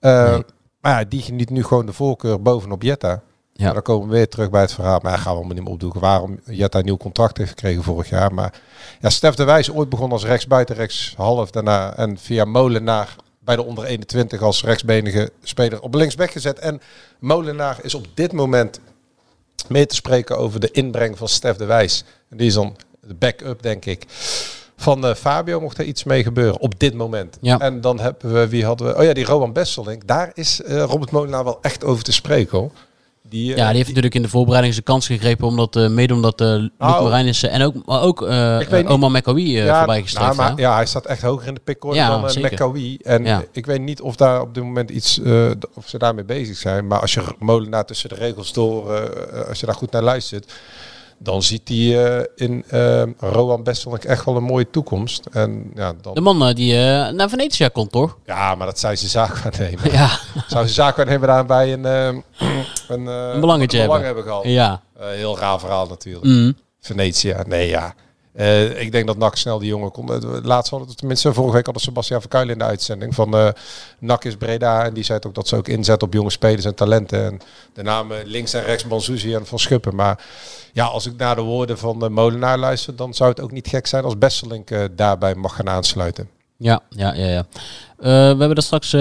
Eh, 0.00 0.30
Nee. 0.30 0.42
Maar 0.80 0.98
ja, 0.98 1.04
die 1.08 1.22
geniet 1.22 1.50
nu 1.50 1.64
gewoon 1.64 1.86
de 1.86 1.92
voorkeur 1.92 2.42
bovenop 2.42 2.82
Jetta. 2.82 3.08
Ja. 3.08 3.20
Ja. 3.66 3.72
Dan 3.72 3.82
komen 3.82 4.08
we 4.08 4.14
weer 4.14 4.28
terug 4.28 4.50
bij 4.50 4.60
het 4.60 4.72
verhaal. 4.72 4.98
Maar 5.02 5.12
ja, 5.12 5.16
gaan 5.18 5.32
we 5.32 5.38
allemaal 5.38 5.54
niet 5.54 5.62
meer 5.64 5.72
opdoeken 5.72 6.00
waarom 6.00 6.40
Jetta 6.44 6.78
een 6.78 6.84
nieuw 6.84 6.96
contract 6.96 7.36
heeft 7.38 7.48
gekregen 7.50 7.82
vorig 7.82 8.08
jaar. 8.08 8.34
Maar 8.34 8.52
ja, 9.00 9.10
Stef 9.10 9.34
de 9.34 9.44
Wijs 9.44 9.70
ooit 9.70 9.88
begon 9.88 10.12
als 10.12 10.24
rechtsbuiten, 10.24 10.76
rechtshalf 10.76 11.50
daarna. 11.50 11.96
En 11.96 12.18
via 12.18 12.44
Molenaar 12.44 13.16
bij 13.44 13.56
de 13.56 13.64
onder 13.64 13.84
21 13.84 14.42
als 14.42 14.64
rechtsbenige 14.64 15.30
speler 15.42 15.80
op 15.80 15.94
linksback 15.94 16.30
gezet. 16.30 16.58
En 16.58 16.80
Molenaar 17.18 17.78
is 17.82 17.94
op 17.94 18.06
dit 18.14 18.32
moment 18.32 18.80
mee 19.68 19.86
te 19.86 19.94
spreken 19.94 20.38
over 20.38 20.60
de 20.60 20.70
inbreng 20.70 21.18
van 21.18 21.28
Stef 21.28 21.56
de 21.56 21.64
Wijs. 21.64 22.04
En 22.30 22.36
die 22.36 22.46
is 22.46 22.54
dan 22.54 22.76
de 23.00 23.14
backup, 23.14 23.62
denk 23.62 23.84
ik. 23.84 24.04
Van 24.76 25.06
eh, 25.06 25.14
Fabio 25.14 25.60
mocht 25.60 25.78
er 25.78 25.84
iets 25.84 26.04
mee 26.04 26.22
gebeuren 26.22 26.60
op 26.60 26.80
dit 26.80 26.94
moment. 26.94 27.38
Ja. 27.40 27.60
En 27.60 27.80
dan 27.80 28.00
hebben 28.00 28.32
we, 28.32 28.48
wie 28.48 28.64
hadden 28.64 28.86
we? 28.86 28.96
Oh 28.96 29.04
ja, 29.04 29.12
die 29.12 29.24
Roman 29.24 29.52
Besselink. 29.52 30.06
Daar 30.06 30.30
is 30.34 30.62
eh, 30.62 30.82
Robert 30.82 31.10
Molenaar 31.10 31.44
wel 31.44 31.58
echt 31.62 31.84
over 31.84 32.04
te 32.04 32.12
spreken 32.12 32.58
hoor. 32.58 32.70
Die, 33.28 33.50
eh, 33.52 33.56
Ja, 33.58 33.66
die 33.66 33.74
heeft 33.76 33.88
natuurlijk 33.88 34.14
in 34.14 34.22
de 34.22 34.28
voorbereiding 34.28 34.74
zijn 34.74 34.86
kans 34.86 35.06
gegrepen. 35.06 35.46
Omdat, 35.46 35.76
eh 35.76 35.88
mede 35.88 36.14
omdat 36.14 36.40
eh 36.40 36.46
Luc 36.46 36.70
Nou, 36.78 37.02
Marijnissen 37.04 37.50
en 37.50 37.62
ook, 37.62 37.74
maar 37.86 38.00
ook 38.02 38.22
eh 38.22 38.60
Ik 38.60 38.68
weet 38.68 38.82
niet- 38.82 38.92
Oma 38.92 39.08
McAwee 39.08 39.62
eh 39.62 39.76
voorbij 39.78 40.04
nou, 40.14 40.34
maar, 40.34 40.52
ja, 40.56 40.74
hij 40.74 40.86
staat 40.86 41.06
echt 41.06 41.22
hoger 41.22 41.46
in 41.48 41.54
de 41.54 41.60
pickorde 41.64 41.96
Ja, 41.96 42.08
dan 42.08 42.30
uh. 42.38 42.50
McAwee. 42.50 42.98
En 43.02 43.24
Ja. 43.24 43.44
ik 43.52 43.66
weet 43.66 43.80
niet 43.80 44.00
of 44.00 44.16
daar 44.16 44.40
op 44.40 44.54
dit 44.54 44.62
moment 44.62 44.90
iets, 44.90 45.20
of 45.74 45.88
ze 45.88 45.98
daarmee 45.98 46.24
bezig 46.24 46.56
zijn. 46.56 46.86
Maar 46.86 47.00
als 47.00 47.14
je 47.14 47.22
Molenaar 47.38 47.84
tussen 47.86 48.08
de 48.08 48.14
regels 48.14 48.52
door, 48.52 49.10
als 49.48 49.60
je 49.60 49.66
daar 49.66 49.74
goed 49.74 49.90
naar 49.90 50.02
luistert, 50.02 50.52
dan 51.18 51.42
ziet 51.42 51.68
hij 51.68 52.16
eh, 52.16 52.24
in 52.34 52.64
uh, 52.72 53.02
Roan 53.18 53.62
Besselink 53.62 54.04
echt 54.04 54.24
wel 54.24 54.36
een 54.36 54.42
mooie 54.42 54.70
toekomst. 54.70 55.26
En, 55.32 55.70
ja, 55.74 55.94
dan... 56.00 56.14
De 56.14 56.20
man 56.20 56.48
uh, 56.48 56.54
die 56.54 56.74
uh, 56.74 57.08
naar 57.08 57.28
Venetia 57.28 57.68
komt, 57.68 57.92
toch? 57.92 58.18
Ja, 58.26 58.54
maar 58.54 58.66
dat 58.66 58.78
zou 58.78 58.96
ze 58.96 59.08
zaak 59.08 59.34
gaan 59.34 59.52
nemen. 59.58 59.92
Ja. 59.92 60.18
Zou 60.48 60.66
ze 60.66 60.72
zaak 60.72 60.94
gaan 60.94 61.06
nemen 61.06 61.28
daarbij 61.28 61.72
een, 61.72 61.84
een, 61.84 62.24
een, 62.88 63.06
een 63.06 63.40
belangetje 63.40 63.80
een 63.80 63.86
belang 63.86 64.04
hebben. 64.04 64.24
hebben 64.24 64.24
gehad. 64.24 64.44
Ja. 64.44 64.82
heel 64.98 65.38
raar 65.38 65.60
verhaal 65.60 65.86
natuurlijk. 65.86 66.24
Mm. 66.24 66.56
Venetia, 66.80 67.44
nee 67.46 67.68
ja. 67.68 67.94
Uh, 68.36 68.80
ik 68.80 68.92
denk 68.92 69.06
dat 69.06 69.16
NAC 69.16 69.36
snel 69.36 69.58
die 69.58 69.68
jongen 69.68 69.90
kon. 69.90 70.10
Laatst 70.42 70.70
hadden 70.70 70.88
het 70.88 70.98
tenminste, 70.98 71.32
vorige 71.32 71.54
week 71.54 71.64
hadden 71.64 71.82
Sebastian 71.82 72.20
Verkuilen 72.20 72.52
in 72.52 72.58
de 72.58 72.64
uitzending 72.64 73.14
van 73.14 73.36
uh, 73.36 73.48
NAC 73.98 74.24
is 74.24 74.36
Breda. 74.36 74.84
En 74.84 74.94
die 74.94 75.04
zei 75.04 75.18
ook 75.26 75.34
dat 75.34 75.48
ze 75.48 75.56
ook 75.56 75.68
inzetten 75.68 76.06
op 76.06 76.14
jonge 76.14 76.30
spelers 76.30 76.64
en 76.64 76.74
talenten. 76.74 77.24
En 77.24 77.40
de 77.72 77.82
namen 77.82 78.26
links 78.26 78.52
en 78.52 78.64
rechts 78.64 78.86
Banzuzi 78.86 79.34
en 79.34 79.46
Van 79.46 79.58
Schuppen. 79.58 79.94
Maar 79.94 80.24
ja, 80.72 80.84
als 80.84 81.06
ik 81.06 81.16
naar 81.16 81.34
de 81.34 81.42
woorden 81.42 81.78
van 81.78 81.98
de 81.98 82.08
Molenaar 82.08 82.58
luister, 82.58 82.96
dan 82.96 83.14
zou 83.14 83.30
het 83.30 83.40
ook 83.40 83.52
niet 83.52 83.68
gek 83.68 83.86
zijn 83.86 84.04
als 84.04 84.18
Besselink 84.18 84.68
daarbij 84.96 85.34
mag 85.34 85.56
gaan 85.56 85.68
aansluiten. 85.68 86.28
Ja, 86.56 86.80
ja, 86.88 87.14
ja. 87.14 87.26
ja. 87.26 87.46
we 87.96 88.08
hebben 88.08 88.54
dat 88.54 88.64
straks 88.64 88.92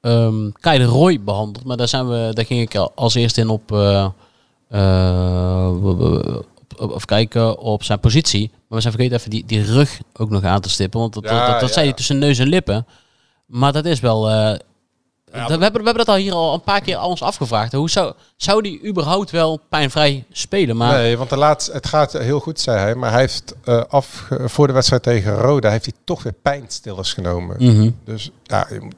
um, 0.00 0.52
Kai 0.52 0.84
Roy 0.84 1.20
behandeld. 1.20 1.64
Maar 1.64 1.76
daar, 1.76 1.88
zijn 1.88 2.08
we, 2.08 2.30
daar 2.32 2.44
ging 2.44 2.60
ik 2.60 2.90
als 2.94 3.14
eerste 3.14 3.40
in 3.40 3.48
op 3.48 3.70
of 6.80 7.04
kijken 7.04 7.58
op 7.58 7.82
zijn 7.82 8.00
positie. 8.00 8.48
Maar 8.50 8.78
we 8.78 8.80
zijn 8.80 8.92
vergeten 8.92 9.18
even 9.18 9.30
die, 9.30 9.44
die 9.46 9.62
rug 9.62 10.00
ook 10.12 10.30
nog 10.30 10.44
aan 10.44 10.60
te 10.60 10.70
stippen. 10.70 11.00
Want 11.00 11.14
dat, 11.14 11.24
Ja, 11.24 11.50
dat, 11.50 11.60
dat, 11.60 11.72
zei 11.72 11.86
hij 11.86 11.94
tussen 11.94 12.18
neus 12.18 12.38
en 12.38 12.48
lippen. 12.48 12.86
Maar 13.46 13.72
dat 13.72 13.84
is 13.84 14.00
wel... 14.00 14.30
eh, 14.30 14.54
we, 15.30 15.38
hebben, 15.38 15.58
we 15.58 15.64
hebben 15.64 15.94
dat 15.94 16.08
al 16.08 16.14
hier 16.14 16.32
al 16.32 16.54
een 16.54 16.62
paar 16.62 16.80
keer 16.80 16.96
al 16.96 17.08
ons 17.08 17.22
afgevraagd. 17.22 17.72
Hoe 17.72 17.90
zou, 17.90 18.12
zou 18.36 18.62
die 18.62 18.86
überhaupt 18.86 19.30
wel 19.30 19.60
pijnvrij 19.68 20.24
spelen? 20.32 20.76
Maar 20.76 20.92
Nee, 20.98 21.16
want 21.16 21.30
de 21.30 21.36
laatste, 21.36 21.72
het 21.72 21.86
gaat 21.86 22.12
heel 22.12 22.40
goed, 22.40 22.60
zei 22.60 22.78
hij. 22.78 22.94
Maar 22.94 23.10
hij 23.10 23.20
heeft 23.20 23.54
eh, 23.64 23.82
af, 23.88 24.28
voor 24.30 24.66
de 24.66 24.72
wedstrijd 24.72 25.02
tegen 25.02 25.34
Roda 25.34 25.70
heeft 25.70 25.84
hij 25.84 25.94
toch 26.04 26.22
weer 26.22 26.34
pijnstillers 26.42 27.12
genomen. 27.12 27.56
Mhm. 27.58 27.90
Dus 28.04 28.30
ja, 28.42 28.66
je 28.70 28.80
moet 28.80 28.94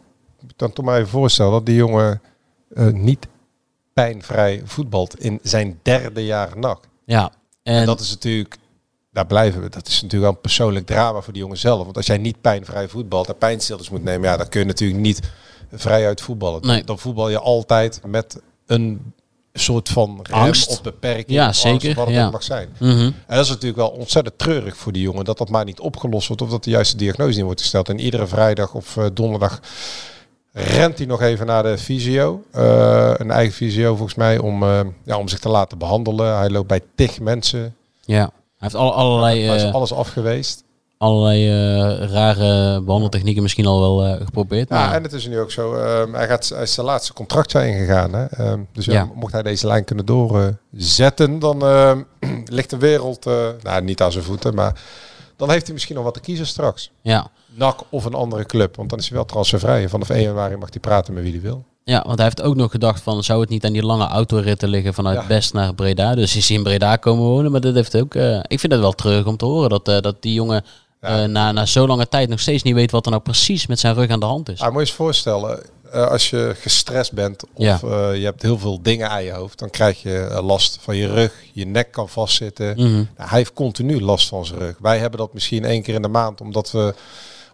dan 0.57 0.73
toch 0.73 0.85
maar 0.85 0.97
even 0.97 1.09
voorstellen 1.09 1.53
dat 1.53 1.67
die 1.67 1.77
jongen 1.77 2.21
eh, 2.75 2.87
niet 2.87 3.27
pijnvrij 3.93 4.63
voetbalt 4.65 5.21
in 5.21 5.39
zijn 5.43 5.79
derde 5.83 6.25
jaar 6.25 6.59
NAC. 6.59 6.79
ja, 7.05 7.31
En, 7.63 7.75
en, 7.75 7.87
dat 7.87 8.01
is 8.01 8.11
natuurlijk, 8.11 8.57
daar 9.11 9.27
blijven 9.27 9.63
we. 9.63 9.69
Dat 9.69 9.87
is 9.87 9.95
natuurlijk 9.95 10.23
wel 10.23 10.33
een 10.33 10.41
persoonlijk 10.41 10.87
drama 10.87 11.21
voor 11.21 11.33
die 11.33 11.43
jongen 11.43 11.59
zelf. 11.59 11.85
Want 11.85 11.97
als 11.97 12.07
jij 12.07 12.19
niet 12.19 12.41
pijnvrij 12.41 12.89
voetbalt 12.89 13.29
en 13.29 13.39
pijnstillers 13.39 13.91
moet 13.91 14.05
nemen, 14.05 14.29
ja, 14.29 14.37
dan 14.37 14.49
kun 14.49 14.61
je 14.61 14.67
natuurlijk 14.67 15.01
niet 15.01 15.21
vrijuit 15.73 16.21
voetballen. 16.21 16.67
Nee. 16.67 16.85
Dan 16.85 16.99
voetbal 16.99 17.29
je 17.29 17.39
altijd 17.39 18.01
met 18.07 18.41
een 18.67 19.13
soort 19.53 19.89
van 19.89 20.21
Angst. 20.31 20.71
of 20.71 20.83
beperking. 20.83 21.31
Ja, 21.31 21.49
of 21.49 21.65
angst, 21.65 21.83
zeker, 21.83 21.95
Wat 21.95 22.07
het 22.07 22.15
ja. 22.15 22.31
mag 22.31 22.43
zijn. 22.43 22.69
Mhm. 22.79 23.01
En 23.01 23.15
dat 23.27 23.45
is 23.45 23.49
natuurlijk 23.49 23.77
wel 23.77 23.89
ontzettend 23.91 24.39
treurig 24.39 24.77
voor 24.77 24.93
die 24.93 25.03
jongen. 25.03 25.25
Dat 25.25 25.39
dat 25.39 25.49
maar 25.49 25.65
niet 25.65 25.81
opgelost 25.81 26.27
wordt. 26.27 26.43
Of 26.43 26.51
dat 26.51 26.65
de 26.65 26.71
juiste 26.71 26.97
diagnose 26.97 27.37
niet 27.37 27.45
wordt 27.45 27.61
gesteld. 27.61 27.89
En 27.89 28.01
iedere 28.01 28.27
vrijdag 28.27 28.75
of 28.75 28.97
eh, 28.97 29.07
donderdag 29.13 29.61
rent 30.53 30.99
hij 30.99 31.07
nog 31.07 31.23
even 31.23 31.47
naar 31.47 31.63
de 31.63 31.79
fysio. 31.79 32.43
Eh, 32.51 33.13
een 33.17 33.31
eigen 33.31 33.55
fysio 33.55 33.89
volgens 33.97 34.15
mij. 34.15 34.39
Om, 34.39 34.63
eh, 34.63 34.81
ja, 35.05 35.19
om 35.19 35.29
zich 35.29 35.39
te 35.39 35.49
laten 35.49 35.79
behandelen. 35.79 36.37
Hij 36.37 36.51
loopt 36.51 36.69
bij 36.69 36.81
tig 36.95 37.21
mensen. 37.21 37.75
ja. 38.05 38.21
hij 38.21 38.31
heeft 38.71 38.75
alle, 38.75 38.91
allerlei, 38.91 39.43
Hij 39.47 39.57
is 39.57 39.63
eh, 39.63 39.75
alles 39.75 39.93
afgeweest. 39.93 40.65
allerlei 40.99 41.49
rare 42.13 42.81
behandeltechnieken 42.83 43.43
misschien 43.43 43.67
al 43.67 43.81
wel 43.81 44.17
geprobeerd. 44.25 44.69
Ja, 44.69 44.75
maar- 44.87 44.95
en 44.95 45.03
het 45.03 45.13
is 45.13 45.27
nu 45.27 45.39
ook 45.41 45.51
zo. 45.51 45.75
ehm, 45.75 46.13
hij, 46.15 46.27
gaat, 46.27 46.49
hij 46.49 46.63
is 46.63 46.75
zijn 46.75 46.87
laatste 46.87 47.13
contract 47.13 47.51
zijn 47.51 47.73
ingegaan. 47.73 48.13
Hè? 48.15 48.25
Ehm, 48.27 48.61
dus 48.73 48.85
ja, 48.85 49.09
mocht 49.15 49.33
hij 49.33 49.43
deze 49.43 49.67
lijn 49.67 49.85
kunnen 49.85 50.07
doorzetten, 50.07 51.39
dan 51.39 51.63
ehm, 51.63 52.03
ligt 52.45 52.71
de 52.71 52.77
wereld 52.79 53.25
nou, 53.63 53.83
niet 53.83 54.03
aan 54.03 54.13
zijn 54.13 54.25
voeten. 54.25 54.55
Maar 54.55 54.81
dan 55.43 55.51
heeft 55.51 55.65
hij 55.65 55.73
misschien 55.75 55.95
nog 55.95 56.05
wat 56.05 56.15
te 56.15 56.21
kiezen 56.21 56.47
straks. 56.47 56.91
ja. 57.03 57.31
NAC 57.55 57.81
of 57.91 58.05
een 58.05 58.15
andere 58.15 58.45
club. 58.47 58.77
Want 58.77 58.91
dan 58.91 58.99
is 58.99 59.09
hij 59.09 59.17
wel 59.17 59.25
transfervrij. 59.27 59.83
En 59.83 59.89
vanaf 59.91 60.09
1 60.09 60.23
januari 60.23 60.57
mag 60.57 60.69
hij 60.71 60.81
praten 60.81 61.15
met 61.15 61.23
wie 61.23 61.33
hij 61.33 61.41
wil. 61.41 61.65
Ja, 61.85 62.03
want 62.07 62.15
hij 62.17 62.25
heeft 62.25 62.43
ook 62.43 62.55
nog 62.57 62.71
gedacht 62.71 63.03
van 63.03 63.25
zou 63.25 63.41
het 63.41 63.49
niet 63.49 63.65
aan 63.65 63.73
die 63.73 63.83
lange 63.85 64.07
autoritten 64.07 64.69
liggen 64.69 64.95
vanuit 64.95 65.21
Ja. 65.21 65.27
Best 65.27 65.53
naar 65.53 65.75
Breda. 65.75 66.15
Dus 66.15 66.37
is 66.37 66.49
hij 66.49 66.57
in 66.57 66.63
Breda 66.63 66.97
komen 66.97 67.25
wonen. 67.25 67.51
Maar 67.51 67.61
dat 67.61 67.75
heeft 67.75 67.97
ook. 67.97 68.15
eh, 68.15 68.37
ik 68.47 68.61
vind 68.61 68.73
het 68.73 68.81
wel 68.81 68.93
terug 68.93 69.27
om 69.27 69.37
te 69.37 69.45
horen 69.45 69.71
dat, 69.71 69.89
eh, 69.89 70.01
dat 70.01 70.23
die 70.23 70.33
jongen 70.35 70.65
Ja. 71.03 71.23
eh, 71.23 71.29
na, 71.29 71.53
na 71.53 71.67
zo 71.67 71.87
lange 71.87 72.09
tijd 72.09 72.29
nog 72.29 72.41
steeds 72.41 72.63
niet 72.63 72.75
weet 72.75 72.91
wat 72.91 73.05
er 73.05 73.11
nou 73.11 73.23
precies 73.23 73.67
met 73.67 73.79
zijn 73.81 73.95
rug 73.95 74.11
aan 74.11 74.21
de 74.21 74.27
hand 74.27 74.49
is. 74.49 74.61
Ah, 74.61 74.67
moet 74.67 74.75
je 74.75 74.81
eens 74.81 74.93
voorstellen, 74.93 75.63
eh, 75.93 76.07
als 76.09 76.31
je 76.31 76.55
gestrest 76.61 77.13
bent 77.13 77.43
of 77.45 77.51
Ja. 77.65 77.79
eh, 77.83 78.17
je 78.17 78.25
hebt 78.25 78.43
heel 78.43 78.59
veel 78.59 78.83
dingen 78.83 79.11
aan 79.11 79.25
je 79.25 79.33
hoofd, 79.33 79.59
dan 79.59 79.71
krijg 79.71 80.03
je 80.03 80.39
last 80.43 80.79
van 80.81 80.97
je 80.97 81.07
rug, 81.13 81.35
je 81.53 81.67
nek 81.67 81.93
kan 81.93 82.09
vastzitten. 82.09 82.75
Mhm. 82.77 82.93
Nou, 82.93 83.05
hij 83.17 83.39
heeft 83.39 83.53
continu 83.53 84.01
last 84.01 84.29
van 84.29 84.47
zijn 84.47 84.59
rug. 84.59 84.77
Wij 84.81 84.99
hebben 84.99 85.19
dat 85.19 85.35
misschien 85.35 85.65
één 85.65 85.83
keer 85.83 85.95
in 85.95 86.03
de 86.03 86.09
maand, 86.09 86.41
omdat 86.41 86.71
we 86.71 86.95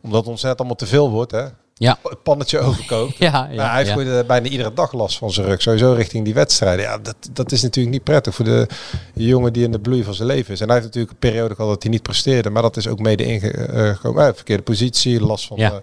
omdat 0.02 0.20
het 0.20 0.28
ons 0.30 0.42
net 0.42 0.58
allemaal 0.58 0.76
te 0.76 0.86
veel 0.86 1.10
wordt, 1.10 1.30
hè? 1.32 1.44
Ja. 1.78 1.98
Het 2.02 2.22
pannetje 2.22 2.58
overkookt. 2.68 3.16
Ja, 3.16 3.48
ja, 3.50 3.56
Nou, 3.56 3.68
hij 3.68 3.84
heeft 3.84 4.06
ja. 4.06 4.18
eh, 4.20 4.26
bijna 4.26 4.48
iedere 4.48 4.72
dag 4.72 4.92
last 4.92 5.18
van 5.18 5.30
zijn 5.30 5.46
rug. 5.46 5.62
Sowieso 5.62 5.92
richting 5.92 6.24
die 6.24 6.34
wedstrijden. 6.34 6.84
Ja, 6.84 6.98
dat, 6.98 7.16
dat 7.32 7.52
is 7.52 7.62
natuurlijk 7.62 7.94
niet 7.94 8.04
prettig 8.04 8.34
voor 8.34 8.44
de 8.44 8.66
jongen 9.14 9.52
die 9.52 9.64
in 9.64 9.72
de 9.72 9.80
bloei 9.80 10.04
van 10.04 10.14
zijn 10.14 10.28
leven 10.28 10.52
is. 10.52 10.60
En 10.60 10.66
hij 10.66 10.74
heeft 10.74 10.86
natuurlijk 10.86 11.12
een 11.12 11.30
periode 11.30 11.54
gehad 11.54 11.70
dat 11.70 11.82
hij 11.82 11.92
niet 11.92 12.02
presteerde. 12.02 12.50
Maar 12.50 12.62
dat 12.62 12.76
is 12.76 12.88
ook 12.88 12.98
mede 12.98 13.24
ingekomen. 13.24 14.26
Uh, 14.28 14.34
verkeerde 14.34 14.62
positie, 14.62 15.20
last 15.20 15.46
van, 15.46 15.56
Ja. 15.56 15.70
eh, 15.70 15.76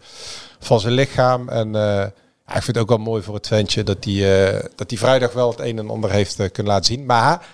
van 0.60 0.79
zijn 0.79 0.93
lichaam. 0.93 1.49
En 1.49 1.75
eh, 1.75 1.81
ja, 2.47 2.55
ik 2.55 2.63
vind 2.63 2.65
het 2.65 2.77
ook 2.77 2.89
wel 2.89 2.97
mooi 2.97 3.23
voor 3.23 3.36
het 3.36 3.47
ventje 3.47 3.84
dat 3.84 4.03
hij, 4.03 4.47
eh, 4.53 4.63
dat 4.75 4.93
vrijdag 4.95 5.34
wel 5.34 5.49
het 5.49 5.60
een 5.60 5.77
en 5.77 5.89
ander 5.89 6.12
heeft 6.12 6.39
eh, 6.39 6.51
kunnen 6.51 6.73
laten 6.73 6.93
zien. 6.93 7.05
Maar, 7.05 7.45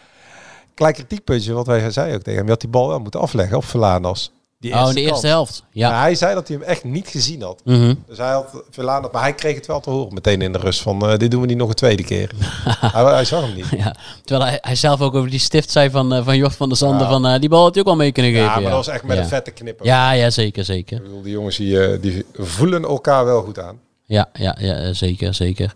klein 0.73 0.93
kritiekpuntje, 0.93 1.53
wat 1.53 1.67
wij 1.67 1.91
zei 1.91 2.13
ook 2.15 2.21
tegen 2.21 2.35
hem. 2.35 2.43
Je 2.45 2.51
had 2.51 2.61
die 2.61 2.69
bal 2.69 2.87
wel 2.87 2.99
moeten 2.99 3.19
afleggen 3.19 3.57
op 3.57 3.65
Verlanas. 3.65 4.31
Die 4.61 4.73
oh, 4.73 4.87
in 4.87 4.95
de 4.95 5.01
eerste 5.01 5.27
helft. 5.27 5.63
Ja. 5.71 5.89
Maar 5.89 6.01
hij 6.01 6.15
zei 6.15 6.33
dat 6.33 6.47
hij 6.47 6.57
hem 6.57 6.65
echt 6.65 6.83
niet 6.83 7.07
gezien 7.07 7.41
had. 7.41 7.61
Mhm. 7.65 7.93
Dus 8.07 8.17
hij 8.17 8.31
had 8.31 8.63
Verlanas, 8.69 9.11
maar 9.11 9.21
hij 9.21 9.33
kreeg 9.33 9.55
het 9.55 9.67
wel 9.67 9.79
te 9.79 9.89
horen 9.89 10.13
meteen 10.13 10.41
in 10.41 10.51
de 10.51 10.57
rust 10.57 10.81
van 10.81 11.09
eh, 11.09 11.17
dit 11.17 11.31
doen 11.31 11.41
we 11.41 11.47
niet 11.47 11.57
nog 11.57 11.69
een 11.69 11.75
tweede 11.75 12.03
keer. 12.03 12.31
hij, 12.93 13.03
hij 13.03 13.25
zag 13.25 13.41
hem 13.41 13.55
niet. 13.55 13.67
ja. 13.77 13.95
Terwijl 14.23 14.49
hij, 14.49 14.57
hij 14.61 14.75
zelf 14.75 15.01
ook 15.01 15.15
over 15.15 15.29
die 15.29 15.39
stift 15.39 15.71
zei 15.71 15.89
van, 15.89 16.13
eh, 16.13 16.23
van 16.25 16.37
Jort 16.37 16.55
van 16.55 16.69
der 16.69 16.77
Zanden. 16.77 17.01
Ja. 17.01 17.09
Van, 17.09 17.25
eh, 17.25 17.39
die 17.39 17.49
bal 17.49 17.63
had 17.63 17.73
hij 17.73 17.83
ook 17.83 17.89
al 17.89 17.95
mee 17.95 18.11
kunnen 18.11 18.31
geven. 18.31 18.45
Ja, 18.47 18.53
maar 18.53 18.63
dat 18.63 18.85
was 18.85 18.87
echt 18.87 19.03
met 19.03 19.17
een 19.17 19.27
vette 19.27 19.51
knipper. 19.51 19.85
Ja, 19.85 20.11
ja, 20.11 20.29
zeker, 20.29 20.65
zeker. 20.65 20.97
Ik 20.97 21.03
bedoel, 21.03 21.21
die 21.21 21.31
jongens 21.31 21.57
die, 21.57 21.99
die 21.99 22.25
voelen 22.33 22.83
elkaar 22.83 23.25
wel 23.25 23.41
goed 23.41 23.59
aan. 23.59 23.79
Ja, 24.05 24.29
ja, 24.33 24.55
ja, 24.59 24.93
zeker, 24.93 25.33
zeker. 25.33 25.73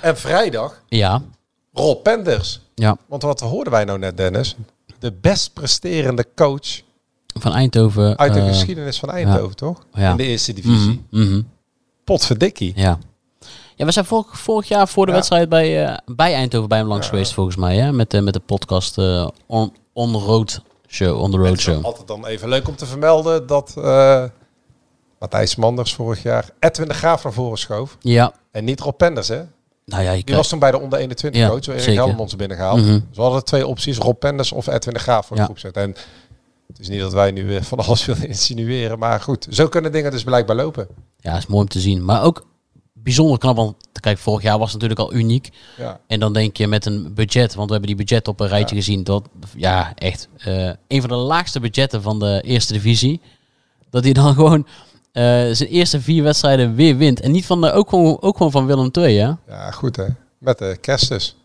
En 0.00 0.16
vrijdag, 0.16 0.82
Ja, 0.88 1.22
Rob 1.72 2.02
Penders. 2.02 2.60
ja. 2.74 2.96
Want 3.08 3.22
wat 3.22 3.40
hoorden 3.40 3.72
wij 3.72 3.84
nou 3.84 3.98
net, 3.98 4.16
Dennis? 4.16 4.56
De 4.98 5.12
best 5.20 5.52
presterende 5.52 6.26
coach 6.34 6.80
Van 7.38 7.52
Eindhoven. 7.52 8.18
uit 8.18 8.32
de 8.34 8.40
eh, 8.40 8.46
geschiedenis 8.48 8.98
van 8.98 9.10
Eindhoven, 9.10 9.56
toch? 9.56 9.86
ja. 9.94 10.10
In 10.10 10.16
de 10.16 10.22
eerste 10.24 10.52
divisie. 10.52 11.04
mhm, 11.10 11.22
mhm. 11.22 11.40
Potverdikkie. 12.04 12.72
Ja. 12.76 12.98
Ja, 13.76 13.86
we 13.86 13.92
zijn 13.92 14.04
vorig, 14.04 14.38
vorig 14.40 14.68
jaar 14.68 14.88
voor 14.88 15.04
de 15.04 15.10
Ja. 15.10 15.16
wedstrijd 15.16 15.48
bij, 15.48 15.86
eh, 15.86 15.96
bij 16.06 16.34
Eindhoven 16.34 16.68
bij 16.68 16.78
hem 16.78 16.86
langs 16.86 17.08
geweest, 17.08 17.32
volgens 17.32 17.56
mij. 17.56 17.76
Hè? 17.76 17.92
Met, 17.92 18.10
de 18.10 18.20
met 18.20 18.34
de 18.34 18.40
podcast 18.40 18.98
eh, 18.98 19.28
on, 19.92 20.12
Road 20.12 20.60
Show. 20.88 21.20
On 21.20 21.30
the 21.30 21.36
Road 21.36 21.60
Show. 21.60 21.84
altijd 21.84 22.06
dan 22.08 22.26
even 22.26 22.48
leuk 22.48 22.68
om 22.68 22.76
te 22.76 22.86
vermelden 22.86 23.46
dat 23.46 23.74
Matthijs 25.18 25.56
Manders 25.56 25.94
vorig 25.94 26.22
jaar 26.22 26.50
Edwin 26.58 26.88
de 26.88 26.94
Graaf 26.94 27.24
naar 27.24 27.32
voren 27.32 27.58
schoof. 27.58 27.96
Ja, 28.00 28.32
En 28.50 28.64
niet 28.64 28.80
Rob 28.80 28.96
Penders, 28.96 29.28
hè? 29.28 29.42
nou 29.84 30.02
ja, 30.02 30.12
je 30.12 30.24
Die 30.24 30.34
was 30.34 30.48
toen 30.48 30.58
bij 30.58 30.70
de 30.70 30.80
onder 30.80 30.98
21 30.98 31.40
Ja, 31.40 31.48
coach, 31.48 31.66
waar 31.66 31.76
Erik. 31.76 31.94
Helmond 31.94 32.36
binnengehaald. 32.36 32.80
Mhm. 32.80 32.92
Dus 32.92 33.16
we 33.16 33.22
hadden 33.22 33.44
twee 33.44 33.66
opties, 33.66 33.98
Rob 33.98 34.18
Penders 34.18 34.52
of 34.52 34.66
Edwin 34.66 34.94
de 34.94 35.00
Graaf 35.00 35.26
voor 35.26 35.36
de 35.36 35.42
groep 35.42 35.58
zetten. 35.58 35.82
En 35.82 35.94
het 36.70 36.80
is 36.80 36.88
niet 36.88 37.00
dat 37.00 37.12
wij 37.12 37.30
nu 37.30 37.46
weer 37.46 37.64
van 37.64 37.78
alles 37.78 38.04
willen 38.04 38.28
insinueren, 38.28 38.98
maar 38.98 39.20
goed, 39.20 39.46
zo 39.50 39.68
kunnen 39.68 39.92
dingen 39.92 40.10
dus 40.10 40.24
blijkbaar 40.24 40.56
lopen. 40.56 40.88
ja, 41.16 41.36
is 41.36 41.46
mooi 41.46 41.62
om 41.62 41.68
te 41.68 41.80
zien. 41.80 42.04
Maar 42.04 42.22
ook 42.22 42.46
bijzonder 42.92 43.38
knap, 43.38 43.56
want 43.56 43.76
kijk, 44.00 44.18
vorig 44.18 44.42
jaar 44.42 44.58
was 44.58 44.72
het 44.72 44.82
natuurlijk 44.82 45.10
al 45.10 45.18
uniek. 45.18 45.48
Ja. 45.76 46.00
En 46.06 46.20
dan 46.20 46.32
denk 46.32 46.56
je 46.56 46.66
met 46.66 46.86
een 46.86 47.14
budget, 47.14 47.54
want 47.54 47.66
we 47.66 47.72
hebben 47.76 47.96
die 47.96 48.06
budget 48.06 48.28
op 48.28 48.40
een 48.40 48.48
rijtje 48.48 48.76
gezien. 48.76 49.04
Dat, 49.04 49.28
ja, 49.56 49.92
echt 49.94 50.28
eh, 50.36 50.70
een 50.88 51.00
van 51.00 51.08
de 51.08 51.14
laagste 51.14 51.60
budgetten 51.60 52.02
van 52.02 52.18
de 52.18 52.40
eerste 52.44 52.72
divisie. 52.72 53.20
Dat 53.90 54.04
hij 54.04 54.12
dan 54.12 54.34
gewoon 54.34 54.66
eh, 55.12 55.22
zijn 55.52 55.68
eerste 55.68 56.00
vier 56.00 56.22
wedstrijden 56.22 56.74
weer 56.74 56.96
wint. 56.96 57.20
En 57.20 57.30
niet 57.30 57.46
van 57.46 57.60
de, 57.60 57.72
ook, 57.72 57.88
gewoon, 57.88 58.22
ook 58.22 58.36
gewoon 58.36 58.52
van 58.52 58.66
Willem 58.66 58.88
II, 58.92 59.18
hè? 59.18 59.32
Ja, 59.46 59.70
goed 59.70 59.96
hè. 59.96 60.06
Met 60.38 60.58
de 60.58 60.76
Kerstes. 60.80 61.36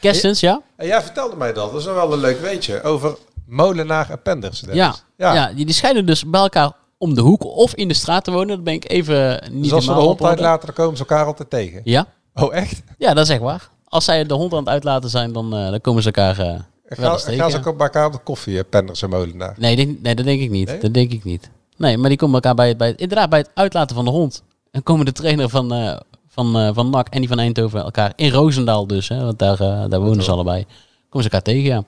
Kerstens, 0.00 0.40
ja? 0.40 0.62
En 0.76 0.86
jij 0.86 1.02
vertelde 1.02 1.36
mij 1.36 1.52
dat, 1.52 1.70
dat 1.70 1.80
is 1.80 1.86
wel 1.86 2.12
een 2.12 2.18
leuk 2.18 2.40
weetje, 2.40 2.82
over 2.82 3.16
Molenaar 3.46 4.10
en 4.10 4.22
Penders. 4.22 4.60
Dennis. 4.60 4.76
Ja, 4.76 4.94
ja. 5.16 5.34
ja. 5.34 5.52
die, 5.54 5.64
die 5.64 5.74
schijnen 5.74 6.06
dus 6.06 6.24
bij 6.24 6.40
elkaar 6.40 6.72
om 6.98 7.14
de 7.14 7.20
hoek 7.20 7.44
of 7.44 7.74
in 7.74 7.88
de 7.88 7.94
straat 7.94 8.24
te 8.24 8.30
wonen. 8.30 8.48
Dat 8.48 8.64
ben 8.64 8.74
ik 8.74 8.90
even 8.90 9.42
niet 9.50 9.62
Dus 9.62 9.72
als 9.72 9.86
we 9.86 9.94
de 9.94 10.00
hond 10.00 10.22
uitlaten, 10.22 10.66
dan 10.66 10.74
komen 10.74 10.96
ze 10.96 11.04
elkaar 11.08 11.26
altijd 11.26 11.50
tegen. 11.50 11.80
Ja? 11.84 12.06
Oh 12.34 12.54
echt? 12.54 12.82
ja, 12.98 13.14
dat 13.14 13.24
is 13.24 13.30
echt 13.32 13.40
waar. 13.40 13.68
Als 13.84 14.04
zij 14.04 14.24
de 14.24 14.34
hond 14.34 14.52
aan 14.52 14.58
het 14.58 14.68
uitlaten 14.68 15.10
zijn, 15.10 15.32
dan, 15.32 15.56
eh, 15.56 15.70
dan 15.70 15.80
komen 15.80 16.02
ze 16.02 16.12
elkaar 16.12 16.36
wel 16.36 16.46
Ga, 16.86 17.16
tegen. 17.16 17.38
gaan 17.38 17.50
ze 17.50 17.58
ja. 17.58 17.64
ook 17.64 17.76
bij 17.76 17.86
elkaar 17.86 18.06
op 18.06 18.12
de 18.12 18.18
koffie, 18.18 18.64
Penders 18.64 19.02
en 19.02 19.10
Molenaar? 19.10 19.54
Nee, 19.58 19.76
denk- 19.76 20.02
nee, 20.02 20.14
dat 20.14 20.24
denk 20.24 20.40
ik 20.40 20.50
niet. 20.50 20.68
Nee? 20.68 20.78
Dat 20.78 20.94
denk 20.94 21.12
ik 21.12 21.24
niet. 21.24 21.50
Nee, 21.76 21.98
maar 21.98 22.08
die 22.08 22.18
komen 22.18 22.34
elkaar 22.34 22.54
bij, 22.54 22.76
bij, 22.76 22.94
inderdaad 22.96 23.30
bij 23.30 23.38
het 23.38 23.50
uitlaten 23.54 23.96
van 23.96 24.04
de 24.04 24.10
hond. 24.10 24.42
En 24.70 24.82
komen 24.82 25.04
de 25.04 25.12
trainer 25.12 25.48
van, 25.48 25.72
eh 25.72 25.96
van, 26.28 26.74
van 26.74 26.90
NAC 26.90 27.08
en 27.08 27.18
die 27.20 27.28
van 27.28 27.38
Eindhoven 27.38 27.82
elkaar 27.82 28.12
in 28.16 28.30
Roosendaal 28.30 28.86
dus. 28.86 29.08
Hè, 29.08 29.24
want 29.24 29.38
daar, 29.38 29.56
daar 29.88 30.00
wonen 30.00 30.24
ze 30.24 30.30
allebei. 30.30 30.66
Komen 31.08 31.26
ze 31.26 31.32
elkaar 31.32 31.42
tegen, 31.42 31.62
ja. 31.62 31.84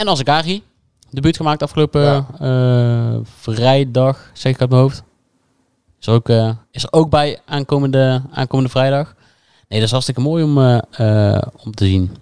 En 0.00 0.08
Azekari. 0.08 0.62
Debuut 1.10 1.36
gemaakt 1.36 1.62
afgelopen 1.62 2.00
Ja. 2.02 2.26
eh, 2.40 3.18
vrijdag, 3.40 4.30
zeg 4.32 4.52
ik 4.52 4.60
uit 4.60 4.70
mijn 4.70 4.82
hoofd. 4.82 5.02
Is 6.00 6.06
er 6.06 6.12
ook, 6.12 6.28
eh, 6.28 6.50
is 6.70 6.82
er 6.82 6.92
ook 6.92 7.10
bij 7.10 7.38
aankomende, 7.46 8.22
aankomende 8.32 8.70
vrijdag. 8.70 9.14
Nee, 9.68 9.78
dat 9.78 9.82
is 9.82 9.90
hartstikke 9.90 10.20
mooi 10.20 10.44
om, 10.44 10.58
eh, 10.90 11.42
om 11.64 11.74
te 11.74 11.84
zien. 11.84 12.16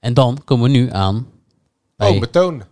En 0.00 0.14
dan 0.14 0.38
komen 0.44 0.64
we 0.64 0.78
nu 0.78 0.92
aan 0.92 1.26
bij... 1.96 2.10
Oh, 2.10 2.20
betoon. 2.20 2.62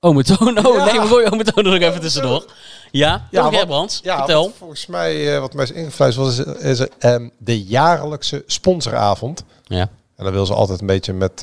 Ome 0.00 0.24
Toon. 0.24 0.66
Oh 0.66 0.76
Ja. 0.76 0.84
nee, 0.84 1.00
we 1.00 1.06
gooien 1.06 1.32
Ome 1.32 1.44
Toon 1.44 1.64
er 1.64 1.70
nog 1.80 1.88
even 1.88 2.00
tussendoor. 2.00 2.44
Ja, 2.90 3.26
ja 3.30 3.50
Gerbrands, 3.50 4.00
ja, 4.02 4.16
vertel. 4.16 4.52
volgens 4.58 4.86
mij, 4.86 5.40
wat 5.40 5.54
mij 5.54 5.64
is 5.64 5.70
ingefluisterd 5.72 6.26
was, 6.26 6.38
is, 6.38 6.62
is 6.62 6.78
er, 6.78 6.88
ehm, 6.98 7.28
de 7.38 7.62
jaarlijkse 7.62 8.42
sponsoravond. 8.46 9.44
Ja. 9.64 9.88
En 10.16 10.24
dan 10.24 10.32
wil 10.32 10.46
ze 10.46 10.54
altijd 10.54 10.80
een 10.80 10.86
beetje 10.86 11.12
met, 11.12 11.42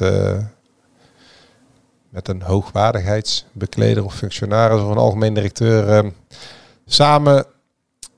met 2.13 2.27
een 2.27 2.41
hoogwaardigheidsbekleder 2.41 4.05
of 4.05 4.15
functionaris 4.15 4.81
of 4.81 4.89
een 4.89 4.97
algemeen 4.97 5.33
directeur 5.33 5.89
ehm, 5.89 6.09
samen 6.85 7.45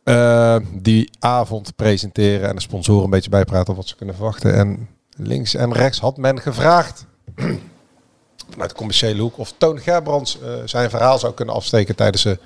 eh, 0.04 0.58
die 0.74 1.10
avond 1.20 1.76
presenteren 1.76 2.50
en 2.50 2.56
de 2.56 2.62
sponsoren 2.62 3.04
een 3.04 3.10
beetje 3.10 3.30
bijpraten 3.30 3.70
op 3.70 3.76
wat 3.76 3.88
ze 3.88 3.96
kunnen 3.96 4.16
verwachten. 4.16 4.54
En 4.54 4.90
links 5.18 5.54
en 5.54 5.74
rechts 5.74 6.00
had 6.00 6.18
men 6.18 6.42
gevraagd 6.42 7.06
vanuit 8.52 8.70
de 8.70 8.76
commerciële 8.76 9.22
hoek 9.22 9.38
of 9.38 9.54
Toon 9.58 9.80
Gerbrands 9.80 10.40
eh, 10.42 10.50
zijn 10.66 10.90
verhaal 10.90 11.20
zou 11.20 11.34
kunnen 11.34 11.56
afsteken 11.56 11.96
tijdens 11.96 12.24
de 12.24 12.40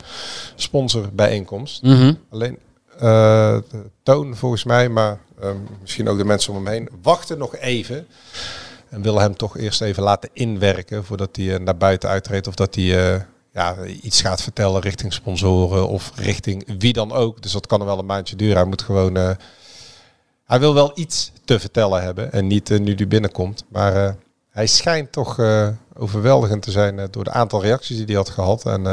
sponsorbijeenkomst. 0.56 1.84
Mhm. 1.84 2.14
Alleen 2.30 2.58
eh, 3.00 3.58
Toon 4.04 4.36
volgens 4.36 4.64
mij, 4.64 4.90
maar 4.90 5.20
ehm, 5.42 5.58
misschien 5.82 6.10
ook 6.10 6.18
de 6.18 6.26
mensen 6.26 6.54
om 6.54 6.66
hem 6.66 6.74
heen, 6.74 6.90
wachten 7.02 7.38
nog 7.38 7.56
even. 7.56 8.08
En 8.90 9.02
willen 9.02 9.22
hem 9.22 9.36
toch 9.36 9.58
eerst 9.58 9.82
even 9.82 10.04
laten 10.04 10.30
inwerken 10.34 11.06
voordat 11.06 11.36
hij 11.36 11.54
eh, 11.54 11.60
naar 11.60 11.78
buiten 11.78 12.10
uittreedt. 12.10 12.48
Of 12.48 12.56
dat 12.56 12.76
hij 12.76 13.14
eh, 13.14 13.22
ja, 13.54 13.76
iets 14.02 14.22
gaat 14.22 14.42
vertellen 14.42 14.82
richting 14.82 15.14
sponsoren 15.14 15.88
of 15.88 16.12
richting 16.16 16.80
wie 16.80 16.94
dan 16.94 17.12
ook. 17.12 17.42
Dus 17.42 17.52
dat 17.52 17.68
kan 17.68 17.80
er 17.80 17.86
wel 17.86 18.00
een 18.00 18.06
maandje 18.06 18.36
duren. 18.36 18.56
Hij 18.56 18.66
moet 18.66 18.82
gewoon... 18.82 19.18
eh, 19.18 19.32
hij 20.46 20.60
wil 20.60 20.74
wel 20.74 20.92
iets 20.96 21.32
te 21.46 21.60
vertellen 21.60 22.04
hebben 22.04 22.32
en 22.32 22.48
niet 22.48 22.70
nu 22.80 22.96
die 22.96 23.08
binnenkomt. 23.08 23.64
Maar 23.68 24.16
hij 24.50 24.68
schijnt 24.68 25.12
toch 25.12 25.40
overweldigend 25.94 26.62
te 26.62 26.72
zijn 26.72 27.08
door 27.12 27.24
de 27.24 27.32
aantal 27.32 27.62
reacties 27.62 27.98
die 27.98 28.06
hij 28.06 28.16
had 28.16 28.30
gehad. 28.30 28.66
En, 28.66 28.84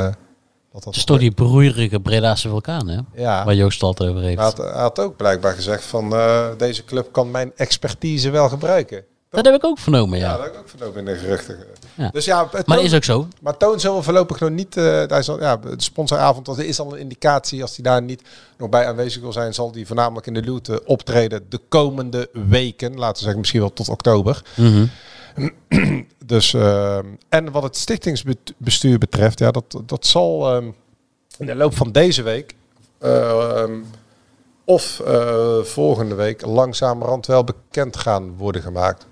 dat 0.72 0.84
dat 0.84 0.96
is 0.96 1.04
toch 1.04 1.18
die 1.18 1.30
broeierige 1.30 2.00
Bredaanse 2.00 2.48
vulkaan, 2.48 2.88
hè? 2.88 2.98
Ja. 3.14 3.44
Waar 3.44 3.54
Joost 3.54 3.80
het 3.80 3.82
altijd 3.82 4.10
over 4.10 4.22
heeft. 4.22 4.36
Hij 4.36 4.44
had, 4.44 4.56
hij 4.56 4.82
had 4.82 4.98
ook 4.98 5.16
blijkbaar 5.16 5.54
gezegd 5.54 5.84
van 5.84 6.14
deze 6.56 6.84
club 6.84 7.12
kan 7.12 7.30
mijn 7.30 7.52
expertise 7.54 8.30
wel 8.30 8.48
gebruiken. 8.48 9.04
Dat 9.36 9.44
heb 9.44 9.54
ik 9.54 9.64
ook 9.64 9.78
vernomen, 9.78 10.18
Ja, 10.18 10.24
ja. 10.30 10.36
dat 10.36 10.44
heb 10.44 10.54
ik 10.54 10.58
ook 10.60 10.68
vernomen 10.68 10.98
in 10.98 11.04
de 11.04 11.14
geruchten. 11.16 11.56
Ja. 11.94 12.08
Dus 12.12 12.24
ja, 12.24 12.48
Maar 12.52 12.76
dat 12.76 12.84
is 12.84 12.94
ook 12.94 13.04
zo. 13.04 13.28
Maar 13.40 13.56
Toon 13.56 13.80
zullen 13.80 14.04
voorlopig 14.04 14.40
nog 14.40 14.50
niet. 14.50 14.76
eh 14.76 15.02
hij 15.06 15.22
zal, 15.22 15.40
ja, 15.40 15.56
de 15.56 15.74
sponsoravond, 15.76 16.46
dat 16.46 16.58
is 16.58 16.80
al 16.80 16.92
een 16.92 16.98
indicatie. 16.98 17.62
Als 17.62 17.74
hij 17.76 17.84
daar 17.84 18.02
niet 18.02 18.22
nog 18.58 18.68
bij 18.68 18.86
aanwezig 18.86 19.20
wil 19.22 19.32
zijn, 19.32 19.54
zal 19.54 19.70
hij 19.72 19.84
voornamelijk 19.86 20.26
in 20.26 20.34
de 20.34 20.42
Lute 20.42 20.84
optreden 20.84 21.46
de 21.48 21.60
komende 21.68 22.28
weken. 22.32 22.94
Laten 22.94 23.14
we 23.14 23.18
zeggen, 23.22 23.38
misschien 23.38 23.60
wel 23.60 23.72
tot 23.72 23.88
oktober. 23.88 24.42
Mhm. 24.56 24.86
Dus, 26.26 26.54
ehm, 26.54 27.06
en 27.28 27.50
wat 27.50 27.62
het 27.62 27.76
stichtingsbestuur 27.76 28.98
betreft, 28.98 29.38
ja, 29.38 29.50
dat, 29.50 29.80
dat 29.86 30.06
zal 30.06 30.54
ehm, 30.54 30.70
in 31.38 31.46
de 31.46 31.54
loop 31.54 31.76
van 31.76 31.92
deze 31.92 32.22
week 32.22 32.54
ehm, 32.98 33.72
of 34.64 35.00
eh, 35.00 35.58
volgende 35.62 36.14
week 36.14 36.46
langzamerhand 36.46 37.26
wel 37.26 37.44
bekend 37.44 37.96
gaan 37.96 38.36
worden 38.36 38.62
gemaakt. 38.62 39.06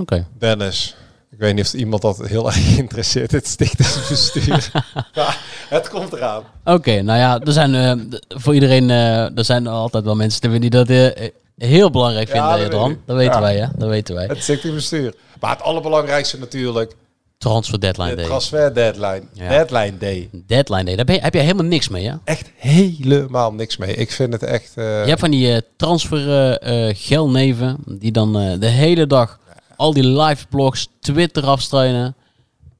Oké. 0.00 0.26
Dennis, 0.38 0.96
ik 1.30 1.38
weet 1.38 1.54
niet 1.54 1.64
of 1.64 1.72
iemand 1.74 2.02
dat 2.02 2.18
heel 2.26 2.46
erg 2.52 2.76
interesseert, 2.76 3.30
het 3.30 3.46
stichtingsbestuur. 3.46 4.70
ja, 5.12 5.34
het 5.68 5.88
komt 5.88 6.12
eraan. 6.12 6.42
Oké, 6.64 7.02
nou 7.02 7.18
ja, 7.18 7.40
er 7.40 7.52
zijn 7.52 7.74
eh, 7.74 8.18
voor 8.28 8.54
iedereen, 8.54 8.90
eh, 8.90 9.36
er 9.38 9.44
zijn 9.44 9.66
altijd 9.66 10.04
wel 10.04 10.16
mensen 10.16 10.60
die 10.60 10.70
dat 10.70 10.88
eh, 10.88 11.28
heel 11.56 11.90
belangrijk 11.90 12.28
Ja, 12.28 12.32
vinden, 12.32 12.50
dat 12.50 12.58
weet 12.60 12.70
Dran. 12.70 12.90
ik. 12.90 12.98
Dat 13.06 13.16
weten 13.16 13.34
Ja. 13.34 13.40
wij, 13.40 13.56
hè? 13.56 13.66
Dat 13.76 13.88
weten 13.88 14.14
wij. 14.14 14.26
Het 14.26 14.42
stichtingsbestuur. 14.42 15.14
Maar 15.40 15.50
het 15.50 15.62
allerbelangrijkste 15.62 16.38
natuurlijk, 16.38 16.96
Transfer 17.38 17.80
deadline 17.80 18.10
de 18.10 18.16
day. 18.16 18.24
transfer 18.24 18.74
deadline. 18.74 19.22
Ja. 19.32 19.48
Deadline 19.48 19.98
day. 19.98 20.28
Deadline 20.46 20.84
day. 20.84 20.96
Daar 20.96 21.04
ben 21.04 21.14
je, 21.14 21.20
heb 21.20 21.34
je 21.34 21.40
helemaal 21.40 21.64
niks 21.64 21.88
mee, 21.88 22.08
hè? 22.08 22.14
Echt 22.24 22.50
helemaal 22.56 23.52
niks 23.52 23.76
mee. 23.76 23.94
Ik 23.94 24.10
vind 24.12 24.32
het 24.32 24.42
echt... 24.42 24.72
eh, 24.74 24.84
Je 25.02 25.08
hebt 25.08 25.20
van 25.20 25.30
die 25.30 25.52
eh, 25.52 25.60
transfer 25.76 26.58
gelneven 26.96 27.76
die 27.86 28.12
dan 28.12 28.38
eh, 28.38 28.60
de 28.60 28.66
hele 28.66 29.06
dag 29.06 29.38
al 29.78 29.92
die 29.92 30.06
live 30.06 30.46
blogs, 30.48 30.88
Twitter 31.00 31.44
afstruinen. 31.46 32.16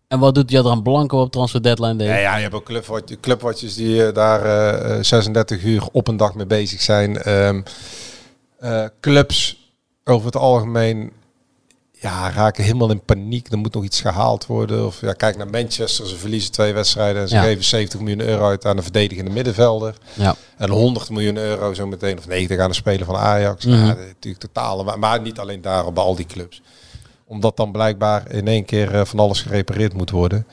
En 0.08 0.18
wat 0.18 0.34
doet 0.34 0.50
Jadran 0.50 0.82
Blanco 0.82 1.20
op 1.20 1.30
transfer 1.32 1.62
deadline 1.62 1.96
day? 1.96 2.06
Ja, 2.06 2.16
ja, 2.16 2.36
je 2.36 2.42
hebt 2.42 2.54
ook 2.54 2.64
clubwatch- 2.64 3.20
clubwatchers 3.20 3.74
die 3.74 4.06
eh, 4.06 4.14
daar 4.14 4.42
eh, 4.44 4.96
eh, 4.98 5.04
36 5.04 5.62
uur 5.62 5.82
op 5.92 6.08
een 6.08 6.16
dag 6.16 6.34
mee 6.34 6.46
bezig 6.46 6.80
zijn. 6.82 7.22
Ehm, 7.22 7.60
eh, 8.58 8.84
clubs 9.00 9.70
over 10.04 10.26
het 10.26 10.36
algemeen 10.36 11.12
ja, 12.00 12.30
raken 12.30 12.64
helemaal 12.64 12.90
in 12.90 13.04
paniek. 13.04 13.52
Er 13.52 13.58
moet 13.58 13.74
nog 13.74 13.84
iets 13.84 14.00
gehaald 14.00 14.46
worden. 14.46 14.86
Of 14.86 15.00
ja, 15.00 15.12
kijk 15.12 15.36
naar 15.36 15.50
Manchester. 15.50 16.06
Ze 16.06 16.16
verliezen 16.16 16.52
twee 16.52 16.72
wedstrijden 16.72 17.22
en 17.22 17.28
ze 17.28 17.34
Ja. 17.34 17.42
geven 17.42 17.64
70 17.64 18.00
miljoen 18.00 18.20
euro 18.28 18.48
uit 18.48 18.64
aan 18.64 18.76
een 18.76 18.82
verdedigende 18.82 19.30
middenvelder. 19.30 19.94
Ja. 20.14 20.34
En 20.56 20.70
100 20.70 21.10
miljoen 21.10 21.36
euro 21.36 21.74
zo 21.74 21.86
meteen, 21.86 22.18
of 22.18 22.26
90 22.26 22.58
aan 22.58 22.68
de 22.68 22.74
speler 22.74 23.06
van 23.06 23.16
Ajax. 23.16 23.64
Mhm. 23.64 23.76
Ja, 23.76 23.84
natuurlijk 23.94 24.42
totale, 24.42 24.84
maar, 24.84 24.98
maar 24.98 25.20
niet 25.20 25.38
alleen 25.38 25.60
daar, 25.62 25.92
bij 25.92 26.02
al 26.04 26.14
die 26.16 26.26
clubs. 26.26 26.62
Omdat 27.28 27.56
dan 27.56 27.72
blijkbaar 27.72 28.30
in 28.30 28.48
één 28.48 28.64
keer 28.64 28.94
eh, 28.94 29.04
van 29.04 29.18
alles 29.18 29.40
gerepareerd 29.42 29.92
moet 29.94 30.10
worden. 30.10 30.46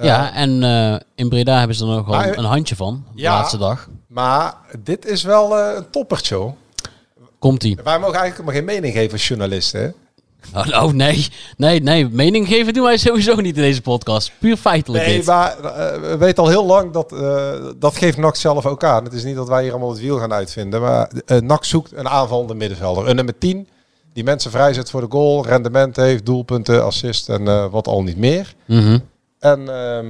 Ja, 0.00 0.34
en 0.34 0.62
eh, 0.62 0.96
in 1.14 1.28
Breda 1.28 1.58
hebben 1.58 1.76
ze 1.76 1.82
er 1.84 1.90
nog 1.90 2.06
wel 2.06 2.16
Maar- 2.16 2.38
een 2.38 2.44
handje 2.44 2.76
van, 2.76 3.04
de 3.14 3.20
Ja. 3.22 3.32
laatste 3.32 3.58
dag. 3.58 3.88
Maar 4.06 4.54
dit 4.82 5.06
is 5.06 5.22
wel 5.22 5.58
eh, 5.58 5.76
een 5.76 5.90
toppertje 5.90 6.34
hoor. 6.34 6.54
Komt-ie. 7.38 7.78
Wij 7.84 7.98
mogen 7.98 8.14
eigenlijk 8.18 8.44
maar 8.44 8.54
geen 8.54 8.64
mening 8.64 8.92
geven 8.94 9.12
als 9.12 9.28
journalisten. 9.28 9.80
Hè? 9.80 9.88
Oh, 10.58 10.66
nou, 10.66 10.94
nee. 10.94 11.28
Nee, 11.56 11.80
nee. 11.80 12.08
Mening 12.08 12.48
geven 12.48 12.72
doen 12.72 12.84
wij 12.84 12.96
sowieso 12.96 13.34
niet 13.34 13.56
in 13.56 13.62
deze 13.62 13.80
podcast. 13.82 14.32
Puur 14.38 14.56
feitelijk 14.56 15.04
Nee, 15.06 15.16
dit. 15.16 15.26
maar 15.26 15.58
eh, 15.58 16.00
we 16.00 16.16
weten 16.16 16.42
al 16.42 16.48
heel 16.48 16.64
lang 16.66 16.92
dat 16.92 17.12
eh, 17.12 17.52
dat 17.76 17.96
geeft 17.96 18.16
NAC 18.16 18.36
zelf 18.36 18.66
ook 18.66 18.84
aan. 18.84 19.04
Het 19.04 19.12
is 19.12 19.24
niet 19.24 19.36
dat 19.36 19.48
wij 19.48 19.62
hier 19.62 19.70
allemaal 19.70 19.90
het 19.90 20.00
wiel 20.00 20.18
gaan 20.18 20.32
uitvinden. 20.32 20.80
Maar 20.80 21.10
eh 21.26 21.38
NAC 21.40 21.64
zoekt 21.64 21.92
een 21.92 22.08
aanvallende 22.08 22.54
middenvelder. 22.54 23.08
Een 23.08 23.16
nummer 23.16 23.38
10 23.38 23.68
die 24.14 24.24
mensen 24.24 24.50
vrijzet 24.50 24.90
voor 24.90 25.00
de 25.00 25.06
goal, 25.10 25.46
rendement 25.46 25.96
heeft, 25.96 26.26
doelpunten, 26.26 26.84
assist 26.84 27.28
en 27.28 27.48
eh, 27.48 27.70
wat 27.70 27.86
al 27.86 28.02
niet 28.02 28.16
meer. 28.16 28.54
Mhm. 28.66 28.98
En 29.38 29.68
ehm, 29.68 30.06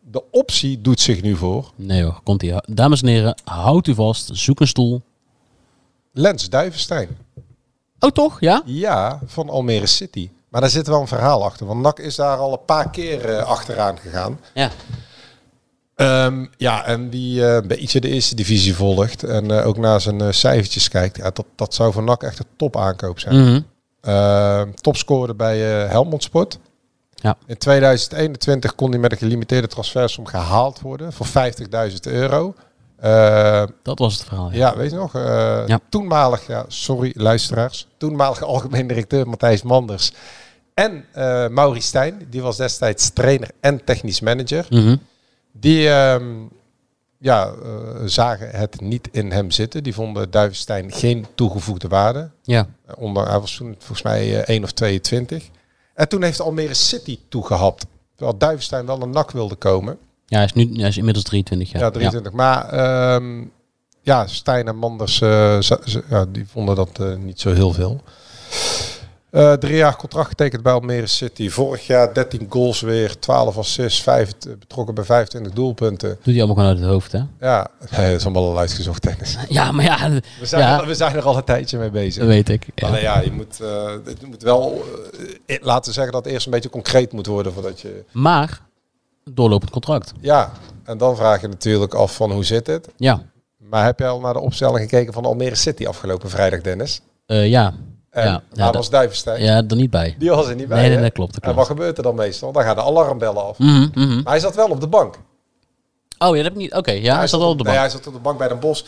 de 0.00 0.22
optie 0.30 0.80
doet 0.80 1.00
zich 1.00 1.22
nu 1.22 1.36
voor. 1.36 1.70
Nee 1.76 2.02
hoor, 2.02 2.20
komt-ie. 2.24 2.54
Dames 2.66 3.02
en 3.02 3.08
heren, 3.08 3.40
houd 3.44 3.86
u 3.86 3.94
vast. 3.94 4.30
Zoek 4.32 4.60
een 4.60 4.66
stoel. 4.66 5.02
Lens 6.12 6.48
Duivenstein. 6.48 7.08
Oh, 7.98 8.10
toch? 8.10 8.40
Ja? 8.40 8.62
Ja, 8.64 9.20
van 9.26 9.50
Almere 9.50 9.86
City. 9.86 10.30
Maar 10.48 10.60
daar 10.60 10.70
zit 10.70 10.86
wel 10.86 11.00
een 11.00 11.06
verhaal 11.06 11.44
achter. 11.44 11.66
Want 11.66 11.80
NAC 11.80 11.98
is 11.98 12.14
daar 12.14 12.36
al 12.36 12.52
een 12.52 12.64
paar 12.64 12.90
keer 12.90 13.24
eh, 13.24 13.44
achteraan 13.44 13.98
gegaan. 13.98 14.40
Ja. 14.54 14.70
Ehm, 15.94 16.44
ja, 16.56 16.84
en 16.84 17.10
die 17.10 17.46
eh, 17.46 17.54
een 17.54 17.66
beetje 17.66 18.00
de 18.00 18.08
eerste 18.08 18.34
divisie 18.34 18.74
volgt. 18.74 19.22
En 19.22 19.50
eh, 19.50 19.66
ook 19.66 19.76
naar 19.78 20.00
zijn 20.00 20.20
eh, 20.20 20.30
cijfertjes 20.30 20.88
kijkt. 20.88 21.16
Ja, 21.16 21.30
dat, 21.30 21.44
dat 21.56 21.74
zou 21.74 21.92
voor 21.92 22.02
NAC 22.02 22.22
echt 22.22 22.38
een 22.38 22.46
top 22.56 22.76
aankoop 22.76 23.18
zijn. 23.20 23.40
Mhm. 23.42 23.60
Ehm, 24.00 24.70
topscorer 24.74 25.36
bij 25.36 25.82
eh, 25.84 25.90
Helmond 25.90 26.22
Sport. 26.22 26.58
Ja. 27.14 27.36
In 27.46 27.58
2021 27.58 28.74
kon 28.74 28.90
hij 28.90 28.98
met 28.98 29.12
een 29.12 29.18
gelimiteerde 29.18 29.66
transfersom 29.68 30.26
gehaald 30.26 30.80
worden 30.80 31.12
voor 31.12 31.26
50.000 31.26 31.94
euro. 32.02 32.54
Eh, 32.96 33.62
Dat 33.82 33.98
was 33.98 34.14
het 34.14 34.24
verhaal. 34.24 34.50
Ja. 34.52 34.56
ja, 34.58 34.76
weet 34.76 34.90
je 34.90 34.96
nog? 34.96 35.14
eh, 35.14 35.62
Ja. 35.66 35.80
Toenmalig, 35.88 36.46
ja, 36.46 36.64
sorry 36.68 37.12
luisteraars. 37.16 37.86
Toenmalige 37.96 38.44
algemeen 38.54 38.86
directeur 38.86 39.28
Matthijs 39.28 39.62
Manders. 39.62 40.12
En 40.74 41.04
eh 41.12 41.48
Mauri 41.48 41.80
Stijn, 41.80 42.26
die 42.30 42.42
was 42.42 42.56
destijds 42.56 43.10
trainer 43.12 43.50
en 43.60 43.84
technisch 43.84 44.20
manager. 44.20 44.66
Mhm. 44.70 44.96
Die 45.56 45.88
ehm, 45.88 46.24
ja, 47.18 47.46
eh, 47.62 47.70
zagen 48.04 48.50
het 48.50 48.80
niet 48.80 49.08
in 49.12 49.30
hem 49.30 49.50
zitten. 49.50 49.82
Die 49.82 49.94
vonden 49.94 50.30
Duivenstein 50.30 50.92
geen 50.92 51.26
toegevoegde 51.34 51.88
waarde. 51.88 52.30
ja. 52.42 52.68
Eh, 52.86 52.94
Onder, 52.98 53.28
hij 53.28 53.40
was 53.40 53.56
toen 53.56 53.74
volgens 53.78 54.02
mij 54.02 54.42
eh, 54.44 54.54
1 54.54 54.62
of 54.62 54.72
22. 54.72 55.48
En 55.94 56.08
toen 56.08 56.22
heeft 56.22 56.40
Almere 56.40 56.74
City 56.74 57.18
toegehapt. 57.28 57.86
Terwijl 58.16 58.38
Duivenstein 58.38 58.86
wel 58.86 59.02
een 59.02 59.10
nak 59.10 59.30
wilde 59.30 59.54
komen. 59.54 59.98
Ja, 60.26 60.36
hij 60.36 60.44
is, 60.44 60.52
nu, 60.52 60.78
hij 60.80 60.88
is 60.88 60.96
inmiddels 60.96 61.24
23 61.24 61.70
jaar. 61.70 61.82
Ja, 61.82 61.90
23. 61.90 62.32
Maar 62.32 62.68
ehm, 62.68 63.44
ja, 64.04 64.26
Stijn 64.26 64.68
en 64.68 64.76
Manders, 64.76 65.20
eh, 65.20 65.58
die 66.28 66.46
vonden 66.48 66.76
dat 66.76 66.98
eh, 67.00 67.16
niet 67.16 67.40
zo 67.40 67.52
heel 67.52 67.72
veel. 67.72 68.02
Eh, 69.34 69.52
drie 69.52 69.76
jaar 69.76 69.96
contract 69.96 70.28
getekend 70.28 70.62
bij 70.62 70.72
Almere 70.72 71.06
City. 71.06 71.48
Vorig 71.48 71.86
jaar 71.86 72.14
13 72.14 72.46
goals 72.48 72.80
weer, 72.80 73.18
12 73.18 73.58
assists, 73.58 74.02
5, 74.02 74.32
betrokken 74.58 74.94
bij 74.94 75.04
25 75.04 75.52
doelpunten. 75.52 76.08
Doet 76.08 76.34
hij 76.34 76.36
allemaal 76.36 76.54
gewoon 76.54 76.70
uit 76.70 76.78
het 76.78 76.88
hoofd, 76.88 77.12
hè? 77.12 77.20
Ja, 77.40 77.70
nee, 77.96 78.10
dat 78.10 78.18
is 78.18 78.24
allemaal 78.24 78.50
al 78.50 78.58
uitgezocht 78.58 79.02
tennis. 79.02 79.36
Ja, 79.48 79.72
maar 79.72 79.84
ja... 79.84 80.10
We 80.40 80.46
zijn, 80.46 80.62
ja, 80.62 80.80
er, 80.80 80.86
we 80.86 80.94
zijn 80.94 81.16
er 81.16 81.22
al 81.22 81.36
een 81.36 81.44
tijdje 81.44 81.78
mee 81.78 81.90
bezig. 81.90 82.18
dat 82.18 82.26
weet 82.26 82.48
ik. 82.48 82.66
Ja. 82.74 82.86
Alleen 82.86 83.02
ja, 83.02 83.20
je 83.20 83.32
moet, 83.32 83.60
eh, 83.60 83.92
het 84.04 84.26
moet 84.26 84.42
wel, 84.42 84.84
eh, 85.46 85.56
laten 85.60 85.84
we 85.84 85.92
zeggen 85.92 86.12
dat 86.12 86.24
het 86.24 86.32
eerst 86.32 86.46
een 86.46 86.52
beetje 86.52 86.70
concreet 86.70 87.12
moet 87.12 87.26
worden 87.26 87.52
voordat 87.52 87.80
je... 87.80 88.04
Maar, 88.12 88.60
doorlopend 89.30 89.70
contract. 89.70 90.12
Ja, 90.20 90.52
en 90.84 90.98
dan 90.98 91.16
vraag 91.16 91.40
je 91.40 91.48
natuurlijk 91.48 91.94
af 91.94 92.14
van 92.14 92.32
hoe 92.32 92.44
zit 92.44 92.66
het? 92.66 92.88
Ja. 92.96 93.22
Maar 93.58 93.84
heb 93.84 93.98
je 93.98 94.06
al 94.06 94.20
naar 94.20 94.32
de 94.32 94.40
opstelling 94.40 94.78
gekeken 94.78 95.12
van 95.12 95.24
Almere 95.24 95.54
City 95.54 95.86
afgelopen 95.86 96.30
vrijdag, 96.30 96.60
Dennis? 96.60 97.00
Eh, 97.26 97.48
ja. 97.48 97.74
En 98.14 98.26
ja. 98.26 98.42
Ja, 98.52 98.70
was 98.72 98.90
Duivenstein? 98.90 99.42
Ja, 99.42 99.62
er 99.68 99.76
niet 99.76 99.90
bij. 99.90 100.14
Die 100.18 100.30
was 100.30 100.48
er 100.48 100.54
niet 100.54 100.68
bij. 100.68 100.80
Nee, 100.80 100.90
nee, 100.90 101.00
dat 101.02 101.12
klopt. 101.12 101.34
Dat 101.34 101.42
En 101.42 101.52
klopt. 101.52 101.68
wat 101.68 101.76
gebeurt 101.76 101.96
er 101.96 102.02
dan 102.02 102.14
meestal? 102.14 102.52
Dan 102.52 102.62
gaan 102.62 102.74
de 102.76 102.82
alarmbellen 102.82 103.44
af. 103.44 103.58
Mhm, 103.58 103.88
mhm. 103.94 104.14
Maar 104.22 104.32
hij 104.32 104.40
zat 104.40 104.54
wel 104.54 104.68
op 104.68 104.80
de 104.80 104.86
bank. 104.86 105.14
Oh, 106.18 106.28
ja, 106.28 106.34
dat 106.34 106.44
heb 106.44 106.52
ik 106.52 106.58
niet. 106.58 106.74
Oké, 106.74 106.90
ja, 106.92 107.16
hij 107.16 107.26
zat 107.26 107.40
wel 107.40 107.48
op 107.48 107.58
de 107.58 107.64
Nee, 107.64 107.72
bank. 107.72 107.84
hij 107.86 107.96
zat 107.96 108.06
op 108.06 108.12
de 108.14 108.20
bank 108.20 108.38
bij 108.38 108.48
Den 108.48 108.58
Bos. 108.60 108.84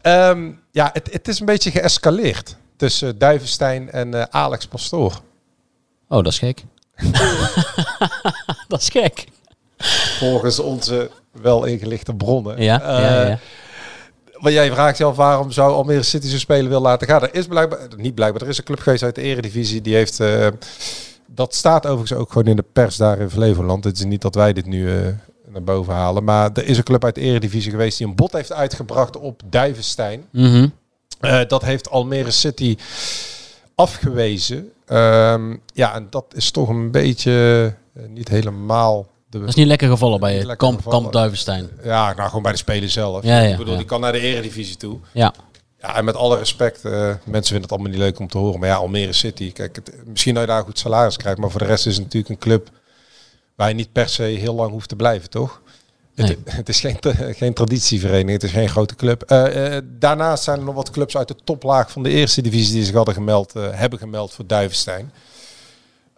Ehm, 0.00 0.50
ja, 0.70 0.90
het, 0.92 1.12
het 1.12 1.28
is 1.28 1.40
een 1.40 1.46
beetje 1.46 1.70
geëscaleerd 1.70 2.56
tussen 2.76 3.08
uh, 3.08 3.14
Duivenstein 3.18 3.90
en 3.90 4.14
uh, 4.14 4.22
Alex 4.30 4.66
Pastoor. 4.66 5.20
Oh, 6.08 6.22
dat 6.22 6.32
is 6.32 6.38
gek. 6.38 6.64
dat 8.68 8.80
is 8.80 8.88
gek. 8.88 9.26
Volgens 10.18 10.58
onze 10.58 11.10
wel 11.32 11.64
ingelichte 11.64 12.14
bronnen. 12.14 12.62
Ja, 12.62 12.80
Uh, 12.82 12.86
ja, 13.04 13.26
ja. 13.28 13.38
Maar 14.38 14.52
jij 14.52 14.70
vraagt 14.70 14.98
je 14.98 15.04
af 15.04 15.16
waarom 15.16 15.50
zou 15.50 15.72
Almere 15.72 16.02
City 16.02 16.26
zijn 16.26 16.40
spelen 16.40 16.68
wil 16.68 16.80
laten 16.80 17.06
gaan. 17.06 17.22
Er 17.22 17.34
is 17.34 17.46
blijkbaar, 17.46 17.88
niet 17.96 18.14
blijkbaar, 18.14 18.42
er 18.42 18.48
is 18.48 18.58
een 18.58 18.64
club 18.64 18.78
geweest 18.78 19.02
uit 19.02 19.14
de 19.14 19.22
eredivisie. 19.22 19.80
Die 19.80 19.94
heeft, 19.94 20.20
uh, 20.20 20.46
dat 21.26 21.54
staat 21.54 21.86
overigens 21.86 22.20
ook 22.20 22.32
gewoon 22.32 22.46
in 22.46 22.56
de 22.56 22.64
pers 22.72 22.96
daar 22.96 23.18
in 23.18 23.30
Flevoland. 23.30 23.84
Het 23.84 23.96
is 23.96 24.04
niet 24.04 24.22
dat 24.22 24.34
wij 24.34 24.52
dit 24.52 24.66
nu 24.66 24.88
uh, 24.88 25.06
naar 25.46 25.62
boven 25.62 25.94
halen. 25.94 26.24
Maar 26.24 26.50
er 26.54 26.66
is 26.66 26.76
een 26.76 26.84
club 26.84 27.04
uit 27.04 27.14
de 27.14 27.20
eredivisie 27.20 27.70
geweest 27.70 27.98
die 27.98 28.06
een 28.06 28.14
bod 28.14 28.32
heeft 28.32 28.52
uitgebracht 28.52 29.16
op 29.16 29.42
Duivenstein. 29.44 30.24
Mm 30.30 30.44
-hmm. 30.44 30.72
uh, 31.20 31.40
dat 31.46 31.62
heeft 31.62 31.90
Almere 31.90 32.30
City 32.30 32.76
afgewezen. 33.74 34.72
Um, 34.88 35.60
ja, 35.72 35.94
en 35.94 36.06
dat 36.10 36.24
is 36.34 36.50
toch 36.50 36.68
een 36.68 36.90
beetje 36.90 37.74
niet 38.08 38.28
helemaal... 38.28 39.06
De, 39.30 39.38
dat 39.38 39.48
is 39.48 39.54
niet 39.54 39.66
lekker 39.66 39.88
gevallen 39.88 40.20
bij 40.20 40.34
je 40.34 40.56
kamp, 40.56 40.84
kamp 40.84 41.12
Duivenstein. 41.12 41.70
Ja, 41.82 42.14
nou 42.14 42.28
gewoon 42.28 42.42
bij 42.42 42.52
de 42.52 42.58
speler 42.58 42.90
zelf. 42.90 43.24
Ja, 43.24 43.40
ja, 43.40 43.50
ik 43.50 43.56
bedoel, 43.56 43.72
ja. 43.72 43.78
die 43.78 43.88
kan 43.88 44.00
naar 44.00 44.12
de 44.12 44.20
eredivisie 44.20 44.76
toe. 44.76 44.98
Ja. 45.12 45.34
Ja, 45.80 45.96
en 45.96 46.04
met 46.04 46.14
alle 46.14 46.38
respect, 46.38 46.84
uh, 46.84 46.92
mensen 46.92 47.22
vinden 47.24 47.62
het 47.62 47.70
allemaal 47.70 47.90
niet 47.90 47.98
leuk 47.98 48.18
om 48.18 48.28
te 48.28 48.38
horen. 48.38 48.60
Maar 48.60 48.68
ja, 48.68 48.74
Almere 48.74 49.12
City, 49.12 49.52
kijk, 49.52 49.76
het, 49.76 49.92
misschien 50.06 50.34
dat 50.34 50.42
je 50.42 50.48
daar 50.48 50.58
een 50.58 50.64
goed 50.64 50.78
salaris 50.78 51.16
krijgt. 51.16 51.38
Maar 51.38 51.50
voor 51.50 51.60
de 51.60 51.66
rest 51.66 51.86
is 51.86 51.94
het 51.94 52.04
natuurlijk 52.04 52.32
een 52.32 52.38
club 52.38 52.70
waar 53.54 53.68
je 53.68 53.74
niet 53.74 53.92
per 53.92 54.08
se 54.08 54.22
heel 54.22 54.54
lang 54.54 54.70
hoeft 54.70 54.88
te 54.88 54.96
blijven, 54.96 55.30
toch? 55.30 55.60
Nee. 56.14 56.28
Het, 56.28 56.38
het, 56.56 56.68
is 56.68 56.80
geen, 56.80 56.96
geen 57.34 57.54
traditievereniging, 57.54 58.30
het 58.30 58.42
is 58.42 58.50
geen 58.50 58.68
grote 58.68 58.94
club. 58.94 59.32
Uh, 59.32 59.74
uh, 59.74 59.80
daarnaast 59.84 60.44
zijn 60.44 60.58
er 60.58 60.64
nog 60.64 60.74
wat 60.74 60.90
clubs 60.90 61.16
uit 61.16 61.28
de 61.28 61.36
toplaag 61.44 61.90
van 61.90 62.02
de 62.02 62.10
eerste 62.10 62.42
divisie 62.42 62.74
die 62.74 62.84
zich 62.84 62.94
hadden 62.94 63.14
gemeld, 63.14 63.52
hebben 63.52 63.98
gemeld 63.98 64.32
voor 64.32 64.46
Duivenstein. 64.46 65.12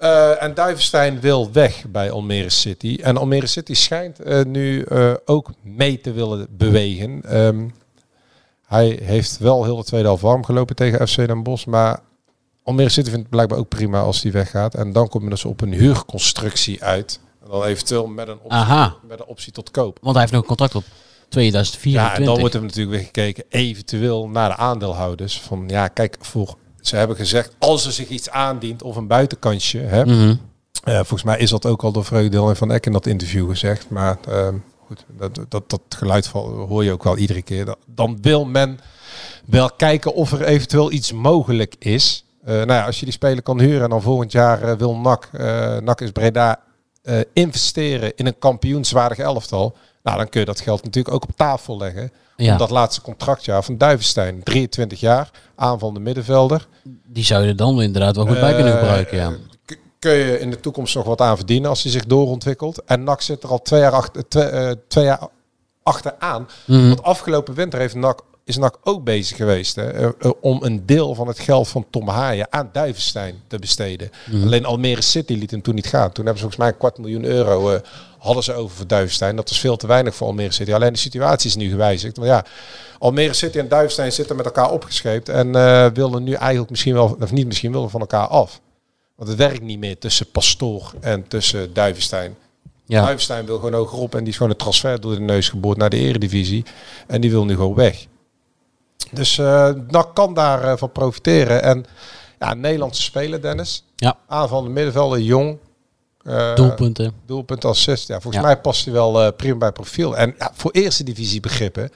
Uh, 0.00 0.42
en 0.42 0.54
Duivenstein 0.54 1.20
wil 1.20 1.52
weg 1.52 1.84
bij 1.88 2.10
Almere 2.10 2.50
City. 2.50 2.98
En 3.02 3.16
Almere 3.16 3.46
City 3.46 3.74
schijnt 3.74 4.26
uh, 4.26 4.44
nu 4.44 4.84
uh, 4.88 5.12
ook 5.24 5.50
mee 5.62 6.00
te 6.00 6.12
willen 6.12 6.46
bewegen. 6.50 7.36
Um, 7.36 7.74
hij 8.66 8.98
heeft 9.02 9.38
wel 9.38 9.64
heel 9.64 9.76
de 9.76 9.84
tweede 9.84 10.06
helft 10.06 10.22
warm 10.22 10.44
gelopen 10.44 10.76
tegen 10.76 11.08
FC 11.08 11.16
Den 11.16 11.42
Bosch. 11.42 11.66
Maar 11.66 12.00
Almere 12.62 12.88
City 12.88 13.08
vindt 13.08 13.22
het 13.22 13.30
blijkbaar 13.30 13.58
ook 13.58 13.68
prima 13.68 14.00
als 14.00 14.22
hij 14.22 14.32
weggaat. 14.32 14.74
En 14.74 14.92
dan 14.92 15.08
kom 15.08 15.24
je 15.24 15.30
dus 15.30 15.44
op 15.44 15.60
een 15.60 15.72
huurconstructie 15.72 16.84
uit. 16.84 17.20
En 17.42 17.50
dan 17.50 17.64
eventueel 17.64 18.06
met 18.06 18.28
een 18.28 18.38
optie, 18.38 18.58
Aha. 18.58 18.96
met 19.08 19.20
een 19.20 19.26
optie 19.26 19.52
tot 19.52 19.70
koop. 19.70 19.98
Want 20.00 20.12
hij 20.12 20.20
heeft 20.20 20.32
nog 20.32 20.42
een 20.42 20.48
contract 20.48 20.74
op 20.74 20.84
2024. 21.28 22.02
Ja, 22.02 22.18
en 22.18 22.24
dan 22.24 22.40
wordt 22.40 22.54
er 22.54 22.62
natuurlijk 22.62 22.96
weer 22.96 23.04
gekeken 23.04 23.44
eventueel 23.48 24.28
naar 24.28 24.48
de 24.48 24.56
aandeelhouders. 24.56 25.40
Van 25.40 25.64
ja, 25.66 25.88
kijk, 25.88 26.16
voor 26.20 26.56
ze 26.80 26.96
hebben 26.96 27.16
gezegd, 27.16 27.54
als 27.58 27.86
er 27.86 27.92
zich 27.92 28.08
iets 28.08 28.30
aandient 28.30 28.82
of 28.82 28.96
een 28.96 29.06
buitenkansje. 29.06 29.78
Hè, 29.78 30.04
mm 30.04 30.10
-hmm. 30.10 30.40
uh, 30.88 30.94
volgens 30.94 31.22
mij 31.22 31.38
is 31.38 31.50
dat 31.50 31.66
ook 31.66 31.82
al 31.82 31.92
door 31.92 32.04
Vreugdeel 32.04 32.48
en 32.48 32.56
Van 32.56 32.72
Eck 32.72 32.86
in 32.86 32.92
dat 32.92 33.06
interview 33.06 33.48
gezegd. 33.48 33.90
Maar 33.90 34.18
uh, 34.28 34.48
goed, 34.86 35.04
dat, 35.18 35.40
dat, 35.48 35.70
dat 35.70 35.80
geluid 35.88 36.26
hoor 36.26 36.84
je 36.84 36.92
ook 36.92 37.04
wel 37.04 37.16
iedere 37.16 37.42
keer. 37.42 37.74
Dan 37.86 38.18
wil 38.20 38.44
men 38.44 38.80
wel 39.46 39.70
kijken 39.70 40.14
of 40.14 40.32
er 40.32 40.42
eventueel 40.42 40.92
iets 40.92 41.12
mogelijk 41.12 41.74
is. 41.78 42.24
Uh, 42.42 42.48
nou 42.48 42.72
ja, 42.72 42.84
als 42.86 42.98
je 42.98 43.04
die 43.04 43.14
speler 43.14 43.42
kan 43.42 43.60
huren 43.60 43.82
en 43.82 43.90
dan 43.90 44.02
volgend 44.02 44.32
jaar 44.32 44.62
uh, 44.62 44.72
wil 44.72 44.96
NAC, 44.96 45.28
NAC 45.82 46.00
is 46.00 46.10
Breda, 46.10 46.60
investeren 47.32 48.12
in 48.16 48.26
een 48.26 48.38
kampioenswaardig 48.38 49.18
elftal. 49.18 49.76
Nou, 50.02 50.16
dan 50.16 50.28
kun 50.28 50.40
je 50.40 50.46
dat 50.46 50.60
geld 50.60 50.84
natuurlijk 50.84 51.14
ook 51.14 51.22
op 51.22 51.36
tafel 51.36 51.76
leggen. 51.76 52.12
Ja. 52.40 52.52
Om 52.52 52.58
dat 52.58 52.70
laatste 52.70 53.00
contractjaar 53.00 53.64
van 53.64 53.78
Duivenstein, 53.78 54.42
23 54.42 55.00
jaar, 55.00 55.30
aanvallende 55.54 56.00
middenvelder. 56.00 56.66
Die 57.06 57.24
zou 57.24 57.44
je 57.44 57.54
dan 57.54 57.82
inderdaad 57.82 58.16
wel 58.16 58.26
goed 58.26 58.40
bij 58.40 58.54
kunnen 58.54 58.72
gebruiken, 58.72 59.18
ja. 59.18 59.32
Kun 59.98 60.12
je 60.12 60.38
in 60.40 60.50
de 60.50 60.60
toekomst 60.60 60.94
nog 60.94 61.04
wat 61.04 61.20
aan 61.20 61.36
verdienen 61.36 61.70
als 61.70 61.82
hij 61.82 61.92
zich 61.92 62.06
doorontwikkelt. 62.06 62.84
En 62.84 63.04
NAC 63.04 63.22
zit 63.22 63.42
er 63.42 63.48
al 63.48 63.62
twee 63.62 63.80
jaar, 63.80 63.92
achter, 63.92 64.28
twee, 64.28 64.52
uh, 64.52 64.70
twee 64.88 65.04
jaar 65.04 65.28
achteraan. 65.82 66.48
Mhm. 66.66 66.86
Want 66.86 67.02
afgelopen 67.02 67.54
winter 67.54 67.78
heeft 67.78 67.94
NAC, 67.94 68.20
is 68.50 68.56
NAC 68.56 68.78
ook 68.82 69.04
bezig 69.04 69.36
geweest 69.36 69.76
hè, 69.76 70.00
uh, 70.00 70.08
uh, 70.20 70.30
om 70.40 70.62
een 70.62 70.86
deel 70.86 71.14
van 71.14 71.28
het 71.28 71.38
geld 71.38 71.68
van 71.68 71.86
Tom 71.90 72.08
Haaien 72.08 72.46
aan 72.52 72.68
Duivenstein 72.72 73.42
te 73.46 73.58
besteden. 73.58 74.10
Mhm. 74.30 74.42
Alleen 74.42 74.64
Almere 74.64 75.02
City 75.02 75.32
liet 75.32 75.50
hem 75.50 75.62
toen 75.62 75.74
niet 75.74 75.86
gaan. 75.86 76.12
Toen 76.12 76.24
hebben 76.24 76.34
ze 76.34 76.40
volgens 76.40 76.56
mij 76.56 76.68
een 76.68 76.76
kwart 76.76 76.98
miljoen 76.98 77.24
euro 77.24 77.70
eh, 77.70 77.80
hadden 78.18 78.42
ze 78.42 78.52
over 78.52 78.76
voor 78.76 78.86
Duivenstein. 78.86 79.36
Dat 79.36 79.50
is 79.50 79.58
veel 79.58 79.76
te 79.76 79.86
weinig 79.86 80.14
voor 80.14 80.26
Almere 80.26 80.52
City. 80.52 80.72
Alleen 80.72 80.92
de 80.92 80.98
situatie 80.98 81.48
is 81.48 81.56
nu 81.56 81.68
gewijzigd. 81.68 82.16
Maar 82.16 82.26
ja, 82.26 82.44
Almere 82.98 83.32
City 83.32 83.58
en 83.58 83.68
Duivenstein 83.68 84.12
zitten 84.12 84.36
met 84.36 84.44
elkaar 84.44 84.70
opgescheept. 84.70 85.28
En 85.28 85.48
uh, 85.48 85.86
willen 85.86 86.22
nu 86.22 86.32
eigenlijk 86.32 86.70
misschien 86.70 86.94
wel, 86.94 87.16
of 87.20 87.32
niet 87.32 87.46
misschien, 87.46 87.72
willen 87.72 87.90
van 87.90 88.00
elkaar 88.00 88.26
af. 88.26 88.60
Want 89.16 89.28
het 89.28 89.38
werkt 89.38 89.62
niet 89.62 89.78
meer 89.78 89.98
tussen 89.98 90.30
Pastoor 90.30 90.92
en 91.00 91.28
tussen 91.28 91.74
Duivenstein. 91.74 92.36
Ja. 92.90 93.00
Duivenstein 93.00 93.46
wil 93.46 93.56
gewoon 93.56 93.74
hogerop 93.74 94.14
en 94.14 94.18
die 94.18 94.28
is 94.28 94.36
gewoon 94.36 94.52
een 94.52 94.58
transfer 94.58 95.00
door 95.00 95.14
de 95.14 95.20
neus 95.20 95.48
geboord 95.48 95.76
naar 95.76 95.90
de 95.90 95.96
eredivisie. 95.96 96.64
En 97.06 97.20
die 97.20 97.30
wil 97.30 97.44
nu 97.44 97.54
gewoon 97.54 97.74
weg. 97.74 98.06
Dus 99.10 99.38
uh, 99.38 99.70
NAC 99.88 100.14
kan 100.14 100.34
daarvan 100.34 100.70
uh, 100.70 100.76
van 100.76 100.92
profiteren. 100.92 101.62
En 101.62 101.86
ja, 102.38 102.54
Nederlandse 102.54 103.02
speler, 103.02 103.42
Dennis. 103.42 103.84
Ja. 103.96 104.16
De 104.28 104.68
middenvelder, 104.68 105.20
jong. 105.20 105.58
Uh, 106.22 106.54
doelpunten. 106.54 107.12
Doelpunten 107.26 107.68
assist. 107.68 108.08
Ja, 108.08 108.20
volgens 108.20 108.42
ja. 108.42 108.48
mij 108.48 108.60
past 108.60 108.84
hij 108.84 108.94
wel 108.94 109.24
uh, 109.24 109.28
prima 109.36 109.56
bij 109.56 109.72
profiel. 109.72 110.16
En 110.16 110.34
ja, 110.38 110.50
voor 110.54 110.70
eerste 110.70 111.04
divisie 111.04 111.40
begrippen. 111.40 111.90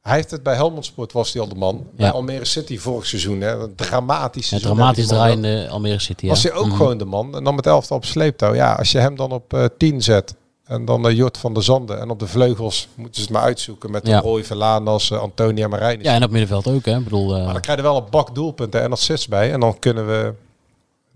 Hij 0.00 0.16
heeft 0.16 0.30
het 0.30 0.42
bij 0.42 0.54
Helmond 0.54 0.84
Sport 0.84 1.12
was 1.12 1.32
hij 1.32 1.42
al 1.42 1.48
de 1.48 1.54
man. 1.54 1.76
Ja. 1.76 1.96
Bij 1.96 2.10
Almere 2.10 2.44
City 2.44 2.78
vorig 2.78 3.06
seizoen. 3.06 3.40
Hè, 3.40 3.58
een 3.58 3.74
dramatisch 3.74 4.50
ja, 4.50 4.58
Dramatisch 4.58 5.06
draaiende 5.06 5.68
Almere 5.70 5.98
City. 5.98 6.24
Ja. 6.24 6.30
Was 6.30 6.42
hij 6.42 6.52
ook 6.52 6.64
mm 6.64 6.68
-hmm. 6.68 6.78
gewoon 6.78 6.98
de 6.98 7.04
man. 7.04 7.36
En 7.36 7.44
dan 7.44 7.54
met 7.54 7.66
elftal 7.66 7.96
op 7.96 8.04
sleeptouw. 8.04 8.54
Ja, 8.54 8.74
als 8.74 8.92
je 8.92 8.98
hem 8.98 9.16
dan 9.16 9.30
op 9.30 9.54
uh, 9.54 9.64
10 9.78 10.02
zet. 10.02 10.34
En 10.68 10.84
dan 10.84 11.14
Jort 11.14 11.38
van 11.38 11.54
der 11.54 11.62
Zanden. 11.62 12.00
En 12.00 12.10
op 12.10 12.18
de 12.18 12.26
vleugels 12.26 12.88
moeten 12.94 13.14
ze 13.14 13.20
het 13.20 13.30
maar 13.30 13.42
uitzoeken. 13.42 13.90
Met 13.90 14.06
ja. 14.06 14.20
Roy 14.20 14.44
Verlanas, 14.44 15.10
uh, 15.10 15.20
Antonia 15.20 15.68
Marijnis. 15.68 16.06
Ja, 16.06 16.14
en 16.14 16.24
op 16.24 16.30
middenveld 16.30 16.66
ook. 16.66 16.84
Hè. 16.84 16.96
Ik 16.96 17.04
bedoel, 17.04 17.36
uh... 17.36 17.44
Maar 17.44 17.52
dan 17.52 17.62
krijg 17.62 17.78
je 17.78 17.84
wel 17.84 17.96
een 17.96 18.10
bak 18.10 18.34
doelpunten 18.34 18.82
en 18.82 18.92
assists 18.92 19.28
bij. 19.28 19.52
En 19.52 19.60
dan 19.60 19.78
kunnen 19.78 20.06
we 20.06 20.34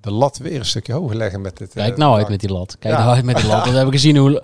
de 0.01 0.11
lat 0.11 0.39
weer 0.39 0.59
een 0.59 0.65
stukje 0.65 0.93
hoger 0.93 1.17
leggen 1.17 1.41
met 1.41 1.57
dit. 1.57 1.73
Kijk 1.73 1.97
nou 1.97 2.17
uit 2.17 2.29
met 2.29 2.41
die 2.41 2.53
lat. 2.53 2.77
Kijk 2.79 2.97
nou 2.97 3.15
uit 3.15 3.25
met 3.25 3.37
die 3.37 3.47
lat. 3.47 3.65
We 3.65 3.71
hebben 3.71 3.93
gezien 3.93 4.17
hoe... 4.17 4.43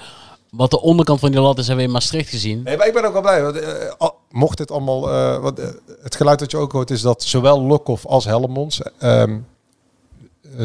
Wat 0.50 0.70
de 0.70 0.80
onderkant 0.80 1.20
van 1.20 1.30
die 1.30 1.40
lat 1.40 1.58
is, 1.58 1.66
hebben 1.66 1.84
we 1.84 1.90
in 1.90 1.96
Maastricht 1.96 2.28
gezien. 2.28 2.62
Nee, 2.62 2.76
maar 2.76 2.86
ik 2.86 2.92
ben 2.92 3.04
ook 3.04 3.12
wel 3.12 3.22
blij. 3.22 3.42
Want, 3.42 3.56
uh, 3.56 4.08
mocht 4.30 4.58
dit 4.58 4.70
allemaal... 4.70 5.08
Uh, 5.08 5.38
wat, 5.38 5.58
uh, 5.58 5.66
het 6.02 6.16
geluid 6.16 6.38
dat 6.38 6.50
je 6.50 6.56
ook 6.56 6.72
hoort 6.72 6.90
is 6.90 7.00
dat 7.00 7.22
zowel 7.22 7.62
Lokhoff 7.62 8.06
als 8.06 8.24
Helmonds... 8.24 8.80
Um, 9.02 9.46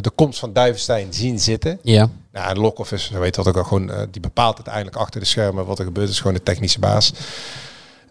de 0.02 0.12
komst 0.16 0.40
van 0.40 0.54
Duivenstein 0.54 1.14
zien 1.14 1.40
zitten. 1.40 1.80
Ja. 1.82 2.10
Nou, 2.34 2.50
en 2.50 2.60
Lokhoff 2.60 2.92
is, 2.92 3.10
we 3.10 3.20
weten 3.20 3.44
dat 3.44 3.54
ook 3.54 3.64
al 3.64 3.68
gewoon... 3.68 4.08
die 4.12 4.22
bepaalt 4.22 4.56
uiteindelijk 4.56 4.96
achter 4.96 5.20
de 5.20 5.26
schermen 5.26 5.66
wat 5.66 5.80
er 5.80 5.86
gebeurt. 5.86 6.10
is 6.10 6.18
gewoon 6.18 6.34
de 6.34 6.44
technische 6.44 6.80
baas. 6.80 7.14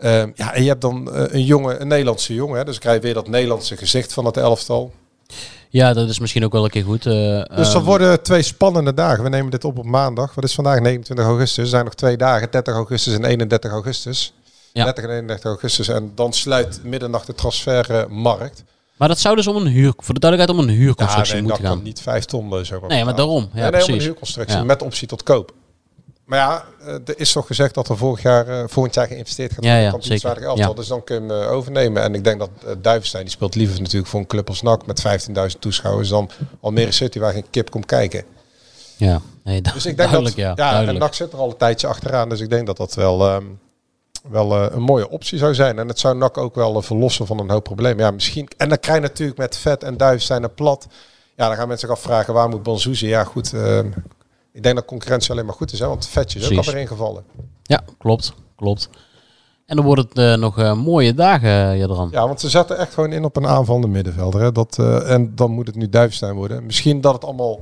Um, 0.05 0.33
ja, 0.35 0.55
en 0.55 0.63
je 0.63 0.69
hebt 0.69 0.81
dan 0.81 1.09
een 1.13 1.45
jongen, 1.45 1.81
een 1.81 1.89
Nederlandse 1.89 2.35
jongen. 2.35 2.59
Hè, 2.59 2.65
dus 2.65 2.79
krijg 2.79 2.97
je 2.97 3.03
weer 3.03 3.15
dat 3.15 3.29
Nederlandse 3.29 3.77
gezicht 3.77 4.13
van 4.13 4.25
het 4.25 4.37
elftal. 4.37 4.93
Ja, 5.69 5.93
dat 5.93 6.09
is 6.09 6.19
misschien 6.19 6.45
ook 6.45 6.53
wel 6.53 6.65
een 6.65 6.71
keer 6.71 6.85
goed. 6.85 7.07
Uh, 7.07 7.13
dus 7.57 7.71
er 7.71 7.77
um... 7.77 7.85
worden 7.85 8.23
twee 8.23 8.43
spannende 8.43 8.95
dagen. 8.95 9.23
We 9.23 9.29
nemen 9.29 9.51
dit 9.51 9.65
op 9.65 9.79
op 9.79 9.85
maandag. 9.85 10.35
Wat 10.35 10.45
is 10.45 10.55
vandaag? 10.55 10.81
29 10.81 11.25
augustus. 11.27 11.65
Er 11.65 11.71
zijn 11.71 11.85
nog 11.85 11.95
twee 11.95 12.17
dagen. 12.17 12.51
30 12.51 12.75
augustus 12.75 13.15
en 13.15 13.25
31 13.25 13.71
augustus. 13.71 14.35
Ja. 14.73 14.85
30 14.85 15.05
en 15.05 15.11
31 15.11 15.45
augustus. 15.45 15.89
En 15.89 16.13
dan 16.15 16.33
sluit 16.33 16.81
middernacht 16.85 17.27
de 17.27 17.35
transfermarkt. 17.35 18.65
Maar 18.97 19.09
dat 19.09 19.19
zou 19.19 19.37
dus 19.37 19.47
om 19.47 19.57
een 19.57 19.67
huur, 19.67 19.93
voor 19.97 20.15
de 20.15 20.21
duidelijkheid 20.21 20.61
om 20.61 20.69
een 20.69 20.75
huurconstructie 20.79 21.35
ja, 21.35 21.41
nee, 21.41 21.43
moeten 21.43 21.63
dat 21.63 21.71
gaan. 21.71 21.81
kan 21.81 21.89
niet 21.89 22.01
vijf 22.01 22.25
ton 22.25 22.65
zo. 22.65 22.87
Nee, 22.87 23.05
maar 23.05 23.17
daarom. 23.17 23.51
Ja, 23.53 23.61
nee, 23.61 23.71
precies. 23.71 23.95
een 23.95 24.01
huurconstructie 24.01 24.57
ja. 24.57 24.65
met 24.65 24.83
optie 24.83 25.09
tot 25.09 25.23
koop. 25.23 25.53
Maar 26.25 26.39
ja, 26.39 26.65
eh, 26.87 26.95
er 26.95 27.19
is 27.19 27.33
toch 27.33 27.47
gezegd 27.47 27.75
dat 27.75 27.89
er 27.89 27.97
vorig 27.97 28.23
jaar, 28.23 28.49
eh, 28.49 28.65
volgend 28.67 28.95
jaar 28.95 29.07
geïnvesteerd 29.07 29.53
gaat 29.53 29.65
Ja, 29.65 29.69
worden 29.69 29.85
ja, 29.85 29.91
kampioenswaardige 29.91 30.47
zeker. 30.47 30.59
elftal. 30.59 30.75
Ja. 30.75 30.81
Dus 30.81 30.89
dan 30.89 31.05
kun 31.05 31.15
je 31.27 31.33
hem 31.33 31.43
eh, 31.43 31.53
overnemen. 31.53 32.03
En 32.03 32.15
ik 32.15 32.25
denk 32.25 32.39
dat 32.39 32.51
Duivenstein, 32.83 33.25
die 33.25 33.33
speelt 33.33 33.55
liever 33.55 33.81
natuurlijk 33.81 34.07
voor 34.07 34.21
een 34.21 34.27
club 34.27 34.49
als 34.49 34.63
NAC 34.63 34.87
met 34.87 35.01
15.000 35.01 35.61
toeschouwers 35.61 36.09
dan 36.09 36.31
Almere 36.61 36.93
City 36.93 37.19
waar 37.19 37.33
geen 37.33 37.45
kip 37.51 37.71
komt 37.71 37.87
kijken. 37.87 38.25
Ja, 38.97 39.21
nee, 39.45 39.61
Dus 39.61 39.75
ik 39.75 39.97
denk 39.97 40.11
duidelijk, 40.11 40.37
dat, 40.37 40.57
ja. 40.57 40.73
ja, 40.73 40.87
en. 40.87 40.99
NAC 40.99 41.15
zit 41.15 41.33
er 41.33 41.39
al 41.39 41.51
een 41.51 41.57
tijdje 41.57 41.87
achteraan. 41.87 42.29
Dus 42.29 42.41
ik 42.41 42.51
denk 42.51 42.67
dat 42.67 42.77
dat 42.77 42.95
wel, 42.95 43.27
ehm, 43.29 43.45
wel 44.23 44.55
eh, 44.57 44.75
een 44.75 44.83
mooie 44.83 45.11
optie 45.11 45.39
zou 45.39 45.55
zijn. 45.55 45.79
En 45.79 45.89
het 45.89 45.99
zou 45.99 46.17
NAC 46.17 46.39
ook 46.39 46.55
wel 46.55 46.77
eh, 46.77 46.83
verlossen 46.83 47.27
van 47.27 47.39
een 47.39 47.51
hoop 47.51 47.65
problemen. 47.65 48.05
Ja, 48.05 48.11
misschien, 48.11 48.49
en 48.57 48.69
dan 48.69 48.79
krijg 48.79 48.97
je 48.97 49.03
natuurlijk 49.03 49.39
met 49.39 49.57
Vet 49.57 49.83
en 49.83 49.97
Duivenstein 49.97 50.43
en 50.43 50.55
Plat. 50.55 50.87
Ja, 51.37 51.47
dan 51.49 51.57
gaan 51.57 51.69
mensen 51.69 51.89
zich 51.89 51.97
afvragen 51.97 52.35
waar 52.35 52.49
moet 52.49 52.63
Bonzoeze? 52.63 53.07
Ja, 53.07 53.25
goed. 53.25 53.53
ehm, 53.53 53.87
ik 54.53 54.63
denk 54.63 54.75
dat 54.75 54.85
concurrentie 54.85 55.31
alleen 55.31 55.47
maar 55.47 55.55
goed 55.55 55.73
is. 55.73 55.79
Hè, 55.79 55.87
want 55.87 56.07
Vetje 56.07 56.39
is 56.39 56.45
ook 56.45 56.51
Precies. 56.51 56.67
alweer 56.67 56.83
ingevallen. 56.83 57.25
Ja, 57.63 57.81
klopt. 57.99 58.33
Klopt. 58.57 58.89
En 59.67 59.77
dan 59.77 59.85
wordt 59.85 60.03
het 60.03 60.19
eh, 60.19 60.35
nog 60.35 60.59
eh, 60.59 60.75
mooie 60.75 61.15
dagen, 61.15 61.79
Jadran. 61.79 62.09
Ja, 62.13 62.27
want 62.27 62.41
ze 62.41 62.49
zetten 62.49 62.79
echt 62.79 62.95
gewoon 62.95 63.13
in 63.13 63.25
op 63.25 63.37
een 63.37 63.47
aanvallende 63.47 63.87
middenvelder. 63.89 64.41
Hè. 64.41 64.53
Dat, 64.53 64.79
eh, 64.79 65.11
en 65.11 65.35
dan 65.35 65.51
moet 65.51 65.67
het 65.67 65.77
nu 65.77 65.89
Duivenstein 65.89 66.35
worden. 66.35 66.67
Misschien 66.67 67.01
dat 67.01 67.15
het 67.15 67.25
allemaal 67.25 67.61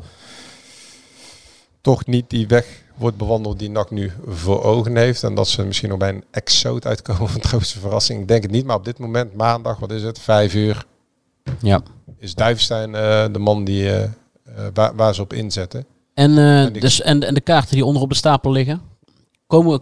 toch 1.80 2.06
niet 2.06 2.30
die 2.30 2.46
weg 2.46 2.82
wordt 3.00 3.16
bewandeld 3.16 3.58
die 3.58 3.70
NAC 3.70 3.90
nu 3.90 4.12
voor 4.26 4.62
ogen 4.62 4.96
heeft. 4.96 5.22
En 5.22 5.34
dat 5.34 5.48
ze 5.48 5.62
misschien 5.64 5.88
nog 5.88 5.98
bij 5.98 6.08
een 6.08 6.24
exoot 6.30 6.86
uitkomen 6.86 7.28
van 7.28 7.42
grootste 7.42 7.78
verrassing. 7.80 8.20
Ik 8.20 8.28
denk 8.28 8.42
het 8.42 8.50
niet, 8.52 8.64
maar 8.64 8.76
op 8.76 8.84
dit 8.84 8.98
moment, 8.98 9.34
maandag, 9.34 9.78
wat 9.78 9.90
is 9.90 10.02
het, 10.02 10.18
vijf 10.18 10.54
uur, 10.54 10.84
Ja. 11.60 11.80
is 12.18 12.34
Duivenstein 12.34 12.94
eh, 12.94 13.24
de 13.32 13.38
man 13.38 13.64
die, 13.64 13.88
eh, 13.90 14.02
eh, 14.02 14.10
waar, 14.74 14.94
waar 14.96 15.14
ze 15.14 15.22
op 15.22 15.32
inzetten. 15.32 15.86
En, 16.14 16.34
dus, 16.72 17.00
en, 17.00 17.22
en 17.22 17.34
de 17.34 17.40
kaarten 17.40 17.74
die 17.74 17.84
onder 17.84 18.02
op 18.02 18.08
de 18.08 18.14
stapel 18.14 18.50
liggen, 18.50 18.80
komen, 19.46 19.80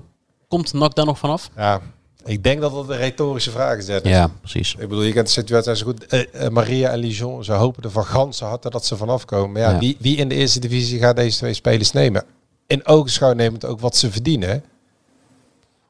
komt 0.49 0.73
NAC 0.73 0.95
daar 0.95 1.07
nog 1.07 1.19
vanaf? 1.19 1.51
Ja, 1.57 1.81
ik 2.25 2.43
denk 2.43 2.61
dat 2.61 2.73
dat 2.73 2.89
een 2.89 2.97
retorische 2.97 3.51
vraag 3.51 3.79
is. 3.79 3.87
Dennis. 3.87 4.11
Ja, 4.12 4.31
precies. 4.41 4.73
Ik 4.75 4.89
bedoel, 4.89 5.03
je 5.03 5.12
kent 5.12 5.27
de 5.27 5.33
situatie 5.33 5.77
zo 5.77 5.85
goed. 5.85 6.07
Eh, 6.07 6.49
Maria 6.49 6.91
en 6.91 6.99
Lijon, 6.99 7.45
ze 7.45 7.53
hopen 7.53 7.83
er 7.83 7.91
van 7.91 8.05
ganse 8.05 8.45
harte 8.45 8.71
dat 8.71 8.85
ze 8.87 8.97
vanaf 8.97 9.25
komen. 9.25 9.53
Maar 9.53 9.62
ja, 9.62 9.71
Ja. 9.71 9.79
Wie, 9.79 9.97
wie 10.01 10.16
in 10.16 10.29
de 10.29 10.35
eerste 10.35 10.61
divisie 10.61 10.99
gaat 10.99 11.16
deze 11.16 11.37
twee 11.39 11.55
spelers 11.55 11.93
nemen? 11.93 12.25
In 12.69 12.87
ogenschouw 12.87 13.33
nemend 13.33 13.64
ook 13.64 13.81
wat 13.81 13.97
ze 13.97 14.11
verdienen. 14.11 14.64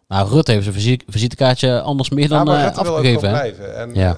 Nou, 0.09 0.29
Rutte 0.29 0.51
heeft 0.53 0.62
zijn 0.62 0.74
visite- 0.76 1.05
visitekaartje 1.09 1.81
anders 1.81 2.09
meer 2.11 2.29
dan 2.29 2.47
ja, 2.47 2.68
afgegeven. 2.68 3.18
blijven. 3.31 3.76
En 3.76 3.95
Ja. 3.95 4.16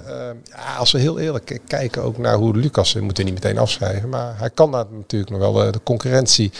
als 0.79 0.93
we 0.93 0.99
heel 0.99 1.19
eerlijk 1.19 1.61
kijken 1.67 2.03
ook 2.03 2.19
naar 2.19 2.37
hoe 2.37 2.57
Lucas, 2.57 2.93
we 2.93 3.01
moeten 3.01 3.25
niet 3.25 3.35
meteen 3.35 3.59
afschrijven. 3.59 4.09
Maar 4.09 4.39
hij 4.39 4.51
kan 4.51 4.71
daar 4.71 4.85
natuurlijk 4.91 5.31
nog 5.31 5.41
wel 5.41 5.73
de 5.73 5.83
concurrentie 5.83 6.53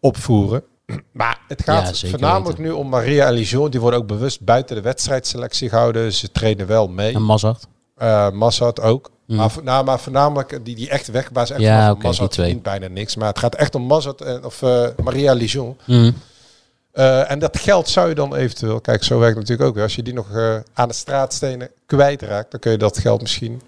opvoeren. 0.00 0.62
Maar 1.12 1.40
het 1.48 1.62
gaat 1.62 1.98
Ja, 2.00 2.08
voornamelijk 2.08 2.58
weten. 2.58 2.62
nu 2.72 2.78
om 2.78 2.88
Maria 2.88 3.26
en 3.26 3.32
Lijon. 3.32 3.70
Die 3.70 3.80
worden 3.80 4.00
ook 4.00 4.06
bewust 4.06 4.40
buiten 4.44 4.76
de 4.76 4.82
wedstrijdselectie 4.82 5.68
gehouden. 5.68 6.12
Ze 6.12 6.30
trainen 6.32 6.66
wel 6.66 6.88
mee. 6.88 7.14
En 7.14 7.24
Mazart. 7.24 7.66
Eh 8.00 8.30
Massad 8.30 8.80
ook. 8.80 9.10
Mm. 9.26 9.36
Maar, 9.36 9.50
nou, 9.62 9.84
maar 9.84 10.00
voornamelijk 10.00 10.64
die, 10.64 10.74
die 10.74 10.88
echt 10.88 11.08
weg, 11.08 11.30
ze 11.34 11.54
echt 11.54 11.60
Ja, 11.62 11.90
oké, 11.90 12.02
Massad 12.02 12.18
die 12.18 12.28
twee. 12.28 12.46
verdient 12.46 12.62
bijna 12.62 12.94
niks. 12.94 13.16
Maar 13.16 13.28
het 13.28 13.38
gaat 13.38 13.54
echt 13.54 13.74
om 13.74 13.82
Massad 13.82 14.20
en, 14.20 14.44
of 14.44 14.62
eh, 14.62 14.86
Maria 15.02 15.32
Lijon. 15.32 15.76
Mhm. 15.86 16.10
Eh, 16.92 17.30
en 17.30 17.38
dat 17.38 17.58
geld 17.58 17.88
zou 17.88 18.08
je 18.08 18.14
dan 18.14 18.34
eventueel, 18.34 18.80
kijk 18.80 19.04
zo 19.04 19.18
werkt 19.18 19.36
het 19.36 19.48
natuurlijk 19.48 19.76
ook. 19.76 19.82
Als 19.82 19.94
je 19.94 20.02
die 20.02 20.14
nog 20.14 20.30
eh, 20.30 20.56
aan 20.72 20.88
de 20.88 20.94
straatstenen 20.94 21.70
kwijtraakt, 21.86 22.50
dan 22.50 22.60
kun 22.60 22.70
je 22.70 22.78
dat 22.78 22.98
geld 22.98 23.20
misschien 23.20 23.60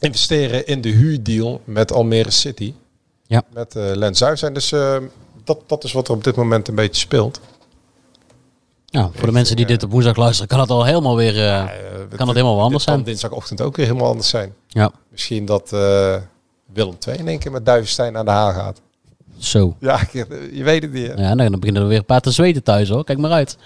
investeren 0.00 0.66
in 0.66 0.80
de 0.80 0.88
huurdeal 0.88 1.60
met 1.64 1.92
Almere 1.92 2.30
City. 2.30 2.74
Ja. 3.26 3.42
Met 3.52 3.74
uh, 3.74 3.90
Lens 3.94 4.18
zijn. 4.18 4.54
Dus 4.54 4.72
eh, 4.72 4.96
dat, 5.44 5.58
dat 5.66 5.84
is 5.84 5.92
wat 5.92 6.08
er 6.08 6.14
op 6.14 6.24
dit 6.24 6.36
moment 6.36 6.68
een 6.68 6.74
beetje 6.74 7.00
speelt. 7.00 7.40
Ja, 8.90 9.10
voor 9.14 9.26
de 9.26 9.32
mensen 9.32 9.56
die 9.56 9.66
dit 9.66 9.82
op 9.82 9.90
woensdag 9.90 10.16
luisteren, 10.16 10.48
kan 10.48 10.60
het 10.60 10.70
al 10.70 10.84
helemaal 10.84 11.16
weer, 11.16 11.46
eh, 11.46 11.64
kan 12.16 12.26
het 12.26 12.36
helemaal 12.36 12.54
wel 12.56 12.64
anders 12.64 12.84
zijn. 12.84 13.02
dinsdagochtend 13.02 13.60
ook 13.60 13.76
weer 13.76 13.86
helemaal 13.86 14.08
anders 14.08 14.28
zijn. 14.28 14.54
Ja, 14.68 14.90
Misschien 15.10 15.44
dat 15.44 15.72
eh, 15.72 16.16
Willem 16.72 16.96
II 17.08 17.18
in 17.18 17.28
één 17.28 17.38
keer 17.38 17.50
met 17.52 17.66
Duivenstein 17.66 18.16
aan 18.16 18.24
de 18.24 18.30
haal 18.30 18.52
gaat. 18.52 18.80
zo. 19.38 19.76
Ja, 19.80 20.00
je 20.52 20.62
weet 20.64 20.82
het 20.82 20.92
niet. 20.92 21.06
hè? 21.06 21.14
Ja, 21.28 21.34
dan 21.34 21.50
beginnen 21.60 21.82
er 21.82 21.88
weer 21.88 21.98
een 21.98 22.04
paar 22.04 22.20
te 22.20 22.30
zweten 22.30 22.62
thuis 22.62 22.88
hoor. 22.88 23.04
Kijk 23.04 23.18
maar 23.18 23.30
uit. 23.30 23.56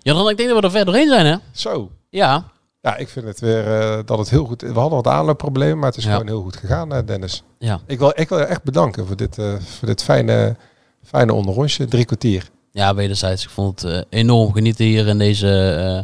Jadran, 0.00 0.28
ik 0.28 0.36
denk 0.36 0.48
dat 0.48 0.58
we 0.60 0.64
er 0.64 0.70
ver 0.72 0.84
doorheen 0.84 1.08
zijn 1.08 1.26
hè? 1.26 1.36
Zo. 1.52 1.90
Ja. 2.08 2.44
Ja, 2.80 2.96
ik 2.96 3.08
vind 3.08 3.26
het 3.26 3.40
weer 3.40 3.80
eh, 3.80 3.98
dat 4.04 4.18
het 4.18 4.30
heel 4.30 4.44
goed... 4.44 4.60
We 4.60 4.72
hadden 4.72 5.02
wat 5.02 5.06
aanloopproblemen, 5.06 5.78
maar 5.78 5.88
het 5.88 5.96
is 5.96 6.04
Ja. 6.04 6.10
gewoon 6.12 6.26
heel 6.26 6.42
goed 6.42 6.56
gegaan, 6.56 6.92
eh, 6.94 6.98
Dennis. 7.06 7.42
Ja. 7.58 7.80
Ik 7.86 7.98
wil, 7.98 8.12
ik 8.14 8.28
wil 8.28 8.38
je 8.38 8.44
echt 8.44 8.62
bedanken 8.62 9.06
voor 9.06 9.16
dit, 9.16 9.38
eh, 9.38 9.52
voor 9.78 9.88
dit 9.88 10.02
fijne, 10.02 10.56
fijne 11.04 11.32
onderrondje. 11.32 11.86
Drie 11.86 12.04
kwartier. 12.04 12.50
Ja, 12.72 12.94
wederzijds. 12.94 13.44
Ik 13.44 13.50
vond 13.50 13.82
het 13.82 13.90
eh, 13.92 14.00
enorm 14.20 14.52
genieten 14.52 14.84
hier 14.84 15.06
in 15.06 15.18
deze, 15.18 15.72
eh, 15.72 15.96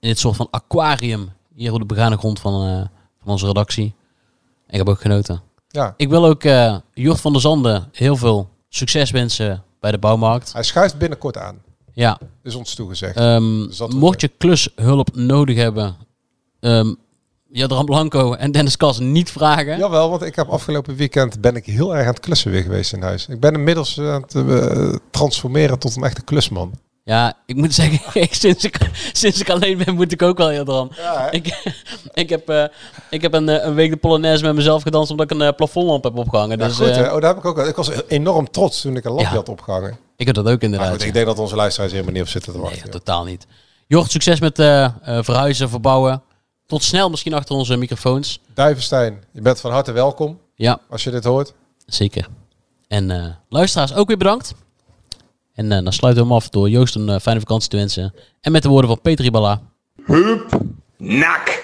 in 0.00 0.08
dit 0.08 0.18
soort 0.18 0.36
van 0.36 0.48
aquarium. 0.50 1.28
Hier 1.54 1.72
op 1.72 1.78
de 1.78 1.84
begane 1.86 2.16
grond 2.16 2.40
van, 2.40 2.66
eh, 2.68 2.76
van 3.22 3.32
onze 3.32 3.46
redactie. 3.46 3.94
Ik 4.68 4.76
heb 4.76 4.88
ook 4.88 5.00
genoten. 5.00 5.42
Ja. 5.68 5.94
Ik 5.96 6.08
wil 6.08 6.24
ook 6.26 6.44
eh 6.44 6.76
Jort 6.94 7.20
van 7.20 7.32
der 7.32 7.40
Zanden 7.40 7.88
heel 7.92 8.16
veel 8.16 8.48
succes 8.68 9.10
wensen 9.10 9.62
bij 9.80 9.90
de 9.90 9.98
bouwmarkt. 9.98 10.52
Hij 10.52 10.62
schuift 10.62 10.98
binnenkort 10.98 11.38
aan. 11.38 11.62
Ja. 11.92 12.18
Is 12.42 12.54
ons 12.54 12.74
toegezegd. 12.74 13.16
Ehm, 13.16 13.66
Dus 13.66 13.80
mocht 13.88 14.20
je 14.20 14.28
klushulp 14.28 15.14
nodig 15.14 15.56
hebben, 15.56 15.96
ehm 16.60 16.94
Jadran 17.54 17.84
Blanco 17.84 18.32
en 18.32 18.52
Dennis 18.52 18.76
Kas 18.76 18.98
niet 18.98 19.30
vragen. 19.30 19.78
Jawel, 19.78 20.10
want 20.10 20.22
ik 20.22 20.36
heb 20.36 20.48
afgelopen 20.48 20.96
weekend 20.96 21.40
ben 21.40 21.56
ik 21.56 21.66
heel 21.66 21.96
erg 21.96 22.06
aan 22.06 22.12
het 22.12 22.20
klussen 22.20 22.50
weer 22.50 22.62
geweest 22.62 22.92
in 22.92 23.02
huis. 23.02 23.26
Ik 23.26 23.40
ben 23.40 23.54
inmiddels 23.54 23.98
eh, 23.98 24.12
aan 24.12 24.22
het 24.22 24.34
eh, 24.34 24.94
transformeren 25.10 25.78
tot 25.78 25.96
een 25.96 26.04
echte 26.04 26.22
klusman. 26.22 26.72
Ja, 27.04 27.34
ik 27.46 27.56
moet 27.56 27.74
zeggen, 27.74 28.00
ik, 28.22 28.34
sinds, 28.34 28.64
ik, 28.64 28.78
sinds 29.12 29.40
ik 29.40 29.50
alleen 29.50 29.82
ben, 29.84 29.94
moet 29.94 30.12
ik 30.12 30.22
ook 30.22 30.38
wel 30.38 30.48
heel 30.48 30.64
dran. 30.64 30.92
Ja, 30.96 31.30
ik, 31.30 31.72
ik 32.14 32.28
heb, 32.28 32.48
eh, 32.48 32.64
ik 33.10 33.22
heb 33.22 33.32
een, 33.32 33.66
een 33.66 33.74
week 33.74 33.90
de 33.90 33.96
Polonaise 33.96 34.44
met 34.44 34.54
mezelf 34.54 34.82
gedanst 34.82 35.10
omdat 35.10 35.30
ik 35.30 35.38
een 35.38 35.46
uh, 35.46 35.52
plafondlamp 35.56 36.04
heb 36.04 36.18
opgehangen. 36.18 36.58
Ja, 36.58 36.66
dus 36.66 36.76
goed? 36.76 36.88
Oh, 36.88 36.94
daar 36.94 37.22
heb 37.22 37.36
ik 37.36 37.44
ook. 37.44 37.58
Ik 37.58 37.76
was 37.76 37.90
enorm 38.08 38.50
trots 38.50 38.80
toen 38.80 38.96
ik 38.96 39.04
een 39.04 39.12
lampje 39.12 39.30
Ja. 39.30 39.36
had 39.36 39.48
opgehangen. 39.48 39.96
ik 40.16 40.26
heb 40.26 40.34
dat 40.34 40.48
ook 40.48 40.60
inderdaad. 40.60 40.90
goed, 40.90 41.04
ik 41.04 41.12
denk 41.12 41.26
dat 41.26 41.38
onze 41.38 41.56
luisteraars 41.56 41.92
helemaal 41.92 42.12
niet 42.12 42.22
op 42.22 42.28
zitten 42.28 42.52
te 42.52 42.58
wachten. 42.58 42.82
Nee, 42.82 42.92
totaal 42.92 43.24
niet. 43.24 43.46
Jort, 43.86 44.10
succes 44.10 44.40
met 44.40 44.54
verhuizen, 45.24 45.68
verbouwen. 45.68 46.22
Tot 46.66 46.82
snel 46.82 47.10
misschien 47.10 47.34
achter 47.34 47.54
onze 47.56 47.76
microfoons. 47.76 48.40
Duivenstein, 48.54 49.22
je 49.32 49.40
bent 49.40 49.60
van 49.60 49.70
harte 49.70 49.92
welkom 49.92 50.38
Ja, 50.54 50.80
als 50.88 51.04
je 51.04 51.10
dit 51.10 51.24
hoort. 51.24 51.54
zeker. 51.86 52.28
En 52.88 53.10
eh, 53.10 53.26
luisteraars 53.48 53.94
ook 53.94 54.06
weer 54.08 54.16
bedankt. 54.16 54.54
En 55.54 55.72
eh, 55.72 55.82
dan 55.82 55.92
sluiten 55.92 56.22
we 56.22 56.28
hem 56.28 56.36
af 56.38 56.48
door 56.48 56.70
Joost 56.70 56.94
een 56.94 57.08
eh, 57.08 57.20
fijne 57.20 57.40
vakantie 57.40 57.68
te 57.70 57.76
wensen. 57.76 58.14
En 58.40 58.52
met 58.52 58.62
de 58.62 58.68
woorden 58.68 58.90
van 58.90 59.00
Peter 59.00 59.24
Ibala. 59.24 59.60
Nak. 60.98 61.63